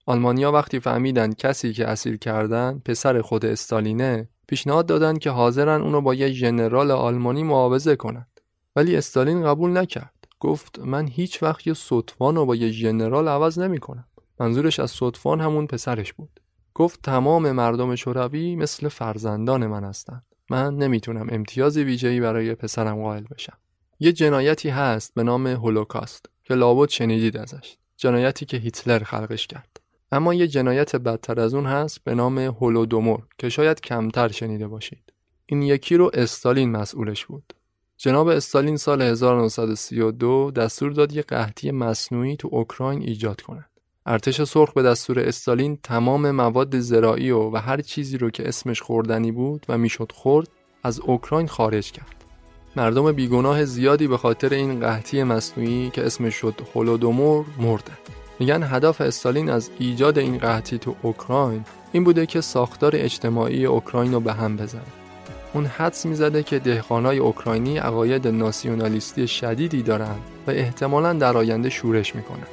آلمانیا 0.07 0.53
وقتی 0.53 0.81
فهمیدن 0.81 1.33
کسی 1.33 1.73
که 1.73 1.87
اسیر 1.87 2.17
کردن 2.17 2.83
پسر 2.85 3.21
خود 3.21 3.45
استالینه 3.45 4.29
پیشنهاد 4.49 4.87
دادن 4.87 5.19
که 5.19 5.31
حاضرن 5.31 5.81
اونو 5.83 6.01
با 6.01 6.15
یه 6.15 6.29
ژنرال 6.33 6.91
آلمانی 6.91 7.43
معاوضه 7.43 7.97
کنند 7.97 8.41
ولی 8.77 8.97
استالین 8.97 9.45
قبول 9.45 9.79
نکرد. 9.79 10.12
گفت 10.43 10.79
من 10.79 11.09
هیچ 11.09 11.43
وقت 11.43 11.67
یه 11.67 11.75
صدفان 11.75 12.37
رو 12.37 12.47
با 12.47 12.57
یه 12.57 12.71
ژنرال 12.71 13.29
عوض 13.29 13.59
نمی 13.59 13.79
کنم. 13.79 14.05
منظورش 14.41 14.81
از 14.81 14.91
صدفان 14.91 15.41
همون 15.41 15.67
پسرش 15.67 16.13
بود. 16.13 16.41
گفت 16.75 17.03
تمام 17.03 17.53
مردم 17.53 17.95
شوروی 17.95 18.57
مثل 18.57 18.89
فرزندان 18.89 19.67
من 19.67 19.85
هستند. 19.85 20.23
من 20.51 20.77
نمی‌تونم 20.77 21.27
امتیاز 21.31 21.77
ویژه‌ای 21.77 22.21
برای 22.21 22.55
پسرم 22.55 23.03
قائل 23.03 23.25
بشم. 23.31 23.57
یه 24.01 24.13
جنایتی 24.13 24.69
هست 24.69 25.15
به 25.15 25.23
نام 25.23 25.47
هولوکاست 25.47 26.27
که 26.45 26.55
لابد 26.55 26.89
شنیدید 26.89 27.37
ازش. 27.37 27.77
جنایتی 27.97 28.47
که 28.47 28.57
هیتلر 28.57 29.03
خلقش 29.05 29.47
کرد. 29.47 29.81
اما 30.13 30.35
یه 30.35 30.49
جنایت 30.49 30.97
بدتر 30.97 31.41
از 31.41 31.55
اون 31.55 31.67
هست 31.67 32.05
به 32.05 32.15
نام 32.15 32.39
هولودومور 32.39 33.23
که 33.39 33.49
شاید 33.49 33.81
کمتر 33.81 34.29
شنیده 34.29 34.69
باشید. 34.69 35.13
این 35.47 35.63
یکی 35.63 35.97
رو 35.97 36.11
استالین 36.15 36.71
مسئولش 36.71 37.27
بود. 37.27 37.55
جناب 38.05 38.29
استالین 38.29 38.77
سال 38.77 39.03
1932 39.03 40.51
دستور 40.51 40.93
داد 40.93 41.13
یه 41.13 41.23
قحطی 41.23 41.71
مصنوعی 41.71 42.37
تو 42.37 42.49
اوکراین 42.53 43.03
ایجاد 43.03 43.41
کنند. 43.41 43.71
ارتش 44.07 44.43
سرخ 44.43 44.73
به 44.73 44.83
دستور 44.83 45.21
استالین 45.21 45.79
تمام 45.83 46.31
مواد 46.31 46.79
زراعی 46.79 47.31
و, 47.31 47.51
و 47.51 47.57
هر 47.57 47.81
چیزی 47.81 48.19
رو 48.19 48.31
که 48.31 48.49
اسمش 48.49 48.83
خوردنی 48.83 49.33
بود 49.33 49.67
و 49.69 49.79
می‌شد 49.79 50.13
خورد 50.15 50.49
از 50.83 51.01
اوکراین 51.01 51.49
خارج 51.49 51.93
کرد. 51.93 52.25
مردم 52.77 53.13
بیگناه 53.13 53.65
زیادی 53.65 54.07
به 54.07 54.17
خاطر 54.17 54.55
این 54.55 54.81
قحطی 54.81 55.23
مصنوعی 55.23 55.91
که 55.91 56.07
اسمش 56.07 56.35
شد 56.35 56.55
هولودومور 56.75 57.45
مردن. 57.59 57.99
میگن 58.41 58.63
هدف 58.63 59.01
استالین 59.01 59.51
از 59.51 59.71
ایجاد 59.79 60.19
این 60.19 60.39
قحطی 60.39 60.79
تو 60.79 60.95
اوکراین 61.03 61.65
این 61.93 62.05
بوده 62.05 62.27
که 62.27 62.41
ساختار 62.41 62.93
اجتماعی 62.95 63.67
اوکراین 63.67 64.13
رو 64.13 64.21
به 64.21 64.33
هم 64.33 64.57
بزنه. 64.57 65.02
اون 65.55 65.67
حدس 65.67 66.07
می‌زده 66.07 66.43
که 66.43 66.59
دهقانای 66.59 67.19
اوکراینی 67.19 67.79
عقاید 67.79 68.29
ناسیونالیستی 68.29 69.29
شدیدی 69.29 69.83
دارند 69.83 70.21
و 70.47 70.51
احتمالا 70.51 71.13
در 71.13 71.37
آینده 71.37 71.71
شورش 71.71 72.15
می‌کنن. 72.15 72.47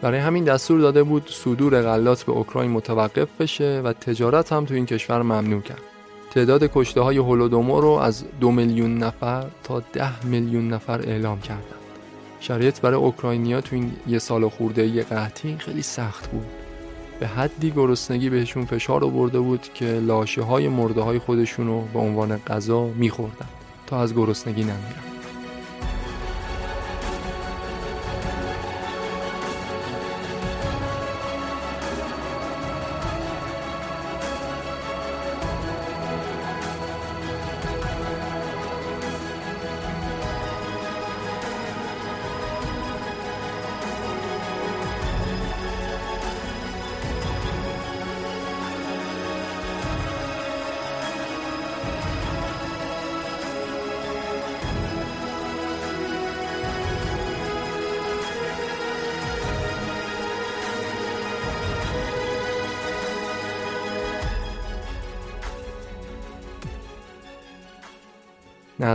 برای 0.00 0.20
همین 0.20 0.44
دستور 0.44 0.80
داده 0.80 1.02
بود 1.02 1.30
صدور 1.30 1.82
غلات 1.82 2.22
به 2.22 2.32
اوکراین 2.32 2.70
متوقف 2.70 3.28
بشه 3.40 3.80
و 3.84 3.92
تجارت 3.92 4.52
هم 4.52 4.64
تو 4.64 4.74
این 4.74 4.86
کشور 4.86 5.22
ممنوع 5.22 5.60
کرد. 5.60 5.82
تعداد 6.30 6.70
کشته 6.74 7.00
های 7.00 7.18
هولودومور 7.18 7.82
رو 7.82 7.90
از 7.90 8.24
دو 8.40 8.50
میلیون 8.50 8.98
نفر 8.98 9.46
تا 9.64 9.82
ده 9.92 10.26
میلیون 10.26 10.68
نفر 10.68 11.00
اعلام 11.00 11.40
کردند. 11.40 11.62
شرایط 12.40 12.80
برای 12.80 12.96
اوکراینیا 12.96 13.60
تو 13.60 13.76
این 13.76 13.92
یه 14.06 14.18
سال 14.18 14.48
خورده 14.48 14.86
یه 14.86 15.02
قحطی 15.02 15.56
خیلی 15.58 15.82
سخت 15.82 16.30
بود. 16.30 16.46
به 17.20 17.26
حدی 17.26 17.70
گرسنگی 17.70 18.30
بهشون 18.30 18.64
فشار 18.64 19.04
آورده 19.04 19.40
بود 19.40 19.72
که 19.74 19.86
لاشه 19.86 20.42
های 20.42 20.68
مرده 20.68 21.00
های 21.00 21.18
خودشون 21.18 21.66
رو 21.66 21.80
به 21.92 21.98
عنوان 21.98 22.36
غذا 22.36 22.86
میخوردن 22.86 23.48
تا 23.86 24.00
از 24.00 24.14
گرسنگی 24.14 24.62
نمیرن. 24.62 25.07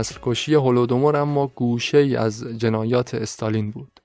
نسل 0.04 0.18
کشی 0.22 0.54
هولودومور 0.54 1.16
اما 1.16 1.46
گوشه 1.46 1.98
ای 1.98 2.16
از 2.16 2.44
جنایات 2.44 3.14
استالین 3.14 3.70
بود. 3.70 4.00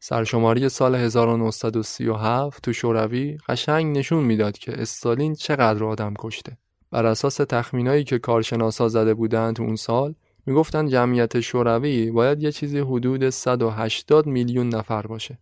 سرشماری 0.00 0.68
سال 0.68 0.94
1937 0.94 2.62
تو 2.62 2.72
شوروی 2.72 3.38
قشنگ 3.48 3.98
نشون 3.98 4.24
می‌داد 4.24 4.58
که 4.58 4.82
استالین 4.82 5.34
چقدر 5.34 5.84
آدم 5.84 6.14
کشته. 6.18 6.56
بر 6.90 7.06
اساس 7.06 7.36
تخمینایی 7.36 8.04
که 8.04 8.18
کارشناسا 8.18 8.88
زده 8.88 9.14
بودند 9.14 9.56
تو 9.56 9.62
اون 9.62 9.76
سال 9.76 10.14
می‌گفتن 10.46 10.88
جمعیت 10.88 11.40
شوروی 11.40 12.10
باید 12.10 12.42
یه 12.42 12.52
چیزی 12.52 12.78
حدود 12.78 13.30
180 13.30 14.26
میلیون 14.26 14.68
نفر 14.68 15.02
باشه. 15.02 15.38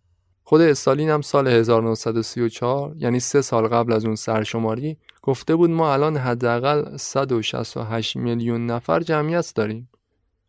خود 0.49 0.61
استالین 0.61 1.09
هم 1.09 1.21
سال 1.21 1.49
1934 1.49 2.95
یعنی 2.97 3.21
سه 3.21 3.43
سال 3.43 3.69
قبل 3.69 3.93
از 3.93 4.05
اون 4.05 4.15
سرشماری 4.15 4.97
گفته 5.23 5.57
بود 5.57 5.71
ما 5.71 5.93
الان 5.93 6.17
حداقل 6.17 6.97
168 6.97 8.17
میلیون 8.17 8.67
نفر 8.67 9.01
جمعیت 9.01 9.53
داریم. 9.55 9.89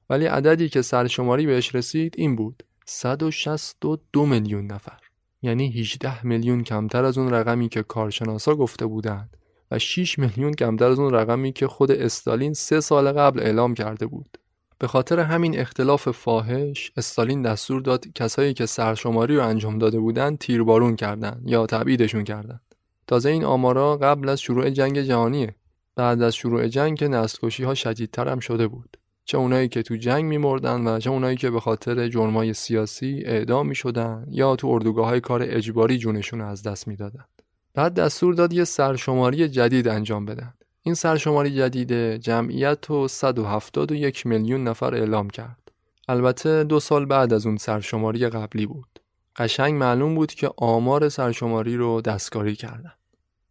ولی 0.09 0.25
عددی 0.25 0.69
که 0.69 0.81
سرشماری 0.81 1.45
بهش 1.45 1.75
رسید 1.75 2.15
این 2.17 2.35
بود 2.35 2.63
162 2.85 4.25
میلیون 4.25 4.65
نفر. 4.65 4.99
یعنی 5.41 5.71
18 5.71 6.25
میلیون 6.25 6.63
کمتر 6.63 7.05
از 7.05 7.17
اون 7.17 7.29
رقمی 7.29 7.69
که 7.69 7.83
کارشناسا 7.83 8.55
گفته 8.55 8.85
بودند 8.85 9.37
و 9.71 9.79
6 9.79 10.19
میلیون 10.19 10.53
کمتر 10.53 10.85
از 10.85 10.99
اون 10.99 11.13
رقمی 11.13 11.53
که 11.53 11.67
خود 11.67 11.91
استالین 11.91 12.53
سه 12.53 12.79
سال 12.79 13.11
قبل 13.11 13.39
اعلام 13.39 13.73
کرده 13.73 14.07
بود. 14.07 14.38
به 14.79 14.87
خاطر 14.87 15.19
همین 15.19 15.59
اختلاف 15.59 16.09
فاحش 16.09 16.91
استالین 16.97 17.41
دستور 17.41 17.81
داد 17.81 18.05
کسایی 18.15 18.53
که 18.53 18.65
سرشماری 18.65 19.35
رو 19.35 19.43
انجام 19.43 19.77
داده 19.77 19.99
بودند 19.99 20.37
تیربارون 20.37 20.95
کردند 20.95 21.41
یا 21.45 21.65
تبعیدشون 21.65 22.23
کردند 22.23 22.61
تازه 23.07 23.29
این 23.29 23.43
آمارا 23.43 23.97
قبل 23.97 24.29
از 24.29 24.41
شروع 24.41 24.69
جنگ 24.69 25.01
جهانیه. 25.01 25.55
بعد 25.95 26.21
از 26.21 26.35
شروع 26.35 26.67
جنگ 26.67 26.97
که 26.97 27.07
نسل‌کشی 27.07 27.63
ها 27.63 27.73
شدیدتر 27.75 28.27
هم 28.27 28.39
شده 28.39 28.67
بود. 28.67 28.97
چه 29.25 29.37
اونایی 29.37 29.67
که 29.67 29.81
تو 29.81 29.95
جنگ 29.95 30.25
میمردن 30.25 30.87
و 30.87 30.99
چه 30.99 31.09
اونایی 31.09 31.37
که 31.37 31.49
به 31.49 31.59
خاطر 31.59 32.07
جرمای 32.07 32.53
سیاسی 32.53 33.23
اعدام 33.25 33.67
می‌شدن 33.67 34.25
یا 34.29 34.55
تو 34.55 34.67
اردوگاه 34.67 35.07
های 35.07 35.19
کار 35.19 35.41
اجباری 35.43 35.97
جونشون 35.97 36.41
از 36.41 36.63
دست 36.63 36.87
می‌دادن. 36.87 37.25
بعد 37.73 37.93
دستور 37.93 38.33
داد 38.33 38.53
یه 38.53 38.63
سرشماری 38.63 39.49
جدید 39.49 39.87
انجام 39.87 40.25
بدن. 40.25 40.53
این 40.89 40.95
سرشماری 40.95 41.55
جدید 41.55 41.93
جمعیت 42.15 42.85
رو 42.87 43.07
171 43.07 44.25
میلیون 44.25 44.63
نفر 44.63 44.95
اعلام 44.95 45.29
کرد 45.29 45.71
البته 46.07 46.63
دو 46.63 46.79
سال 46.79 47.05
بعد 47.05 47.33
از 47.33 47.45
اون 47.45 47.57
سرشماری 47.57 48.29
قبلی 48.29 48.65
بود 48.65 48.99
قشنگ 49.35 49.73
معلوم 49.73 50.15
بود 50.15 50.33
که 50.33 50.51
آمار 50.57 51.09
سرشماری 51.09 51.77
رو 51.77 52.01
دستکاری 52.01 52.55
کردن 52.55 52.93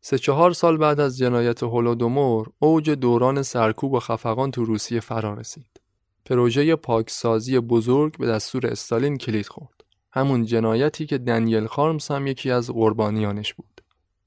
سه 0.01 0.19
چهار 0.19 0.53
سال 0.53 0.77
بعد 0.77 1.01
از 1.01 1.19
جنایت 1.19 1.63
هولودومور 1.63 2.51
اوج 2.59 2.91
دوران 2.91 3.43
سرکوب 3.43 3.93
و 3.93 4.01
خفقان 4.01 4.51
تو 4.51 4.65
روسیه 4.65 5.01
فرا 5.01 5.35
رسید. 5.35 5.81
پروژه 6.25 6.77
پاکسازی 6.77 7.61
بزرگ 7.61 8.19
به 8.19 8.27
دستور 8.27 8.67
استالین 8.67 9.17
کلید 9.17 9.47
خورد. 9.47 9.85
همون 10.13 10.45
جنایتی 10.45 11.07
که 11.07 11.19
دنیل 11.19 11.67
خارمز 11.67 12.09
هم 12.09 12.27
یکی 12.27 12.51
از 12.51 12.71
قربانیانش 12.71 13.55
بود. 13.55 13.68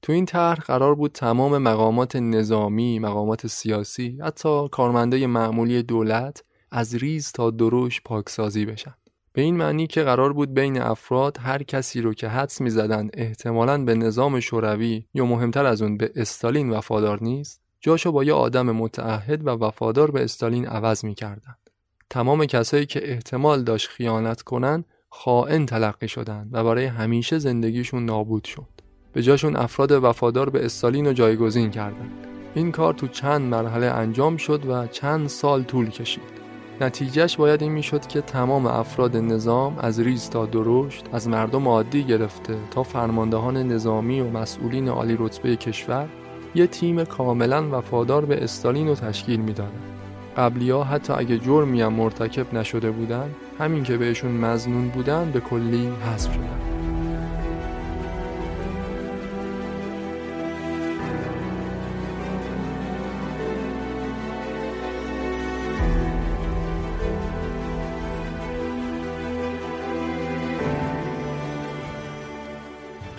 تو 0.02 0.12
این 0.12 0.26
طرح 0.26 0.60
قرار 0.60 0.94
بود 0.94 1.12
تمام 1.12 1.58
مقامات 1.58 2.16
نظامی، 2.16 2.98
مقامات 2.98 3.46
سیاسی، 3.46 4.18
حتی 4.22 4.68
کارمنده 4.68 5.26
معمولی 5.26 5.82
دولت 5.82 6.44
از 6.70 6.94
ریز 6.94 7.32
تا 7.32 7.50
دروش 7.50 8.00
پاکسازی 8.00 8.66
بشن. 8.66 8.94
به 9.32 9.42
این 9.42 9.56
معنی 9.56 9.86
که 9.86 10.02
قرار 10.02 10.32
بود 10.32 10.54
بین 10.54 10.80
افراد 10.80 11.38
هر 11.40 11.62
کسی 11.62 12.00
رو 12.00 12.14
که 12.14 12.28
حدس 12.28 12.60
می‌زدن 12.60 13.08
احتمالاً 13.14 13.84
به 13.84 13.94
نظام 13.94 14.40
شوروی 14.40 15.04
یا 15.14 15.26
مهمتر 15.26 15.66
از 15.66 15.82
اون 15.82 15.96
به 15.96 16.12
استالین 16.16 16.70
وفادار 16.70 17.22
نیست 17.22 17.60
جاشو 17.80 18.12
با 18.12 18.24
یه 18.24 18.32
آدم 18.32 18.70
متعهد 18.70 19.46
و 19.46 19.50
وفادار 19.50 20.10
به 20.10 20.24
استالین 20.24 20.66
عوض 20.66 21.04
می‌کردند 21.04 21.70
تمام 22.10 22.46
کسایی 22.46 22.86
که 22.86 23.12
احتمال 23.12 23.64
داشت 23.64 23.88
خیانت 23.88 24.42
کنن 24.42 24.84
خائن 25.10 25.66
تلقی 25.66 26.08
شدند 26.08 26.48
و 26.52 26.64
برای 26.64 26.84
همیشه 26.84 27.38
زندگیشون 27.38 28.04
نابود 28.04 28.44
شد 28.44 28.81
به 29.12 29.22
جاشون 29.22 29.56
افراد 29.56 29.92
وفادار 29.92 30.50
به 30.50 30.64
استالین 30.64 31.06
رو 31.06 31.12
جایگزین 31.12 31.70
کردند. 31.70 32.10
این 32.54 32.72
کار 32.72 32.94
تو 32.94 33.08
چند 33.08 33.42
مرحله 33.42 33.86
انجام 33.86 34.36
شد 34.36 34.66
و 34.66 34.86
چند 34.86 35.28
سال 35.28 35.62
طول 35.62 35.90
کشید. 35.90 36.42
نتیجهش 36.80 37.36
باید 37.36 37.62
این 37.62 37.72
می‌شد 37.72 38.06
که 38.06 38.20
تمام 38.20 38.66
افراد 38.66 39.16
نظام 39.16 39.78
از 39.78 40.00
ریز 40.00 40.30
تا 40.30 40.46
درشت 40.46 41.04
از 41.12 41.28
مردم 41.28 41.68
عادی 41.68 42.04
گرفته 42.04 42.54
تا 42.70 42.82
فرماندهان 42.82 43.56
نظامی 43.56 44.20
و 44.20 44.30
مسئولین 44.30 44.88
عالی 44.88 45.16
رتبه 45.18 45.56
کشور 45.56 46.08
یه 46.54 46.66
تیم 46.66 47.04
کاملا 47.04 47.78
وفادار 47.78 48.24
به 48.24 48.44
استالین 48.44 48.88
رو 48.88 48.94
تشکیل 48.94 49.40
می‌دادند. 49.40 49.82
قبلی 50.36 50.70
ها 50.70 50.84
حتی 50.84 51.12
اگه 51.12 51.38
جرمی 51.38 51.82
هم 51.82 51.92
مرتکب 51.92 52.54
نشده 52.54 52.90
بودن 52.90 53.30
همین 53.58 53.82
که 53.82 53.96
بهشون 53.96 54.30
مزنون 54.30 54.88
بودن 54.88 55.30
به 55.30 55.40
کلی 55.40 55.88
حذف 56.06 56.34
شدن. 56.34 56.71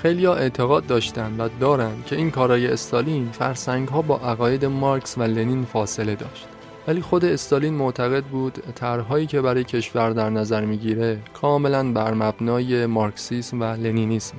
خیلی 0.03 0.27
اعتقاد 0.27 0.85
داشتند 0.85 1.39
و 1.39 1.49
دارند 1.59 2.05
که 2.05 2.15
این 2.15 2.31
کارای 2.31 2.67
استالین 2.67 3.29
فرسنگ 3.31 3.87
ها 3.87 4.01
با 4.01 4.17
عقاید 4.17 4.65
مارکس 4.65 5.17
و 5.17 5.23
لنین 5.23 5.65
فاصله 5.65 6.15
داشت. 6.15 6.47
ولی 6.87 7.01
خود 7.01 7.25
استالین 7.25 7.73
معتقد 7.73 8.23
بود 8.23 8.63
طرحهایی 8.75 9.27
که 9.27 9.41
برای 9.41 9.63
کشور 9.63 10.09
در 10.09 10.29
نظر 10.29 10.65
می‌گیره 10.65 11.19
کاملا 11.33 11.91
بر 11.91 12.13
مبنای 12.13 12.85
مارکسیسم 12.85 13.61
و 13.61 13.63
لنینیسم. 13.63 14.37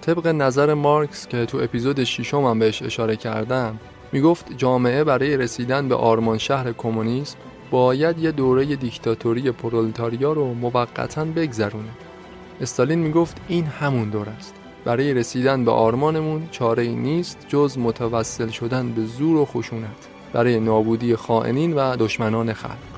طبق 0.00 0.26
نظر 0.26 0.74
مارکس 0.74 1.26
که 1.26 1.46
تو 1.46 1.58
اپیزود 1.58 2.04
ششم 2.04 2.44
هم 2.44 2.58
بهش 2.58 2.82
اشاره 2.82 3.16
کردم 3.16 3.80
می‌گفت 4.12 4.56
جامعه 4.56 5.04
برای 5.04 5.36
رسیدن 5.36 5.88
به 5.88 5.94
آرمان 5.94 6.38
شهر 6.38 6.72
کمونیسم 6.72 7.36
باید 7.70 8.18
یه 8.18 8.32
دوره 8.32 8.64
دیکتاتوری 8.76 9.50
پرولتاریا 9.50 10.32
رو 10.32 10.54
موقتا 10.54 11.24
بگذرونه. 11.24 11.90
استالین 12.60 12.98
می‌گفت 12.98 13.36
این 13.48 13.64
همون 13.64 14.10
دور 14.10 14.28
است. 14.28 14.54
برای 14.84 15.14
رسیدن 15.14 15.64
به 15.64 15.70
آرمانمون 15.70 16.48
چاره 16.50 16.82
ای 16.82 16.94
نیست 16.94 17.46
جز 17.48 17.78
متوسل 17.78 18.48
شدن 18.48 18.92
به 18.92 19.04
زور 19.04 19.36
و 19.36 19.44
خشونت 19.44 20.08
برای 20.32 20.60
نابودی 20.60 21.16
خائنین 21.16 21.74
و 21.74 21.96
دشمنان 21.96 22.52
خلق. 22.52 22.92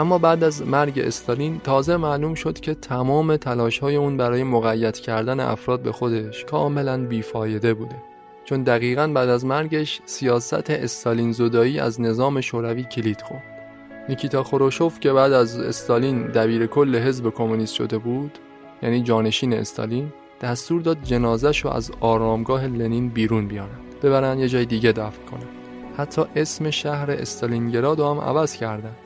اما 0.00 0.18
بعد 0.18 0.44
از 0.44 0.66
مرگ 0.66 0.98
استالین 0.98 1.60
تازه 1.64 1.96
معلوم 1.96 2.34
شد 2.34 2.60
که 2.60 2.74
تمام 2.74 3.36
تلاش 3.36 3.78
های 3.78 3.96
اون 3.96 4.16
برای 4.16 4.42
مقید 4.42 5.00
کردن 5.00 5.40
افراد 5.40 5.80
به 5.80 5.92
خودش 5.92 6.44
کاملا 6.44 7.06
بیفایده 7.06 7.74
بوده. 7.74 7.96
چون 8.44 8.62
دقیقا 8.62 9.06
بعد 9.14 9.28
از 9.28 9.44
مرگش 9.44 10.00
سیاست 10.04 10.70
استالین 10.70 11.32
زدایی 11.32 11.80
از 11.80 12.00
نظام 12.00 12.40
شوروی 12.40 12.82
کلید 12.82 13.20
خورد. 13.20 13.42
نیکیتا 14.08 14.42
خروشوف 14.42 15.00
که 15.00 15.12
بعد 15.12 15.32
از 15.32 15.60
استالین 15.60 16.26
دبیر 16.26 16.66
کل 16.66 16.96
حزب 16.96 17.30
کمونیست 17.30 17.74
شده 17.74 17.98
بود 17.98 18.38
یعنی 18.82 19.02
جانشین 19.02 19.52
استالین 19.52 20.12
دستور 20.40 20.80
داد 20.80 21.02
جنازش 21.02 21.64
رو 21.64 21.70
از 21.70 21.90
آرامگاه 22.00 22.66
لنین 22.66 23.08
بیرون 23.08 23.48
بیارن. 23.48 23.78
ببرن 24.02 24.38
یه 24.38 24.48
جای 24.48 24.64
دیگه 24.64 24.92
دفن 24.92 25.24
کنن. 25.30 25.48
حتی 25.96 26.22
اسم 26.36 26.70
شهر 26.70 27.10
استالینگراد 27.10 28.00
هم 28.00 28.18
عوض 28.20 28.56
کردن. 28.56 28.96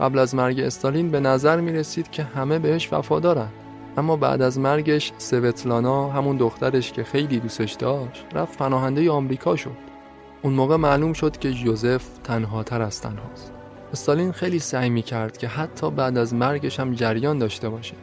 قبل 0.00 0.18
از 0.18 0.34
مرگ 0.34 0.60
استالین 0.60 1.10
به 1.10 1.20
نظر 1.20 1.60
می 1.60 1.72
رسید 1.72 2.10
که 2.10 2.22
همه 2.22 2.58
بهش 2.58 2.92
وفادارن. 2.92 3.48
اما 3.96 4.16
بعد 4.16 4.42
از 4.42 4.58
مرگش 4.58 5.12
سوتلانا 5.18 6.10
همون 6.10 6.36
دخترش 6.36 6.92
که 6.92 7.04
خیلی 7.04 7.40
دوستش 7.40 7.72
داشت 7.72 8.26
رفت 8.34 8.58
پناهنده 8.58 9.10
آمریکا 9.10 9.56
شد. 9.56 9.76
اون 10.42 10.52
موقع 10.52 10.76
معلوم 10.76 11.12
شد 11.12 11.38
که 11.38 11.52
جوزف 11.52 12.04
تنها 12.24 12.62
تر 12.62 12.82
از 12.82 13.00
تنهاست. 13.00 13.52
استالین 13.92 14.32
خیلی 14.32 14.58
سعی 14.58 14.90
می 14.90 15.02
کرد 15.02 15.38
که 15.38 15.48
حتی 15.48 15.90
بعد 15.90 16.18
از 16.18 16.34
مرگش 16.34 16.80
هم 16.80 16.94
جریان 16.94 17.38
داشته 17.38 17.68
باشه. 17.68 17.94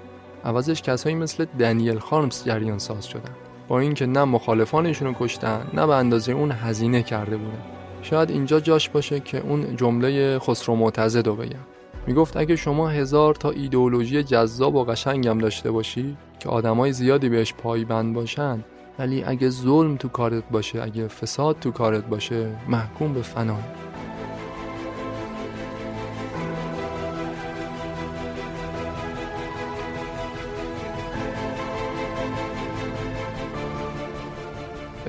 عوضش 0.47 0.81
کسایی 0.81 1.15
مثل 1.15 1.45
دنیل 1.59 1.99
خارمز 1.99 2.43
جریان 2.43 2.79
ساز 2.79 3.05
شدن. 3.05 3.35
با 3.67 3.79
اینکه 3.79 4.05
نه 4.05 4.23
مخالفانشون 4.23 5.07
رو 5.07 5.15
کشتن 5.19 5.67
نه 5.73 5.87
به 5.87 5.95
اندازه 5.95 6.31
اون 6.31 6.51
هزینه 6.51 7.03
کرده 7.03 7.37
بودن. 7.37 7.61
شاید 8.01 8.29
اینجا 8.29 8.59
جاش 8.59 8.89
باشه 8.89 9.19
که 9.19 9.39
اون 9.39 9.75
جمله 9.75 10.39
خسرو 10.39 10.75
معتزد 10.75 11.27
رو 11.27 11.35
بگم. 11.35 11.59
می‌گفت 12.07 12.37
اگه 12.37 12.55
شما 12.55 12.89
هزار 12.89 13.35
تا 13.35 13.49
ایدئولوژی 13.49 14.23
جذاب 14.23 14.75
و 14.75 14.83
قشنگم 14.83 15.37
داشته 15.37 15.71
باشی 15.71 16.17
که 16.39 16.49
آدمای 16.49 16.93
زیادی 16.93 17.29
بهش 17.29 17.53
پایبند 17.53 18.15
باشن 18.15 18.63
ولی 18.99 19.23
اگه 19.23 19.49
ظلم 19.49 19.95
تو 19.95 20.07
کارت 20.07 20.43
باشه 20.51 20.81
اگه 20.81 21.07
فساد 21.07 21.59
تو 21.59 21.71
کارت 21.71 22.05
باشه 22.05 22.55
محکوم 22.67 23.13
به 23.13 23.21
فنای 23.21 23.86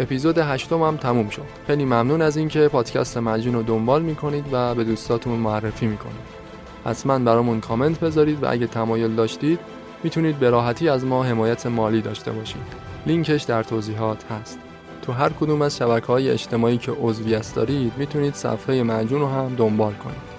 اپیزود 0.01 0.38
هشتم 0.38 0.82
هم 0.82 0.96
تموم 0.96 1.28
شد. 1.28 1.42
خیلی 1.66 1.84
ممنون 1.84 2.22
از 2.22 2.36
اینکه 2.36 2.68
پادکست 2.68 3.18
مجون 3.18 3.55
رو 3.55 3.62
دنبال 3.62 4.03
می‌کنید 4.03 4.44
و 4.53 4.74
به 4.74 4.84
دوستاتون 4.84 5.32
معرفی 5.32 5.86
می‌کنید. 5.86 6.38
حتما 6.84 7.18
برامون 7.18 7.61
کامنت 7.61 8.01
بذارید 8.01 8.42
و 8.42 8.53
اگه 8.53 8.66
تمایل 8.66 9.14
داشتید 9.14 9.59
می‌تونید 10.05 10.38
به 10.38 10.51
راحتی 10.51 10.88
از 10.88 11.05
ما 11.05 11.24
حمایت 11.24 11.66
مالی 11.66 12.01
داشته 12.01 12.32
باشید. 12.32 12.62
لینکش 13.07 13.42
در 13.42 13.62
توضیحات 13.62 14.24
هست. 14.32 14.59
تو 15.03 15.12
هر 15.12 15.28
کدوم 15.28 15.62
از 15.62 15.76
شبکه 15.76 16.07
های 16.07 16.30
اجتماعی 16.30 16.78
که 16.78 16.92
عضویت 16.92 17.55
دارید 17.55 17.92
می‌تونید 17.96 18.34
صفحه 18.34 18.82
مجون 18.82 19.20
رو 19.20 19.26
هم 19.26 19.55
دنبال 19.57 19.92
کنید. 19.92 20.38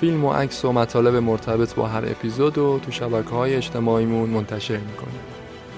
فیلم 0.00 0.24
و 0.24 0.32
عکس 0.32 0.64
و 0.64 0.72
مطالب 0.72 1.16
مرتبط 1.16 1.74
با 1.74 1.86
هر 1.86 2.04
اپیزود 2.04 2.58
رو 2.58 2.78
تو 2.78 2.92
شبکه 2.92 3.30
های 3.30 3.54
اجتماعیمون 3.54 4.30
منتشر 4.30 4.76
می‌کنیم. 4.76 5.20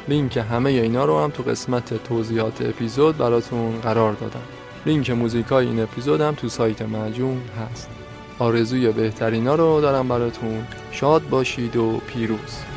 لینک 0.08 0.36
همه 0.36 0.70
اینا 0.70 1.04
رو 1.04 1.20
هم 1.20 1.30
تو 1.30 1.42
قسمت 1.42 2.04
توضیحات 2.04 2.62
اپیزود 2.62 3.18
براتون 3.18 3.80
قرار 3.80 4.12
دادم. 4.12 4.42
لینک 4.86 5.10
موزیکای 5.10 5.66
این 5.66 5.80
اپیزود 5.80 6.20
هم 6.20 6.34
تو 6.34 6.48
سایت 6.48 6.82
مجون 6.82 7.40
هست. 7.70 7.90
آرزوی 8.38 8.92
بهترینا 8.92 9.54
رو 9.54 9.80
دارم 9.80 10.08
براتون. 10.08 10.66
شاد 10.90 11.28
باشید 11.28 11.76
و 11.76 12.00
پیروز. 12.06 12.71